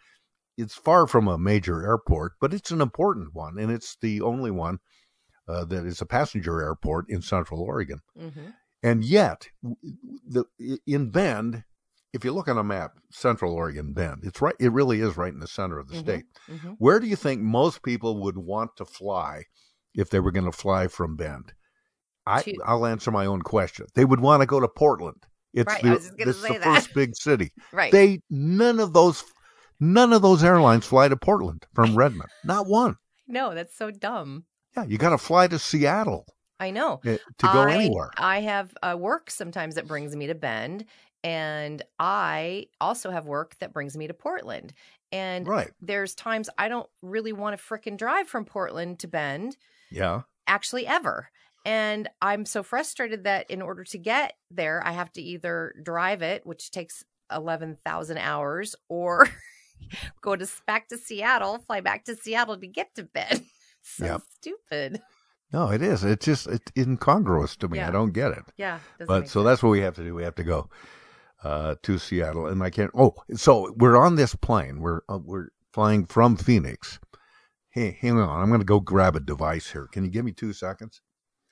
it's 0.59 0.75
far 0.75 1.07
from 1.07 1.27
a 1.27 1.37
major 1.37 1.85
airport, 1.85 2.33
but 2.39 2.53
it's 2.53 2.71
an 2.71 2.81
important 2.81 3.33
one, 3.33 3.57
and 3.57 3.71
it's 3.71 3.95
the 4.01 4.21
only 4.21 4.51
one 4.51 4.79
uh, 5.47 5.65
that 5.65 5.85
is 5.85 6.01
a 6.01 6.05
passenger 6.05 6.61
airport 6.61 7.09
in 7.09 7.21
Central 7.21 7.61
Oregon. 7.61 7.99
Mm-hmm. 8.17 8.49
And 8.83 9.03
yet, 9.03 9.47
the 10.27 10.45
in 10.87 11.09
Bend, 11.09 11.63
if 12.13 12.23
you 12.23 12.31
look 12.31 12.47
on 12.47 12.57
a 12.57 12.63
map, 12.63 12.97
Central 13.11 13.53
Oregon 13.53 13.93
Bend, 13.93 14.21
it's 14.23 14.41
right. 14.41 14.55
It 14.59 14.71
really 14.71 15.01
is 15.01 15.17
right 15.17 15.33
in 15.33 15.39
the 15.39 15.47
center 15.47 15.79
of 15.79 15.87
the 15.89 15.95
Mhm, 15.95 15.99
state. 15.99 16.25
mhm. 16.49 16.75
Where 16.77 16.99
do 16.99 17.07
you 17.07 17.15
think 17.15 17.41
most 17.41 17.81
people 17.83 18.21
would 18.23 18.37
want 18.37 18.75
to 18.77 18.85
fly 18.85 19.43
if 19.93 20.09
they 20.09 20.19
were 20.19 20.31
going 20.31 20.45
to 20.45 20.51
fly 20.51 20.87
from 20.87 21.15
Bend? 21.15 21.53
I, 22.25 22.41
To- 22.43 22.61
I'll 22.65 22.85
answer 22.85 23.11
my 23.11 23.25
own 23.25 23.41
question. 23.41 23.87
They 23.95 24.05
would 24.05 24.19
want 24.19 24.41
to 24.41 24.45
go 24.45 24.59
to 24.59 24.67
Portland. 24.67 25.25
It's 25.53 25.73
Right, 25.73 25.81
the, 25.83 25.89
was 25.89 26.03
just 26.05 26.17
gonna 26.17 26.33
say 26.33 26.57
the 26.59 26.63
first 26.63 26.93
big 26.93 27.15
city. 27.15 27.51
Right. 27.73 27.91
They 27.91 28.21
none 28.29 28.79
of 28.79 28.93
those 28.93 29.23
none 29.79 30.13
of 30.13 30.21
those 30.21 30.43
airlines 30.43 30.85
fly 30.85 31.07
to 31.07 31.17
Portland 31.17 31.65
from 31.73 31.95
Redmond. 31.95 32.29
Not 32.43 32.67
one. 32.67 32.97
No, 33.27 33.53
that's 33.53 33.75
so 33.75 33.91
dumb. 33.91 34.45
Yeah, 34.75 34.85
you 34.85 34.97
got 34.97 35.09
to 35.09 35.17
fly 35.17 35.47
to 35.47 35.59
Seattle 35.59 36.25
I 36.59 36.71
know. 36.71 37.01
eh, 37.05 37.17
to 37.37 37.47
go 37.47 37.61
I, 37.61 37.75
anywhere. 37.75 38.11
I 38.17 38.41
have 38.41 38.73
uh, 38.83 38.95
work 38.99 39.31
sometimes 39.31 39.75
that 39.75 39.87
brings 39.87 40.15
me 40.15 40.27
to 40.27 40.35
Bend, 40.35 40.85
and 41.23 41.81
I 41.99 42.67
also 42.81 43.11
have 43.11 43.25
work 43.25 43.55
that 43.59 43.73
brings 43.73 43.95
me 43.95 44.07
to 44.07 44.13
Portland. 44.13 44.73
And 45.11 45.47
Right. 45.47 45.71
there's 45.81 46.15
times 46.15 46.49
I 46.57 46.67
don't 46.67 46.89
really 47.01 47.33
want 47.33 47.57
to 47.57 47.63
frickin' 47.63 47.97
drive 47.97 48.27
from 48.27 48.45
Portland 48.45 48.99
to 48.99 49.07
Bend, 49.07 49.57
Yeah. 49.89 50.21
actually 50.47 50.85
ever. 50.85 51.29
And 51.65 52.09
I'm 52.21 52.45
so 52.45 52.63
frustrated 52.63 53.23
that 53.25 53.49
in 53.49 53.61
order 53.61 53.83
to 53.85 53.97
get 53.97 54.33
there, 54.51 54.81
I 54.85 54.91
have 54.91 55.11
to 55.13 55.21
either 55.21 55.73
drive 55.83 56.21
it, 56.21 56.45
which 56.45 56.71
takes 56.71 57.03
11,000 57.31 58.17
hours, 58.17 58.75
or 58.89 59.27
go 60.21 60.35
to 60.35 60.47
back 60.65 60.87
to 60.89 60.97
Seattle, 60.97 61.59
fly 61.59 61.81
back 61.81 62.05
to 62.05 62.15
Seattle 62.15 62.57
to 62.59 62.67
get 62.67 62.93
to 62.95 63.03
Bend. 63.03 63.43
so 63.81 64.05
Yep. 64.05 64.21
stupid. 64.35 65.01
No, 65.51 65.69
it 65.71 65.81
is. 65.81 66.03
It's 66.03 66.25
just 66.25 66.47
it's 66.47 66.71
incongruous 66.77 67.55
to 67.57 67.67
me. 67.67 67.79
I 67.79 67.89
don't 67.91 68.11
get 68.13 68.31
it. 68.31 68.43
Yeah. 68.57 68.79
doesn't 68.99 69.07
But 69.07 69.21
make 69.21 69.29
so 69.29 69.43
that's 69.43 69.63
what 69.63 69.69
we 69.69 69.79
have 69.81 69.95
to 69.95 70.03
do. 70.03 70.13
We 70.13 70.23
have 70.23 70.35
to 70.35 70.43
go 70.43 70.69
uh, 71.43 71.75
to 71.83 71.97
Seattle, 71.97 72.47
and 72.47 72.61
I 72.61 72.69
can't. 72.69 72.91
Oh, 72.93 73.15
so 73.33 73.73
we're 73.77 73.97
on 73.97 74.15
this 74.15 74.35
plane. 74.35 74.79
We're 74.79 75.01
uh, 75.09 75.17
we're 75.23 75.47
flying 75.73 76.05
from 76.05 76.35
Phoenix. 76.35 76.99
Hey, 77.71 77.97
hang 77.99 78.19
on. 78.19 78.41
I'm 78.41 78.49
going 78.49 78.61
to 78.61 78.65
go 78.65 78.79
grab 78.79 79.15
a 79.15 79.19
device 79.19 79.71
here. 79.71 79.87
Can 79.87 80.03
you 80.03 80.11
give 80.11 80.25
me 80.25 80.31
two 80.33 80.53
seconds? 80.53 81.01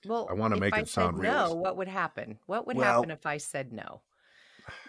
Well, 0.05 0.27
I 0.29 0.33
wanna 0.33 0.57
make 0.57 0.75
I 0.75 0.81
it 0.81 0.87
sound 0.89 1.17
said 1.17 1.21
realistic. 1.23 1.55
No, 1.55 1.61
what 1.61 1.77
would 1.77 1.87
happen? 1.87 2.37
What 2.45 2.67
would 2.67 2.77
Well- 2.77 2.85
happen 3.01 3.09
if 3.11 3.25
I 3.25 3.37
said 3.37 3.73
no? 3.73 4.01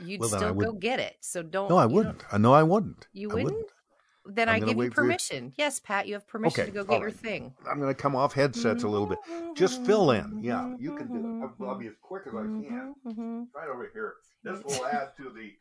You'd 0.01 0.21
Well, 0.21 0.29
still 0.31 0.55
go 0.55 0.73
get 0.73 1.01
it. 1.01 1.17
So 1.21 1.43
don't. 1.43 1.69
No, 1.71 1.77
I 1.77 1.87
wouldn't. 1.87 2.23
I 2.33 2.39
know 2.39 2.53
I 2.53 2.63
wouldn't. 2.63 3.07
You 3.13 3.31
I 3.31 3.43
wouldn't. 3.43 3.67
Then 4.31 4.49
I'm 4.49 4.57
i 4.57 4.59
give 4.61 4.69
you 4.71 4.77
wait 4.77 4.95
for 4.95 5.03
you. 5.03 5.07
permission. 5.07 5.55
Yes, 5.57 5.81
Pat, 5.81 6.07
you 6.07 6.13
have 6.13 6.27
permission 6.29 6.61
Okay, 6.63 6.71
to 6.71 6.75
go 6.75 6.85
get 6.85 6.97
all 6.97 7.01
your 7.01 7.11
thing. 7.11 7.55
I'm 7.69 7.81
going 7.81 7.95
to 7.95 8.01
come 8.01 8.15
off 8.15 8.35
headsets 8.35 8.83
a 8.83 8.89
little 8.89 9.07
bit. 9.07 9.19
Just 9.55 9.85
fill 9.87 10.11
in. 10.11 10.41
Yeah, 10.43 10.75
you 10.79 10.95
can 10.97 11.09
do 11.09 11.45
it. 11.45 11.65
I'll 11.67 11.79
be 11.79 11.87
as 11.87 11.95
quick 12.03 12.25
as 12.27 12.35
I 12.35 12.43
can. 12.43 12.95
Right 13.55 13.69
over 13.73 13.89
here. 13.93 14.15
This 14.45 14.63
will 14.63 14.85
add 14.87 15.17
to 15.17 15.31
the 15.31 15.53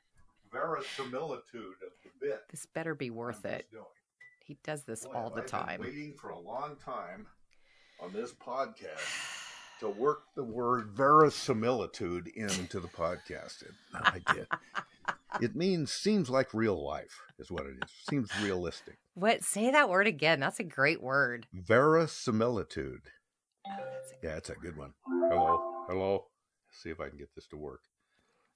verisimilitude 0.51 1.75
of 1.85 1.91
the 2.03 2.09
bit. 2.19 2.41
This 2.51 2.65
better 2.65 2.93
be 2.93 3.09
worth 3.09 3.45
it. 3.45 3.67
doing. 3.71 3.83
He 4.45 4.57
does 4.63 4.83
this 4.83 5.05
Boy, 5.05 5.11
all 5.13 5.29
the 5.29 5.37
I 5.37 5.41
been 5.41 5.49
time. 5.49 5.81
waiting 5.81 6.13
for 6.13 6.29
a 6.29 6.39
long 6.39 6.75
time 6.83 7.27
on 8.01 8.13
this 8.13 8.31
podcast 8.33 8.99
to 9.79 9.89
work 9.89 10.23
the 10.35 10.43
word 10.43 10.89
verisimilitude 10.95 12.27
into 12.35 12.79
the 12.79 12.87
podcast. 12.87 13.63
And 13.63 13.75
I 14.05 14.33
did. 14.33 14.47
it 15.41 15.55
means 15.55 15.91
seems 15.91 16.29
like 16.29 16.53
real 16.53 16.83
life 16.83 17.21
is 17.39 17.51
what 17.51 17.65
it 17.65 17.75
is. 17.83 17.91
Seems 18.09 18.29
realistic. 18.41 18.97
What? 19.13 19.43
Say 19.43 19.71
that 19.71 19.89
word 19.89 20.07
again. 20.07 20.39
That's 20.39 20.59
a 20.59 20.63
great 20.63 21.01
word. 21.01 21.47
Verisimilitude. 21.53 23.01
Yeah, 24.23 24.37
it's 24.37 24.49
a 24.49 24.55
good 24.55 24.77
one. 24.77 24.93
Hello, 25.05 25.85
hello. 25.87 26.25
see 26.71 26.89
if 26.89 26.99
I 26.99 27.09
can 27.09 27.17
get 27.17 27.33
this 27.35 27.47
to 27.47 27.57
work. 27.57 27.81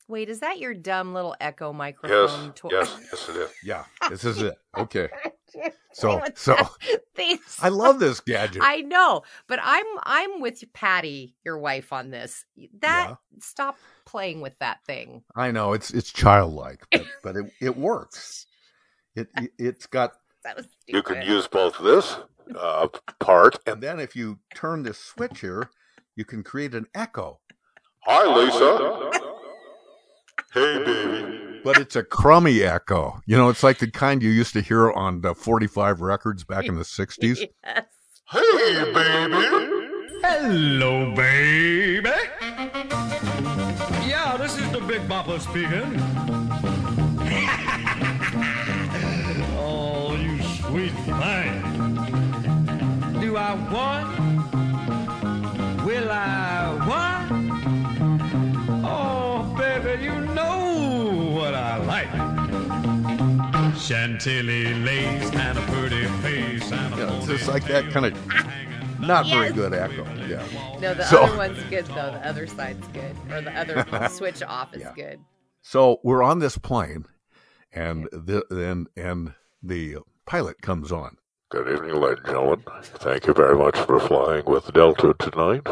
Wait, 0.07 0.29
is 0.29 0.39
that 0.39 0.59
your 0.59 0.73
dumb 0.73 1.13
little 1.13 1.35
echo 1.39 1.71
microphone? 1.71 2.53
Yes. 2.71 2.97
Yes. 2.99 2.99
yes, 3.11 3.29
it 3.29 3.35
is. 3.35 3.51
Yeah, 3.63 3.83
this 4.09 4.25
is 4.25 4.41
it. 4.41 4.55
Okay. 4.77 5.09
So 5.93 6.23
so 6.35 6.55
These- 7.15 7.59
I 7.61 7.67
love 7.67 7.99
this 7.99 8.21
gadget. 8.21 8.61
I 8.63 8.81
know, 8.81 9.23
but 9.47 9.59
I'm 9.61 9.85
I'm 10.03 10.39
with 10.39 10.63
Patty, 10.73 11.35
your 11.43 11.57
wife, 11.59 11.91
on 11.91 12.11
this. 12.11 12.45
That 12.79 13.17
stop 13.39 13.77
playing 14.05 14.39
with 14.39 14.57
that 14.59 14.83
thing. 14.85 15.23
I 15.35 15.51
know 15.51 15.73
it's 15.73 15.91
it's 15.91 16.11
childlike, 16.11 16.85
but, 16.91 17.05
but 17.23 17.35
it, 17.35 17.51
it 17.59 17.77
works. 17.77 18.47
It, 19.15 19.27
it 19.35 19.51
it's 19.57 19.85
got 19.85 20.13
That 20.45 20.55
was 20.55 20.67
you 20.87 21.03
can 21.03 21.21
use 21.21 21.47
both 21.47 21.77
this 21.79 22.15
uh, 22.57 22.87
part 23.19 23.57
and 23.67 23.81
then 23.83 23.99
if 23.99 24.15
you 24.15 24.39
turn 24.55 24.83
this 24.83 24.97
switch 24.97 25.41
here, 25.41 25.69
you 26.15 26.23
can 26.23 26.41
create 26.43 26.73
an 26.73 26.87
echo. 26.95 27.39
Hi, 28.05 28.33
Lisa. 28.33 29.11
Hey, 30.53 30.83
baby. 30.83 31.50
But 31.63 31.79
it's 31.79 31.95
a 31.95 32.03
crummy 32.03 32.63
echo. 32.63 33.21
You 33.25 33.37
know, 33.37 33.49
it's 33.49 33.61
like 33.63 33.77
the 33.77 33.89
kind 33.89 34.23
you 34.23 34.29
used 34.29 34.53
to 34.53 34.61
hear 34.61 34.91
on 34.91 35.21
the 35.21 35.35
45 35.35 36.01
records 36.01 36.43
back 36.43 36.65
in 36.65 36.75
the 36.75 36.83
60s. 36.83 37.47
Yes. 37.63 37.85
Hey, 38.31 38.93
baby. 38.93 39.45
Hello, 40.23 41.13
baby. 41.13 42.09
Yeah, 44.07 44.37
this 44.37 44.57
is 44.57 44.71
the 44.71 44.79
Big 44.87 45.01
Bopper 45.01 45.39
speaking. 45.41 45.99
oh, 49.59 50.15
you 50.15 50.41
sweet 50.41 50.93
thing. 50.93 51.61
Do 53.19 53.35
I 53.35 53.53
want? 53.71 54.09
Will 55.85 56.09
I 56.09 56.60
Chantilly 63.91 64.73
lace 64.85 65.29
and 65.33 65.57
a 65.57 65.61
pretty 65.63 66.05
face 66.21 66.71
and 66.71 66.93
a 66.93 66.97
Yeah, 66.97 67.17
it's 67.17 67.27
just 67.27 67.49
like 67.49 67.65
that 67.65 67.91
kind 67.91 68.05
of 68.05 69.01
not 69.01 69.27
very 69.27 69.51
good 69.51 69.73
echo. 69.73 70.05
Yeah. 70.29 70.45
No, 70.79 70.93
the 70.93 71.03
So- 71.03 71.23
other 71.25 71.35
one's 71.35 71.61
good 71.63 71.85
though. 71.87 71.93
The 72.11 72.25
other 72.25 72.47
side's 72.47 72.87
good, 72.87 73.13
or 73.29 73.41
the 73.41 73.51
other 73.51 74.07
switch 74.09 74.41
off 74.43 74.73
is 74.73 74.83
Yeah. 74.83 74.93
good. 74.95 75.19
So 75.61 75.99
we're 76.05 76.23
on 76.23 76.39
this 76.39 76.57
plane, 76.57 77.03
and 77.73 78.07
the 78.13 78.45
and 78.49 78.87
and 78.95 79.33
the 79.61 79.97
pilot 80.25 80.61
comes 80.61 80.93
on. 80.93 81.17
Good 81.49 81.67
evening, 81.67 81.99
ladies 81.99 82.19
and 82.19 82.27
gentlemen. 82.27 82.63
Thank 82.81 83.27
you 83.27 83.33
very 83.33 83.57
much 83.57 83.77
for 83.77 83.99
flying 83.99 84.45
with 84.45 84.71
Delta 84.71 85.13
tonight. 85.19 85.67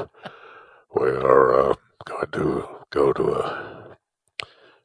We 0.94 1.08
are 1.08 1.70
uh, 1.72 1.74
going 2.04 2.32
to 2.34 2.68
go 2.90 3.14
to 3.14 3.24
a 3.32 3.79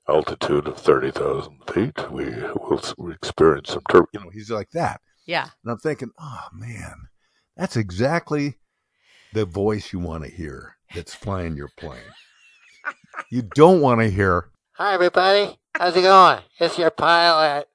altitude 0.09 0.66
of 0.68 0.76
30,000 0.78 1.59
feet. 1.72 2.11
We 2.11 2.26
will 2.26 2.80
experience 3.11 3.70
some 3.70 3.82
turbulence. 3.88 4.09
You 4.12 4.20
know, 4.20 4.30
he's 4.30 4.50
like 4.50 4.70
that, 4.72 5.00
Yeah. 5.26 5.48
and 5.62 5.72
I'm 5.72 5.78
thinking, 5.78 6.11
oh 6.18 6.46
man, 6.52 7.09
that's 7.57 7.76
exactly 7.76 8.59
the 9.32 9.44
voice 9.44 9.92
you 9.92 9.98
want 9.98 10.24
to 10.24 10.30
hear. 10.30 10.76
That's 10.94 11.14
flying 11.14 11.57
your 11.57 11.70
plane. 11.76 12.00
You 13.30 13.42
don't 13.42 13.80
want 13.80 14.00
to 14.00 14.11
hear. 14.11 14.50
Hi, 14.72 14.94
everybody. 14.94 15.59
How's 15.74 15.96
it 15.96 16.02
going? 16.02 16.40
It's 16.61 16.78
your 16.78 16.90
pilot. 16.90 17.68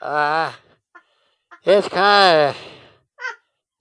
Uh, 0.00 0.52
it's 1.64 1.88
kind 1.88 2.48
of, 2.50 2.56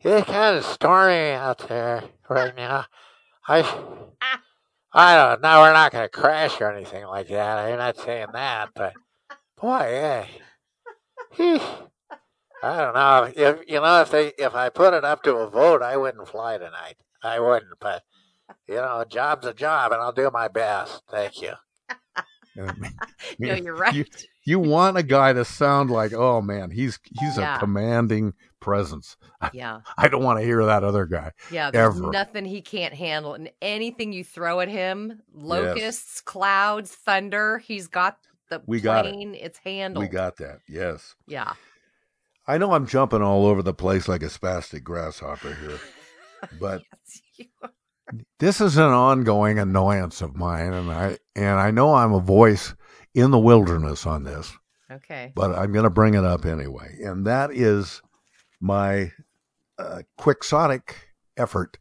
it's 0.02 0.28
kind 0.28 0.58
of 0.58 0.66
stormy 0.66 1.32
out 1.32 1.68
there 1.68 2.04
right 2.30 2.56
now. 2.56 2.86
I, 3.48 3.62
I 4.94 5.16
don't 5.16 5.42
know. 5.42 5.48
Now 5.50 5.62
we're 5.62 5.74
not 5.74 5.92
going 5.92 6.06
to 6.06 6.10
crash 6.10 6.60
or 6.60 6.72
anything 6.72 7.06
like 7.06 7.28
that. 7.30 7.58
I'm 7.60 7.78
not 7.78 7.98
saying 7.98 8.28
that, 8.34 8.70
but 8.76 8.94
boy, 9.60 9.88
yeah. 9.90 10.26
Heesh. 11.36 11.88
I 12.64 12.78
don't 12.78 12.94
know. 12.94 13.32
If 13.36 13.60
you 13.68 13.80
know, 13.80 14.02
if 14.02 14.12
they, 14.12 14.34
if 14.38 14.54
I 14.54 14.70
put 14.70 14.94
it 14.94 15.04
up 15.04 15.24
to 15.24 15.36
a 15.38 15.50
vote, 15.50 15.82
I 15.82 15.98
wouldn't 15.98 16.28
fly 16.28 16.58
tonight. 16.58 16.96
I 17.24 17.40
wouldn't, 17.40 17.80
but 17.80 18.04
you 18.68 18.76
know, 18.76 19.00
a 19.00 19.06
job's 19.06 19.48
a 19.48 19.54
job, 19.54 19.92
and 19.94 20.02
I'll 20.02 20.12
do 20.12 20.30
my 20.32 20.48
best. 20.48 21.02
Thank 21.10 21.42
you. 21.42 21.54
No, 23.40 23.54
you're 23.56 23.76
right. 23.76 23.94
You, 23.94 24.06
you 24.44 24.60
want 24.60 24.98
a 24.98 25.04
guy 25.04 25.32
to 25.32 25.46
sound 25.46 25.90
like, 25.90 26.12
oh 26.14 26.42
man, 26.42 26.70
he's 26.70 27.00
he's 27.20 27.38
Yeah. 27.38 27.56
a 27.56 27.60
commanding 27.60 28.34
presence. 28.62 29.18
I, 29.42 29.50
Yeah. 29.54 29.82
I 29.98 30.08
don't 30.08 30.24
want 30.24 30.40
to 30.40 30.46
hear 30.46 30.66
that 30.66 30.86
other 30.86 31.06
guy. 31.06 31.32
Yeah, 31.52 31.70
there's 31.72 31.98
ever. 31.98 32.12
nothing 32.12 32.46
he 32.46 32.62
can't 32.62 32.94
handle, 32.94 33.34
and 33.34 33.52
anything 33.62 34.14
you 34.14 34.24
throw 34.24 34.62
at 34.62 34.70
him, 34.70 35.22
locusts, 35.34 36.22
clouds, 36.22 36.92
thunder, 36.96 37.58
he's 37.58 37.88
got 37.88 38.18
the 38.50 38.62
We 38.66 38.80
got 38.80 39.06
it. 39.06 39.14
plane. 39.14 39.36
It's 39.36 39.58
handled. 39.60 40.04
We 40.06 40.10
got 40.10 40.38
that. 40.38 40.60
Yes. 40.70 41.16
Yeah. 41.28 41.54
I 42.48 42.58
know 42.58 42.74
I'm 42.74 42.88
jumping 42.88 43.22
all 43.22 43.46
over 43.46 43.62
the 43.62 43.74
place 43.74 44.08
like 44.08 44.24
a 44.24 44.28
spastic 44.28 44.84
grasshopper 44.84 45.54
here, 45.54 45.80
but 46.60 46.82
this 48.40 48.60
is 48.60 48.78
an 48.78 48.84
ongoing 48.92 49.60
annoyance 49.60 50.22
of 50.22 50.36
mine, 50.36 50.74
and 50.74 50.92
I 50.92 51.18
and 51.36 51.60
I 51.60 51.72
know 51.72 51.94
I'm 51.94 52.14
a 52.14 52.20
voice 52.20 52.74
in 53.14 53.32
the 53.32 53.40
wilderness 53.40 54.06
on 54.06 54.24
this, 54.24 54.52
Okay. 54.92 55.32
but 55.36 55.52
I'm 55.58 55.72
going 55.72 55.84
to 55.84 55.90
bring 55.90 56.16
it 56.16 56.26
up 56.26 56.46
anyway, 56.46 56.98
and 57.04 57.26
that 57.28 57.52
is 57.54 58.02
my 58.62 59.12
uh, 59.78 60.04
quixotic 60.18 61.10
effort 61.36 61.78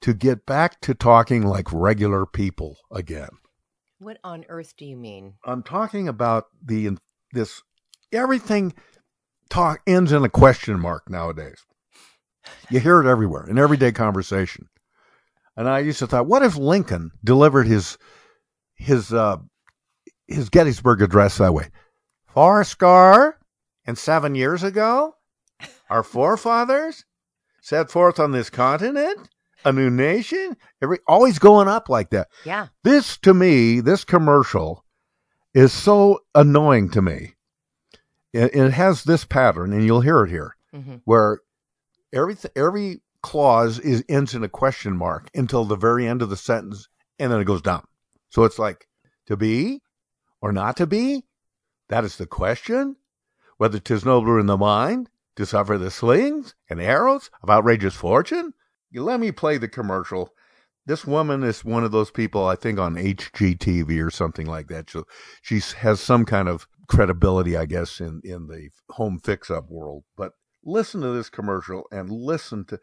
to 0.00 0.14
get 0.14 0.46
back 0.46 0.80
to 0.80 0.94
talking 0.94 1.46
like 1.46 1.72
regular 1.72 2.24
people 2.24 2.76
again. 2.90 3.30
What 3.98 4.18
on 4.22 4.44
earth 4.48 4.76
do 4.76 4.84
you 4.84 4.96
mean? 4.96 5.34
I'm 5.44 5.62
talking 5.62 6.08
about 6.08 6.46
the 6.64 6.96
this 7.32 7.62
everything 8.12 8.72
talk 9.50 9.80
ends 9.86 10.12
in 10.12 10.24
a 10.24 10.28
question 10.28 10.78
mark 10.78 11.10
nowadays. 11.10 11.64
You 12.70 12.80
hear 12.80 13.00
it 13.00 13.10
everywhere 13.10 13.46
in 13.48 13.58
everyday 13.58 13.92
conversation. 13.92 14.68
And 15.56 15.68
I 15.68 15.80
used 15.80 15.98
to 15.98 16.06
thought, 16.06 16.26
what 16.26 16.42
if 16.42 16.56
Lincoln 16.56 17.10
delivered 17.24 17.66
his 17.66 17.98
his 18.76 19.12
uh 19.12 19.38
his 20.28 20.48
Gettysburg 20.48 21.02
address 21.02 21.38
that 21.38 21.52
way? 21.52 21.70
Four 22.28 22.62
score 22.62 23.38
and 23.84 23.98
seven 23.98 24.36
years 24.36 24.62
ago, 24.62 25.16
our 25.90 26.02
forefathers 26.02 27.04
set 27.60 27.90
forth 27.90 28.18
on 28.18 28.32
this 28.32 28.50
continent 28.50 29.28
a 29.64 29.72
new 29.72 29.90
nation. 29.90 30.56
Every 30.80 30.98
always 31.06 31.38
going 31.38 31.68
up 31.68 31.88
like 31.88 32.10
that. 32.10 32.28
Yeah. 32.44 32.68
This 32.84 33.16
to 33.18 33.34
me, 33.34 33.80
this 33.80 34.04
commercial 34.04 34.84
is 35.54 35.72
so 35.72 36.20
annoying 36.34 36.90
to 36.90 37.02
me. 37.02 37.34
It, 38.32 38.54
it 38.54 38.70
has 38.72 39.04
this 39.04 39.24
pattern, 39.24 39.72
and 39.72 39.84
you'll 39.84 40.02
hear 40.02 40.22
it 40.24 40.30
here, 40.30 40.56
Mhm. 40.74 41.00
where 41.04 41.40
every 42.12 42.36
every 42.54 43.00
clause 43.22 43.78
is 43.80 44.04
ends 44.08 44.34
in 44.34 44.44
a 44.44 44.48
question 44.48 44.96
mark 44.96 45.28
until 45.34 45.64
the 45.64 45.76
very 45.76 46.06
end 46.06 46.22
of 46.22 46.30
the 46.30 46.36
sentence, 46.36 46.88
and 47.18 47.32
then 47.32 47.40
it 47.40 47.44
goes 47.44 47.62
down. 47.62 47.84
So 48.30 48.44
it's 48.44 48.58
like 48.58 48.86
to 49.26 49.36
be 49.36 49.82
or 50.40 50.52
not 50.52 50.76
to 50.76 50.86
be. 50.86 51.24
That 51.88 52.04
is 52.04 52.16
the 52.16 52.26
question. 52.26 52.96
Whether 53.56 53.80
tis 53.80 54.04
nobler 54.04 54.38
in 54.38 54.46
the 54.46 54.56
mind 54.58 55.10
to 55.38 55.46
suffer 55.46 55.78
the 55.78 55.88
slings 55.90 56.56
and 56.68 56.80
arrows 56.80 57.30
of 57.44 57.48
outrageous 57.48 57.94
fortune. 57.94 58.52
You 58.90 59.04
let 59.04 59.20
me 59.20 59.30
play 59.30 59.56
the 59.56 59.68
commercial. 59.68 60.30
This 60.84 61.04
woman 61.04 61.44
is 61.44 61.64
one 61.64 61.84
of 61.84 61.92
those 61.92 62.10
people, 62.10 62.44
I 62.44 62.56
think, 62.56 62.80
on 62.80 62.96
HGTV 62.96 64.04
or 64.04 64.10
something 64.10 64.48
like 64.48 64.66
that. 64.66 64.90
So 64.90 65.04
she 65.40 65.60
has 65.76 66.00
some 66.00 66.24
kind 66.24 66.48
of 66.48 66.66
credibility, 66.88 67.56
I 67.56 67.66
guess, 67.66 68.00
in, 68.00 68.20
in 68.24 68.48
the 68.48 68.70
home 68.90 69.20
fix 69.20 69.48
up 69.48 69.70
world. 69.70 70.02
But 70.16 70.32
listen 70.64 71.02
to 71.02 71.10
this 71.10 71.30
commercial 71.30 71.84
and 71.92 72.10
listen 72.10 72.64
to, 72.64 72.80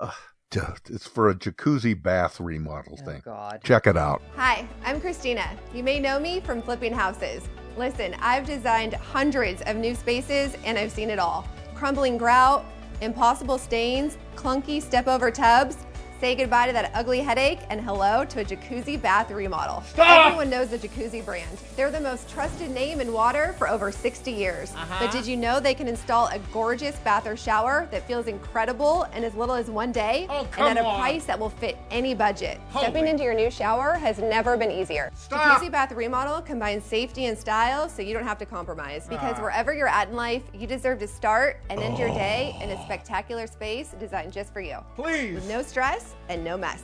uh, 0.00 0.12
to 0.52 0.76
it's 0.88 1.06
for 1.06 1.28
a 1.28 1.34
jacuzzi 1.34 2.02
bath 2.02 2.40
remodel 2.40 2.96
thing. 2.96 3.20
God. 3.22 3.60
Check 3.62 3.86
it 3.86 3.98
out. 3.98 4.22
Hi, 4.34 4.66
I'm 4.82 4.98
Christina. 4.98 5.46
You 5.74 5.82
may 5.82 6.00
know 6.00 6.18
me 6.18 6.40
from 6.40 6.62
flipping 6.62 6.94
houses. 6.94 7.46
Listen, 7.76 8.16
I've 8.18 8.46
designed 8.46 8.94
hundreds 8.94 9.60
of 9.66 9.76
new 9.76 9.94
spaces 9.94 10.56
and 10.64 10.78
I've 10.78 10.90
seen 10.90 11.10
it 11.10 11.18
all. 11.18 11.46
Crumbling 11.78 12.18
grout, 12.18 12.64
impossible 13.02 13.56
stains, 13.56 14.18
clunky 14.34 14.82
step 14.82 15.06
over 15.06 15.30
tubs. 15.30 15.76
Say 16.20 16.34
goodbye 16.34 16.66
to 16.66 16.72
that 16.72 16.90
ugly 16.94 17.20
headache 17.20 17.60
and 17.70 17.80
hello 17.80 18.24
to 18.24 18.40
a 18.40 18.44
jacuzzi 18.44 19.00
bath 19.00 19.30
remodel. 19.30 19.82
Stop! 19.82 20.26
Everyone 20.26 20.50
knows 20.50 20.68
the 20.70 20.76
Jacuzzi 20.76 21.24
brand. 21.24 21.56
They're 21.76 21.92
the 21.92 22.00
most 22.00 22.28
trusted 22.28 22.72
name 22.72 23.00
in 23.00 23.12
water 23.12 23.54
for 23.56 23.68
over 23.68 23.92
60 23.92 24.32
years. 24.32 24.72
But 24.98 25.12
did 25.12 25.24
you 25.24 25.36
know 25.36 25.60
they 25.60 25.74
can 25.74 25.86
install 25.86 26.26
a 26.26 26.40
gorgeous 26.52 26.96
bath 26.96 27.28
or 27.28 27.36
shower 27.36 27.86
that 27.92 28.04
feels 28.08 28.26
incredible 28.26 29.04
in 29.14 29.22
as 29.22 29.32
little 29.36 29.54
as 29.54 29.70
one 29.70 29.92
day? 29.92 30.26
and 30.28 30.50
come 30.50 30.66
at 30.66 30.76
a 30.76 30.84
on. 30.84 30.98
price 30.98 31.24
that 31.26 31.38
will 31.38 31.50
fit 31.50 31.78
any 31.92 32.14
budget. 32.14 32.58
Holy- 32.70 32.86
Stepping 32.86 33.06
into 33.06 33.22
your 33.22 33.34
new 33.34 33.48
shower 33.50 33.94
has 33.94 34.18
never 34.18 34.56
been 34.56 34.72
easier. 34.72 35.12
Stop! 35.14 35.60
Jacuzzi 35.60 35.70
Bath 35.70 35.92
Remodel 35.92 36.42
combines 36.42 36.82
safety 36.84 37.26
and 37.26 37.38
style 37.38 37.88
so 37.88 38.02
you 38.02 38.12
don't 38.12 38.24
have 38.26 38.38
to 38.38 38.46
compromise. 38.46 39.06
Because 39.06 39.36
Ah. 39.38 39.42
wherever 39.42 39.72
you're 39.72 39.86
at 39.86 40.08
in 40.08 40.16
life, 40.16 40.42
you 40.52 40.66
deserve 40.66 40.98
to 40.98 41.06
start 41.06 41.60
and 41.70 41.78
end 41.80 41.96
your 41.96 42.08
day 42.08 42.56
in 42.60 42.70
a 42.70 42.84
spectacular 42.84 43.46
space 43.46 43.94
designed 44.00 44.32
just 44.32 44.52
for 44.52 44.60
you. 44.60 44.78
Please. 44.96 45.36
With 45.36 45.48
no 45.48 45.62
stress 45.62 46.07
and 46.28 46.42
no 46.44 46.56
mess. 46.56 46.82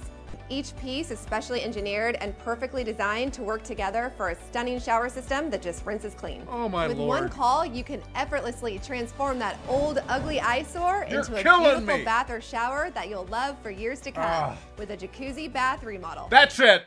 Each 0.51 0.77
piece 0.77 1.11
is 1.11 1.19
specially 1.19 1.63
engineered 1.63 2.17
and 2.21 2.37
perfectly 2.41 2.85
designed 2.85 3.33
to 3.33 3.43
work 3.43 3.63
together 3.63 4.13
for 4.17 4.29
a 4.29 4.35
stunning 4.35 4.79
shower 4.79 5.09
system 5.09 5.49
that 5.51 5.63
just 5.63 5.87
rinses 5.87 6.13
clean. 6.13 6.47
Oh 6.51 6.69
my 6.69 6.87
With 6.87 6.99
lord. 6.99 7.09
one 7.23 7.29
call, 7.31 7.65
you 7.65 7.83
can 7.83 8.03
effortlessly 8.15 8.79
transform 8.79 9.39
that 9.39 9.57
old, 9.69 10.03
ugly 10.09 10.41
eyesore 10.41 11.07
You're 11.09 11.21
into 11.21 11.33
a 11.41 11.43
beautiful 11.43 11.97
me. 11.97 12.05
bath 12.05 12.31
or 12.31 12.43
shower 12.43 12.91
that 12.91 13.09
you'll 13.09 13.27
love 13.27 13.57
for 13.63 13.71
years 13.71 14.01
to 14.01 14.11
come 14.13 14.25
Ah. 14.27 14.57
with 14.77 14.91
a 14.91 14.97
jacuzzi 14.99 15.51
bath 15.51 15.83
remodel. 15.83 16.27
That's 16.31 16.61
it. 16.61 16.85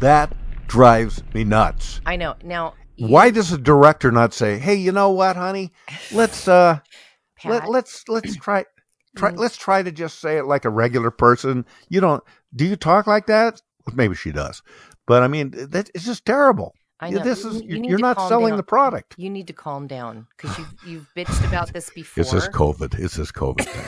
That 0.00 0.34
drives 0.68 1.22
me 1.32 1.44
nuts. 1.44 2.00
I 2.04 2.16
know. 2.16 2.34
Now, 2.44 2.74
Why 2.98 3.30
does 3.30 3.52
a 3.52 3.58
director 3.58 4.10
not 4.10 4.32
say, 4.32 4.58
"Hey, 4.58 4.74
you 4.76 4.92
know 4.92 5.10
what, 5.10 5.36
honey? 5.36 5.72
Let's 6.12 6.48
uh 6.48 6.78
let, 7.44 7.68
let's 7.68 8.08
let's 8.08 8.36
try 8.40 8.64
try 9.16 9.32
Mm. 9.32 9.38
let's 9.38 9.56
try 9.56 9.82
to 9.82 9.90
just 9.92 10.20
say 10.20 10.36
it 10.38 10.44
like 10.44 10.64
a 10.64 10.70
regular 10.70 11.10
person. 11.10 11.64
You 11.88 12.00
don't 12.00 12.22
do 12.54 12.64
you 12.64 12.76
talk 12.76 13.06
like 13.06 13.26
that? 13.26 13.60
Maybe 13.94 14.14
she 14.14 14.32
does. 14.32 14.62
But 15.06 15.22
I 15.22 15.28
mean, 15.28 15.50
that 15.70 15.90
it's 15.94 16.04
just 16.04 16.24
terrible. 16.24 16.74
I 16.98 17.08
You- 17.08 17.18
know. 17.18 17.24
This 17.24 17.44
You- 17.44 17.50
is 17.50 17.62
you 17.62 17.78
need 17.80 17.90
you're 17.90 17.98
not 17.98 18.16
selling 18.28 18.50
down. 18.52 18.56
the 18.56 18.62
product. 18.62 19.14
You 19.18 19.28
need 19.30 19.46
to 19.48 19.52
calm 19.52 19.86
down 19.86 20.26
because 20.36 20.56
you've, 20.58 20.74
you've 20.86 21.08
bitched 21.16 21.46
about 21.46 21.72
this 21.72 21.90
before. 21.90 22.22
It's 22.22 22.30
this 22.32 22.48
COVID. 22.48 22.98
It's 22.98 23.16
this 23.16 23.30
COVID 23.32 23.64
thing. 23.66 23.84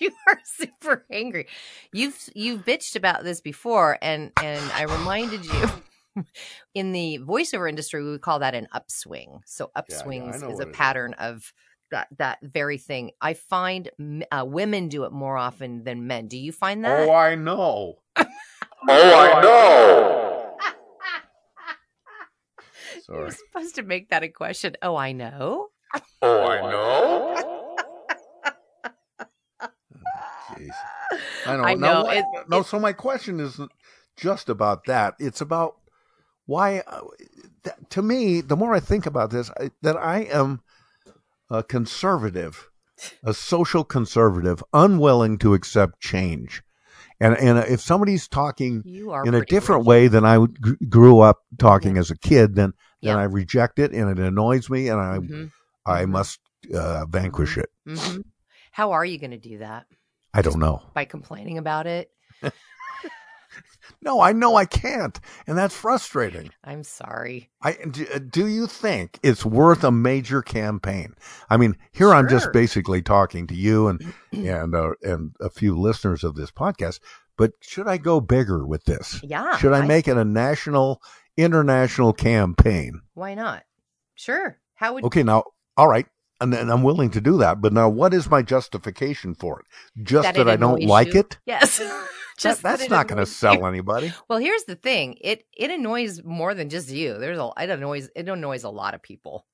you 0.00 0.10
are 0.28 0.38
super 0.44 1.04
angry. 1.12 1.46
You've 1.92 2.18
you've 2.34 2.64
bitched 2.64 2.96
about 2.96 3.24
this 3.24 3.40
before, 3.42 3.98
and 4.02 4.32
and 4.42 4.70
I 4.72 4.82
reminded 4.84 5.44
you. 5.44 5.68
In 6.74 6.92
the 6.92 7.18
voiceover 7.22 7.68
industry, 7.68 8.02
we 8.02 8.10
would 8.10 8.22
call 8.22 8.38
that 8.40 8.54
an 8.54 8.68
upswing. 8.72 9.40
So 9.46 9.70
yeah, 9.74 9.80
I 9.80 9.82
upswings 9.82 10.50
is 10.50 10.58
a 10.60 10.62
it 10.64 10.68
is. 10.70 10.76
pattern 10.76 11.14
of 11.14 11.52
that 11.90 12.08
that 12.18 12.38
very 12.42 12.78
thing. 12.78 13.12
I 13.20 13.34
find 13.34 13.90
uh, 14.32 14.44
women 14.46 14.88
do 14.88 15.04
it 15.04 15.12
more 15.12 15.36
often 15.36 15.84
than 15.84 16.06
men. 16.06 16.26
Do 16.28 16.36
you 16.38 16.52
find 16.52 16.84
that? 16.84 17.08
Oh, 17.08 17.12
I 17.12 17.34
know. 17.34 17.96
Oh, 18.88 18.92
I 18.92 19.40
know. 19.42 20.56
You're 23.08 23.30
supposed 23.32 23.74
to 23.76 23.82
make 23.82 24.10
that 24.10 24.22
a 24.22 24.28
question. 24.28 24.76
Oh, 24.82 24.94
I 24.96 25.10
know. 25.12 25.68
Oh, 26.22 26.46
I 26.46 26.60
know. 26.70 27.76
Jeez. 30.50 30.68
I 31.46 31.56
know. 31.56 31.62
I 31.64 31.74
Now, 31.74 31.92
know, 31.94 32.02
what- 32.04 32.16
it- 32.16 32.24
no, 32.48 32.62
so 32.62 32.78
my 32.78 32.92
question 32.92 33.40
isn't 33.40 33.72
just 34.16 34.48
about 34.48 34.84
that. 34.84 35.14
It's 35.18 35.40
about 35.40 35.76
why, 36.46 36.80
uh, 36.86 37.00
that, 37.64 37.90
to 37.90 38.02
me, 38.02 38.40
the 38.40 38.56
more 38.56 38.74
I 38.74 38.80
think 38.80 39.06
about 39.06 39.30
this, 39.30 39.50
I, 39.60 39.70
that 39.82 39.96
I 39.96 40.20
am 40.20 40.62
a 41.50 41.62
conservative, 41.62 42.70
a 43.22 43.34
social 43.34 43.84
conservative, 43.84 44.62
unwilling 44.72 45.38
to 45.38 45.54
accept 45.54 46.00
change. 46.00 46.62
And 47.20 47.36
and 47.38 47.58
if 47.58 47.80
somebody's 47.80 48.28
talking 48.28 48.82
You 48.84 49.10
are 49.10 49.24
in 49.26 49.34
a 49.34 49.44
different 49.44 49.80
rigid. 49.80 49.88
way 49.88 50.08
than 50.08 50.24
I 50.24 50.44
grew 50.88 51.20
up 51.20 51.38
talking 51.58 51.96
as 51.98 52.10
a 52.10 52.16
kid, 52.16 52.54
then 52.54 52.72
then 53.02 53.14
Yeah. 53.14 53.18
I 53.18 53.24
reject 53.24 53.78
it 53.78 53.92
and 53.92 54.10
it 54.10 54.18
annoys 54.18 54.68
me, 54.68 54.88
and 54.88 55.00
I 55.00 55.18
Mhm. 55.18 55.50
I 55.86 56.04
must 56.06 56.40
uh, 56.74 57.06
vanquish 57.06 57.56
it. 57.58 57.70
hmm 57.86 58.20
How 58.72 58.92
are 58.92 59.04
you 59.04 59.18
going 59.18 59.30
to 59.30 59.38
do 59.38 59.58
that? 59.58 59.86
I 60.34 60.42
don't 60.42 60.58
know. 60.58 60.82
By 60.94 61.04
complaining 61.06 61.58
about 61.58 61.86
it? 61.86 62.10
No, 64.02 64.20
I 64.20 64.32
know 64.32 64.56
I 64.56 64.64
can't, 64.66 65.18
and 65.46 65.56
that's 65.56 65.74
frustrating. 65.74 66.50
I'm 66.64 66.82
sorry. 66.84 67.50
I 67.62 67.72
do, 67.90 68.04
do 68.18 68.46
you 68.46 68.66
think 68.66 69.18
it's 69.22 69.44
worth 69.44 69.84
a 69.84 69.90
major 69.90 70.42
campaign? 70.42 71.14
I 71.48 71.56
mean, 71.56 71.76
here 71.92 72.12
I'm 72.12 72.28
just 72.28 72.52
basically 72.52 73.02
talking 73.02 73.46
to 73.46 73.54
you 73.54 73.88
and 73.88 74.14
and 74.32 74.74
uh, 74.74 74.92
and 75.02 75.34
a 75.40 75.50
few 75.50 75.78
listeners 75.78 76.24
of 76.24 76.34
this 76.34 76.50
podcast. 76.50 77.00
But 77.36 77.52
should 77.60 77.86
I 77.86 77.98
go 77.98 78.20
bigger 78.20 78.66
with 78.66 78.84
this? 78.84 79.20
Yeah, 79.22 79.56
Should 79.58 79.72
I, 79.72 79.80
I- 79.80 79.86
make 79.86 80.08
it 80.08 80.16
a 80.16 80.24
national, 80.24 81.02
international 81.36 82.12
campaign? 82.12 83.02
Why 83.14 83.34
not? 83.34 83.62
Sure. 84.14 84.58
How 84.74 84.94
would 84.94 85.04
Okay, 85.04 85.22
now, 85.22 85.44
all 85.76 85.88
right, 85.88 86.06
and 86.40 86.52
then 86.52 86.70
I'm 86.70 86.82
willing 86.82 87.10
to 87.10 87.20
do 87.20 87.38
that. 87.38 87.60
But 87.60 87.72
now, 87.72 87.88
what 87.88 88.14
is 88.14 88.30
my 88.30 88.42
justification 88.42 89.34
for 89.34 89.60
it? 89.60 89.66
Just 90.02 90.24
that, 90.24 90.36
it 90.36 90.48
I 90.48 90.56
don't 90.56 90.82
like 90.84 91.14
you? 91.14 91.20
it? 91.20 91.38
Yes. 91.46 91.80
Just 92.36 92.62
That- 92.62 92.72
that 92.72 92.78
that's 92.80 92.90
not 92.90 93.08
going 93.08 93.18
to 93.18 93.26
sell 93.26 93.66
anybody. 93.66 94.12
Well, 94.28 94.38
here's 94.38 94.64
the 94.64 94.74
thing. 94.76 95.16
It 95.20 95.46
it 95.56 95.70
annoys 95.70 96.22
more 96.24 96.54
than 96.54 96.68
just 96.68 96.90
you. 96.90 97.18
There's 97.18 97.38
a 97.38 97.50
it 97.58 97.70
annoys 97.70 98.08
it 98.14 98.28
annoys 98.28 98.64
a 98.64 98.70
lot 98.70 98.94
of 98.94 99.02
people. 99.02 99.46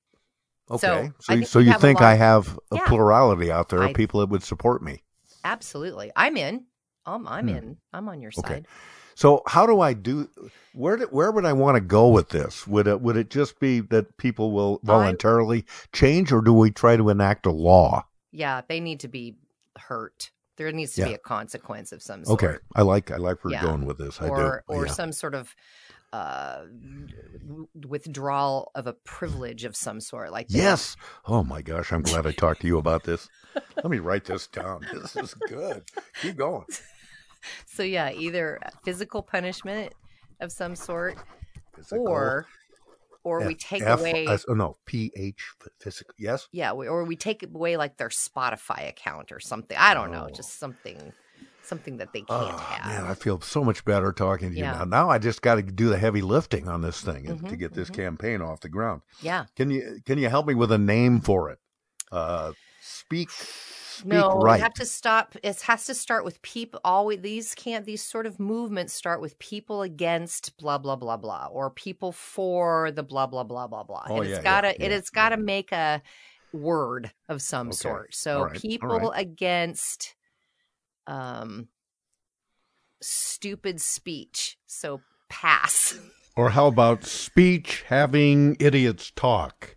Okay, 0.71 0.79
So, 0.79 1.13
so 1.21 1.33
I 1.33 1.35
you, 1.35 1.41
think 1.41 1.49
so 1.49 1.59
you 1.59 1.75
think 1.75 2.01
I 2.01 2.15
have 2.15 2.59
a 2.71 2.77
Yeah. 2.77 2.87
plurality 2.87 3.51
out 3.51 3.69
there 3.69 3.83
I- 3.83 3.91
of 3.91 3.95
people 3.97 4.21
that 4.21 4.29
would 4.31 4.43
support 4.43 4.83
me? 4.83 5.03
Absolutely. 5.45 6.11
I'm 6.17 6.37
in. 6.37 6.67
I'm 7.07 7.27
I'm 7.27 7.49
Hmm. 7.49 7.57
in. 7.57 7.77
I'm 7.93 8.09
on 8.09 8.21
your 8.21 8.31
Okay. 8.39 8.55
side. 8.55 8.67
So 9.15 9.43
how 9.47 9.67
do 9.67 9.81
I 9.81 9.93
do? 9.93 10.29
Where 10.73 10.97
do, 10.97 11.05
where 11.11 11.31
would 11.31 11.45
I 11.45 11.53
want 11.53 11.75
to 11.77 11.81
go 11.81 12.09
with 12.09 12.31
this? 12.31 12.67
Would 12.67 12.87
it 12.87 13.01
would 13.03 13.17
it 13.17 13.29
just 13.29 13.61
be 13.61 13.81
that 13.81 14.17
people 14.17 14.53
will 14.53 14.81
voluntarily 14.85 15.65
change, 15.93 16.33
or 16.33 16.41
do 16.41 16.53
we 16.53 16.71
try 16.71 16.97
to 16.97 17.11
enact 17.11 17.45
a 17.45 17.51
law? 17.51 18.07
Yeah, 18.31 18.63
they 18.67 18.81
need 18.81 19.01
to 19.01 19.09
be 19.09 19.37
hurt. 19.79 20.31
There 20.63 20.73
needs 20.73 20.95
to 20.95 21.05
be 21.05 21.15
a 21.15 21.19
consequence 21.19 21.91
of 21.93 22.03
some 22.03 22.25
sort. 22.25 22.43
Okay, 22.43 22.57
I 22.77 22.83
like 22.83 23.11
I 23.11 23.17
like 23.17 23.43
where 23.45 23.53
Yeah. 23.53 23.63
you're 23.63 23.71
going 23.73 23.85
with 23.85 23.99
this. 23.99 24.21
I 24.23 24.29
or 24.29 24.63
do. 24.69 24.75
or 24.75 24.87
yeah. 24.87 24.93
some 24.93 25.13
sort 25.13 25.35
of 25.35 25.55
uh 26.13 26.65
withdrawal 27.89 28.71
of 28.75 28.87
a 28.87 28.93
privilege 28.93 29.65
of 29.65 29.75
some 29.75 30.01
sort 30.01 30.31
like 30.31 30.49
they- 30.49 30.59
Yes. 30.59 30.97
Oh 31.27 31.43
my 31.43 31.63
gosh, 31.63 31.93
I'm 31.93 32.03
glad 32.03 32.27
I 32.27 32.33
talked 32.33 32.61
to 32.63 32.67
you 32.67 32.79
about 32.79 33.05
this. 33.05 33.29
Let 33.77 33.91
me 33.91 33.99
write 33.99 34.25
this 34.25 34.47
down. 34.47 34.87
This 34.93 35.17
is 35.17 35.35
good. 35.35 35.83
Keep 36.21 36.37
going. 36.37 36.65
so 37.67 37.83
yeah 37.83 38.13
either 38.13 38.61
physical 38.85 39.21
punishment 39.23 39.93
of 40.41 40.53
some 40.53 40.77
sort 40.77 41.17
Physical. 41.75 42.07
or 42.09 42.47
or 43.25 43.47
we 43.47 43.55
take 43.55 43.83
F- 43.83 44.01
away 44.01 44.27
S- 44.27 44.45
oh, 44.49 44.55
no, 44.55 44.77
P 44.87 45.13
H 45.17 45.53
physical. 45.81 46.15
Yes. 46.19 46.49
yeah 46.53 46.73
we, 46.73 46.89
or 46.89 47.05
we 47.05 47.17
take 47.17 47.43
away 47.43 47.77
like 47.77 47.97
their 47.97 48.09
spotify 48.09 48.89
account 48.89 49.33
or 49.33 49.41
something 49.41 49.77
i 49.79 49.95
don't 49.95 50.11
know 50.11 50.27
Oh. 50.31 50.35
just 50.35 50.59
something 50.59 51.13
something 51.65 51.99
that 51.99 52.13
they 52.13 52.21
can't 52.23 52.31
Oh, 52.31 52.57
have 52.57 52.87
man, 52.87 53.05
I 53.11 53.15
feel 53.15 53.41
so 53.41 53.63
much 53.63 53.85
better 53.85 54.13
talking 54.13 54.51
to 54.51 54.57
you 54.57 54.65
Yeah. 54.65 54.79
now. 54.79 54.85
Now 54.85 55.11
I 55.11 55.19
just 55.19 55.43
got 55.43 55.55
to 55.57 55.63
do 55.63 55.89
the 55.89 55.97
heavy 55.97 56.21
lifting 56.21 56.67
on 56.69 56.83
this 56.83 57.01
thing 57.01 57.29
and 57.29 57.39
to 57.39 57.45
mm-hmm, 57.47 57.55
get 57.55 57.73
this 57.73 57.89
mm-hmm. 57.89 58.03
campaign 58.03 58.43
off 58.43 58.61
the 58.61 58.69
ground. 58.69 59.03
yeah 59.21 59.45
Can 59.57 59.71
you 59.71 60.01
can 60.05 60.19
you 60.19 60.29
help 60.29 60.47
me 60.47 60.55
with 60.55 60.73
a 60.73 60.79
name 60.79 61.21
for 61.21 61.51
it? 61.51 61.59
Uh, 62.11 62.53
speak 62.81 63.31
speak 63.93 64.09
no 64.09 64.29
right. 64.35 64.57
we 64.57 64.61
have 64.61 64.75
to 64.75 64.85
stop 64.87 65.35
it 65.43 65.61
has 65.63 65.85
to 65.87 65.95
start 65.95 66.25
with 66.25 66.41
people 66.43 66.81
always 66.85 67.21
these 67.21 67.55
can't 67.55 67.85
these 67.85 68.03
sort 68.03 68.27
of 68.27 68.41
movements 68.41 68.93
start 68.93 69.21
with 69.21 69.39
people 69.39 69.83
against 69.83 70.57
blah 70.57 70.79
blah 70.79 70.97
blah 70.97 71.17
blah 71.17 71.47
or 71.51 71.71
people 71.71 72.13
for 72.13 72.91
the 72.93 73.03
blah 73.03 73.27
blah 73.27 73.45
blah 73.45 73.67
blah 73.67 73.83
blah 73.83 74.03
Oh, 74.09 74.17
and 74.17 74.25
yeah, 74.25 74.31
it's 74.31 74.39
yeah, 74.39 74.43
gotta 74.43 74.75
yeah, 74.79 74.87
it, 74.87 74.93
it's 74.93 75.11
gotta 75.11 75.37
make 75.37 75.73
a 75.73 76.03
word 76.53 77.11
of 77.29 77.41
some 77.43 77.71
Okay. 77.71 77.89
sort 77.89 78.15
so 78.15 78.45
right, 78.45 78.53
people 78.55 78.89
right. 78.89 79.11
against 79.15 80.15
um 81.07 81.69
stupid 83.01 83.81
speech 83.81 84.57
so 84.67 85.01
pass 85.29 85.99
Or 86.37 86.51
how 86.51 86.67
about 86.67 87.05
speech 87.05 87.85
having 87.89 88.57
idiots 88.61 89.11
talk? 89.11 89.77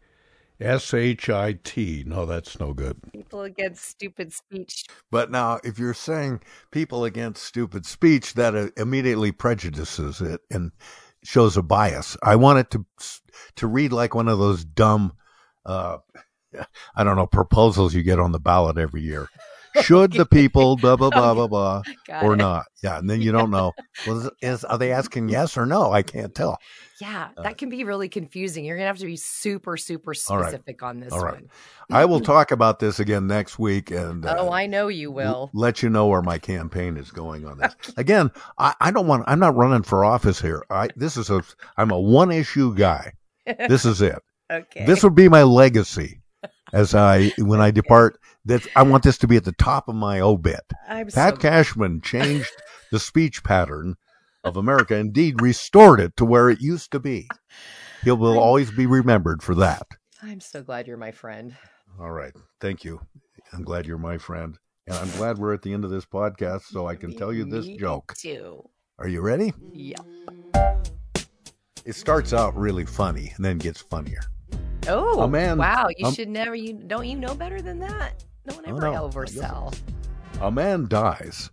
S 0.60 0.94
H 0.94 1.30
I 1.30 1.54
T. 1.64 2.04
No, 2.06 2.26
that's 2.26 2.60
no 2.60 2.74
good. 2.74 2.98
people 3.12 3.42
against 3.42 3.84
stupid 3.84 4.32
speech 4.34 4.86
But 5.12 5.30
now, 5.32 5.60
if 5.64 5.78
you're 5.78 5.94
saying 5.94 6.42
people 6.72 7.04
against 7.04 7.44
stupid 7.44 7.86
speech, 7.86 8.34
that 8.36 8.56
uh, 8.56 8.70
immediately 8.78 9.32
prejudices 9.32 10.22
it 10.22 10.42
and 10.50 10.72
shows 11.24 11.58
a 11.58 11.62
bias. 11.62 12.16
I 12.24 12.36
want 12.36 12.60
it 12.60 12.72
to 12.72 12.86
to 13.58 13.68
read 13.68 13.92
like 13.92 14.16
one 14.16 14.28
of 14.28 14.40
those 14.40 14.64
dumb, 14.64 15.14
uh, 15.66 15.98
I 16.96 17.04
don't 17.04 17.18
know, 17.18 17.28
proposals 17.28 17.94
you 17.94 18.04
get 18.04 18.20
on 18.20 18.32
the 18.32 18.40
ballot 18.40 18.78
every 18.78 19.02
year. 19.02 19.28
Should 19.82 20.14
the 20.14 20.26
people 20.26 20.78
blah 20.78 20.96
blah 20.96 21.10
blah 21.10 21.34
blah 21.34 21.48
blah 21.48 21.84
Got 22.08 22.24
or 22.24 22.34
it. 22.34 22.38
not? 22.38 22.66
Yeah, 22.84 22.98
and 23.00 23.10
then 23.10 23.22
you 23.22 23.32
don't 23.32 23.52
know. 23.52 23.74
Well, 24.08 24.30
is, 24.42 24.64
are 24.64 24.78
they 24.78 24.92
asking 24.92 25.30
yes 25.30 25.58
or 25.58 25.66
no? 25.66 25.92
I 25.92 26.02
can't 26.04 26.34
tell. 26.36 26.58
yeah 27.02 27.30
that 27.44 27.58
can 27.58 27.70
be 27.70 27.84
really 27.84 28.08
confusing 28.08 28.64
you're 28.64 28.78
gonna 28.78 28.88
have 28.88 28.98
to 29.00 29.06
be 29.06 29.18
super 29.18 29.76
super 29.76 30.12
Uh, 30.14 30.34
All 30.34 30.38
right. 30.38 30.48
specific 30.48 30.82
on 30.82 31.00
this 31.02 31.12
All 31.12 31.20
right, 31.24 31.34
one 31.34 31.50
I 31.92 32.06
will 32.06 32.22
talk 32.22 32.52
about 32.52 32.80
this 32.80 33.00
again 33.00 33.28
next 33.28 33.60
week, 33.60 33.92
and 33.92 34.26
uh, 34.28 34.36
oh 34.40 34.52
i 34.52 34.66
know 34.66 34.88
you 34.88 35.12
will 35.12 35.50
let 35.54 35.84
you 35.84 35.90
know 35.90 36.08
where 36.08 36.22
my 36.22 36.38
campaign 36.38 36.96
is 36.98 37.12
going 37.12 37.46
on 37.46 37.58
this. 37.58 37.76
Again, 37.98 38.32
I, 38.58 38.74
I 38.80 38.92
don't 38.92 39.08
want. 39.08 39.24
I'm 39.28 39.40
not 39.40 39.56
running 39.58 39.84
for 39.84 40.06
office 40.06 40.40
here. 40.40 40.64
I 40.70 40.88
this 40.96 41.18
is 41.18 41.30
a. 41.30 41.44
I'm 41.78 41.92
a 41.92 42.00
one 42.00 42.32
issue 42.32 42.74
guy. 42.76 43.14
This 43.70 43.86
is 43.86 44.02
it. 44.02 44.18
okay 44.52 44.86
This 44.86 45.04
would 45.04 45.16
be 45.16 45.28
my 45.30 45.44
legacy 45.44 46.22
as 46.76 46.94
I 46.94 47.32
when 47.40 47.62
I 47.62 47.72
depart. 47.72 48.20
That 48.48 48.68
I 48.76 48.84
want 48.84 49.04
this 49.04 49.18
to 49.20 49.28
be 49.28 49.38
at 49.38 49.44
the 49.44 49.54
top 49.54 49.88
of 49.88 49.96
my 49.96 50.20
obit. 50.20 50.62
I'm 50.88 51.08
Pat 51.08 51.34
so- 51.34 51.40
Cashman 51.40 52.02
changed 52.02 52.52
the 52.92 53.00
speech 53.00 53.44
pattern 53.44 53.96
of 54.44 54.56
America. 54.56 54.96
Indeed, 54.96 55.42
restored 55.42 56.00
it 56.00 56.16
to 56.18 56.26
where 56.26 56.52
it 56.52 56.62
used 56.62 56.92
to 56.92 57.00
be. 57.00 57.28
He 58.04 58.12
will 58.12 58.38
always 58.38 58.70
be 58.70 58.86
remembered 58.86 59.42
for 59.42 59.56
that. 59.56 59.88
I'm 60.22 60.40
so 60.40 60.62
glad 60.62 60.86
you're 60.86 60.96
my 60.96 61.12
friend. 61.12 61.56
All 62.00 62.12
right. 62.12 62.34
Thank 62.62 62.84
you. 62.84 63.02
I'm 63.52 63.64
glad 63.64 63.88
you're 63.88 63.98
my 63.98 64.20
friend. 64.20 64.60
And 64.86 64.96
I'm 64.96 65.10
glad 65.18 65.40
we're 65.40 65.56
at 65.56 65.64
the 65.64 65.74
end 65.74 65.86
of 65.86 65.90
this 65.90 66.06
podcast 66.06 66.66
so 66.66 66.88
I 66.88 66.96
can 66.96 67.16
tell 67.18 67.34
you 67.34 67.46
this 67.46 67.66
Me 67.66 67.78
joke. 67.78 68.14
Too. 68.16 68.64
Are 69.00 69.08
you 69.08 69.22
ready? 69.22 69.54
Yeah. 69.74 69.98
It 71.84 71.96
starts 71.96 72.32
out 72.32 72.56
really 72.56 72.86
funny 72.86 73.34
and 73.36 73.44
then 73.44 73.58
gets 73.58 73.82
funnier. 73.82 74.22
Oh, 74.88 75.22
A 75.22 75.28
man- 75.28 75.58
wow! 75.58 75.88
You 75.98 76.08
um, 76.08 76.14
should 76.14 76.30
never. 76.30 76.56
You 76.56 76.74
don't 76.74 77.08
you 77.08 77.18
know 77.18 77.34
better 77.36 77.62
than 77.62 77.80
that? 77.80 78.24
No 78.46 78.56
one 78.56 78.66
ever 78.68 78.80
no, 78.82 79.10
oversell. 79.10 79.76
A 80.42 80.52
man 80.52 80.88
dies. 80.88 81.50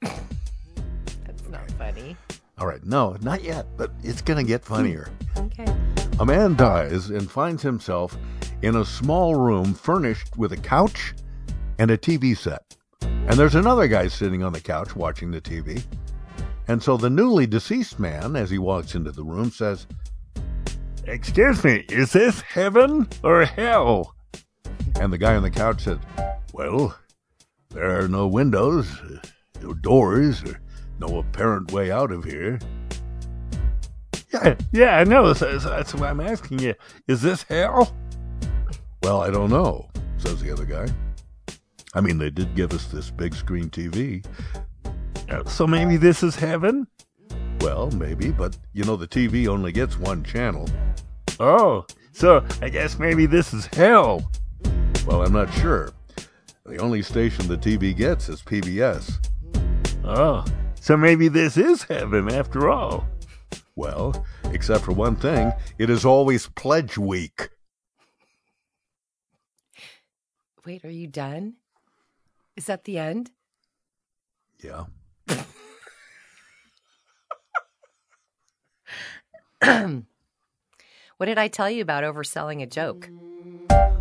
That's 0.00 1.48
not 1.48 1.70
funny. 1.72 2.16
All 2.58 2.66
right. 2.66 2.84
No, 2.84 3.16
not 3.22 3.42
yet, 3.42 3.66
but 3.76 3.92
it's 4.02 4.22
going 4.22 4.38
to 4.38 4.48
get 4.48 4.64
funnier. 4.64 5.08
Okay. 5.38 5.64
A 6.18 6.26
man 6.26 6.54
dies 6.54 7.08
and 7.08 7.30
finds 7.30 7.62
himself 7.62 8.18
in 8.60 8.76
a 8.76 8.84
small 8.84 9.36
room 9.36 9.72
furnished 9.72 10.36
with 10.36 10.52
a 10.52 10.56
couch 10.56 11.14
and 11.78 11.90
a 11.90 11.96
TV 11.96 12.36
set. 12.36 12.76
And 13.00 13.32
there's 13.34 13.54
another 13.54 13.88
guy 13.88 14.08
sitting 14.08 14.42
on 14.42 14.52
the 14.52 14.60
couch 14.60 14.94
watching 14.94 15.30
the 15.30 15.40
TV. 15.40 15.82
And 16.68 16.82
so 16.82 16.98
the 16.98 17.08
newly 17.08 17.46
deceased 17.46 17.98
man, 17.98 18.36
as 18.36 18.50
he 18.50 18.58
walks 18.58 18.94
into 18.94 19.12
the 19.12 19.24
room, 19.24 19.50
says, 19.50 19.86
Excuse 21.06 21.64
me, 21.64 21.84
is 21.88 22.12
this 22.12 22.40
heaven 22.40 23.08
or 23.22 23.44
hell? 23.44 24.14
And 25.00 25.12
the 25.12 25.18
guy 25.18 25.34
on 25.34 25.42
the 25.42 25.50
couch 25.50 25.84
said, 25.84 26.00
Well, 26.52 26.96
there 27.70 27.98
are 27.98 28.08
no 28.08 28.26
windows, 28.26 28.86
no 29.62 29.72
doors, 29.74 30.42
or 30.44 30.60
no 30.98 31.18
apparent 31.18 31.72
way 31.72 31.90
out 31.90 32.12
of 32.12 32.24
here. 32.24 32.58
Yeah, 34.32 34.54
yeah, 34.72 34.98
I 34.98 35.04
know. 35.04 35.32
That's 35.32 35.94
why 35.94 36.10
I'm 36.10 36.20
asking 36.20 36.60
you. 36.60 36.74
Is 37.08 37.22
this 37.22 37.42
hell? 37.44 37.94
Well, 39.02 39.22
I 39.22 39.30
don't 39.30 39.50
know, 39.50 39.88
says 40.18 40.42
the 40.42 40.52
other 40.52 40.64
guy. 40.66 40.86
I 41.94 42.00
mean, 42.00 42.18
they 42.18 42.30
did 42.30 42.54
give 42.54 42.72
us 42.72 42.86
this 42.86 43.10
big 43.10 43.34
screen 43.34 43.70
TV. 43.70 44.24
So 45.46 45.66
maybe 45.66 45.96
this 45.96 46.22
is 46.22 46.36
heaven? 46.36 46.86
Well, 47.60 47.90
maybe, 47.90 48.30
but 48.30 48.56
you 48.72 48.84
know, 48.84 48.96
the 48.96 49.06
TV 49.06 49.46
only 49.46 49.72
gets 49.72 49.98
one 49.98 50.24
channel. 50.24 50.68
Oh, 51.38 51.84
so 52.12 52.44
I 52.62 52.68
guess 52.68 52.98
maybe 52.98 53.26
this 53.26 53.52
is 53.52 53.66
hell. 53.66 54.30
Well, 55.06 55.22
I'm 55.22 55.32
not 55.32 55.52
sure. 55.54 55.92
The 56.64 56.78
only 56.78 57.02
station 57.02 57.48
the 57.48 57.56
TV 57.58 57.96
gets 57.96 58.28
is 58.28 58.42
PBS. 58.42 59.26
Oh, 60.04 60.44
so 60.80 60.96
maybe 60.96 61.28
this 61.28 61.56
is 61.56 61.82
heaven 61.82 62.32
after 62.32 62.70
all. 62.70 63.06
Well, 63.76 64.26
except 64.52 64.84
for 64.84 64.92
one 64.92 65.16
thing, 65.16 65.52
it 65.78 65.90
is 65.90 66.04
always 66.04 66.46
pledge 66.48 66.96
week. 66.98 67.50
Wait, 70.64 70.84
are 70.84 70.90
you 70.90 71.06
done? 71.06 71.54
Is 72.56 72.66
that 72.66 72.84
the 72.84 72.98
end? 72.98 73.30
Yeah. 74.62 74.84
what 81.16 81.26
did 81.26 81.38
I 81.38 81.48
tell 81.48 81.68
you 81.68 81.82
about 81.82 82.02
overselling 82.02 82.62
a 82.62 82.66
joke? 82.66 83.10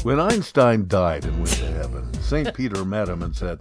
When 0.03 0.19
Einstein 0.19 0.87
died 0.87 1.25
and 1.25 1.35
went 1.37 1.51
to 1.57 1.65
heaven, 1.65 2.13
St. 2.21 2.53
Peter 2.53 2.85
met 2.85 3.09
him 3.09 3.21
and 3.21 3.35
said, 3.35 3.59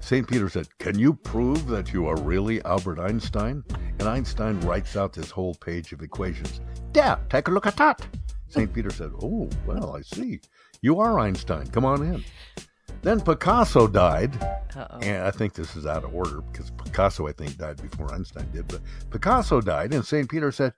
St. 0.00 0.26
Peter 0.26 0.48
said, 0.48 0.66
Can 0.78 0.98
you 0.98 1.12
prove 1.12 1.66
that 1.66 1.92
you 1.92 2.06
are 2.06 2.16
really 2.20 2.64
Albert 2.64 2.98
Einstein? 2.98 3.62
And 3.98 4.08
Einstein 4.08 4.58
writes 4.60 4.96
out 4.96 5.12
this 5.12 5.30
whole 5.30 5.54
page 5.56 5.92
of 5.92 6.02
equations. 6.02 6.60
Yeah, 6.94 7.18
take 7.28 7.48
a 7.48 7.50
look 7.50 7.66
at 7.66 7.76
that. 7.76 8.06
St. 8.48 8.72
Peter 8.72 8.90
said, 8.90 9.12
Oh, 9.22 9.48
well, 9.66 9.94
I 9.94 10.00
see. 10.00 10.40
You 10.80 11.00
are 11.00 11.20
Einstein. 11.20 11.66
Come 11.66 11.84
on 11.84 12.02
in. 12.02 12.24
Then 13.02 13.20
Picasso 13.20 13.88
died. 13.88 14.40
Uh-oh. 14.76 14.98
And 15.00 15.24
I 15.24 15.30
think 15.32 15.54
this 15.54 15.76
is 15.76 15.86
out 15.86 16.04
of 16.04 16.14
order 16.14 16.40
because 16.40 16.70
Picasso, 16.70 17.26
I 17.26 17.32
think, 17.32 17.58
died 17.58 17.82
before 17.82 18.12
Einstein 18.14 18.48
did. 18.52 18.68
But 18.68 18.80
Picasso 19.10 19.60
died, 19.60 19.92
and 19.92 20.04
St. 20.04 20.28
Peter 20.28 20.52
said, 20.52 20.72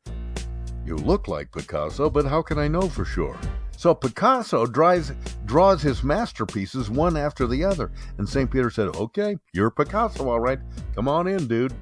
You 0.85 0.97
look 0.97 1.29
like 1.29 1.53
Picasso, 1.53 2.09
but 2.09 2.25
how 2.25 2.41
can 2.43 2.59
I 2.59 2.67
know 2.67 2.89
for 2.89 3.05
sure? 3.05 3.39
So 3.77 3.95
Picasso 3.95 4.67
draws, 4.67 5.13
draws 5.45 5.83
his 5.83 6.03
masterpieces 6.03 6.89
one 6.89 7.17
after 7.17 7.47
the 7.47 7.63
other. 7.63 7.93
And 8.17 8.27
St. 8.27 8.51
Peter 8.51 8.71
said, 8.71 8.89
Okay, 8.97 9.37
you're 9.53 9.71
Picasso, 9.71 10.29
all 10.29 10.41
right. 10.41 10.59
Come 10.95 11.09
on 11.09 11.27
in, 11.27 11.47
dude. 11.47 11.75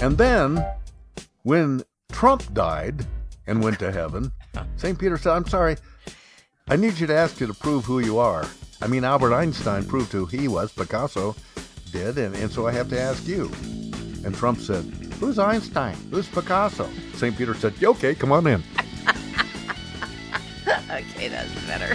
And 0.00 0.16
then, 0.16 0.64
when 1.42 1.82
Trump 2.12 2.54
died 2.54 3.04
and 3.48 3.62
went 3.62 3.80
to 3.80 3.90
heaven, 3.90 4.30
St. 4.76 4.96
Peter 4.96 5.18
said, 5.18 5.32
I'm 5.32 5.48
sorry, 5.48 5.76
I 6.68 6.76
need 6.76 6.98
you 7.00 7.08
to 7.08 7.14
ask 7.14 7.40
you 7.40 7.48
to 7.48 7.54
prove 7.54 7.84
who 7.84 7.98
you 7.98 8.18
are. 8.18 8.46
I 8.80 8.86
mean, 8.86 9.04
Albert 9.04 9.34
Einstein 9.34 9.84
proved 9.84 10.12
who 10.12 10.26
he 10.26 10.46
was, 10.48 10.72
Picasso 10.72 11.34
did, 11.90 12.18
and, 12.18 12.34
and 12.36 12.50
so 12.50 12.66
I 12.66 12.72
have 12.72 12.88
to 12.90 13.00
ask 13.00 13.26
you. 13.26 13.50
And 14.24 14.34
Trump 14.34 14.58
said, 14.60 14.84
Who's 15.20 15.38
Einstein? 15.38 15.96
Who's 16.10 16.28
Picasso? 16.28 16.88
St. 17.14 17.36
Peter 17.36 17.54
said, 17.54 17.74
Okay, 17.82 18.14
come 18.14 18.30
on 18.30 18.46
in. 18.46 18.62
okay, 20.90 21.28
that's 21.28 21.66
better. 21.66 21.94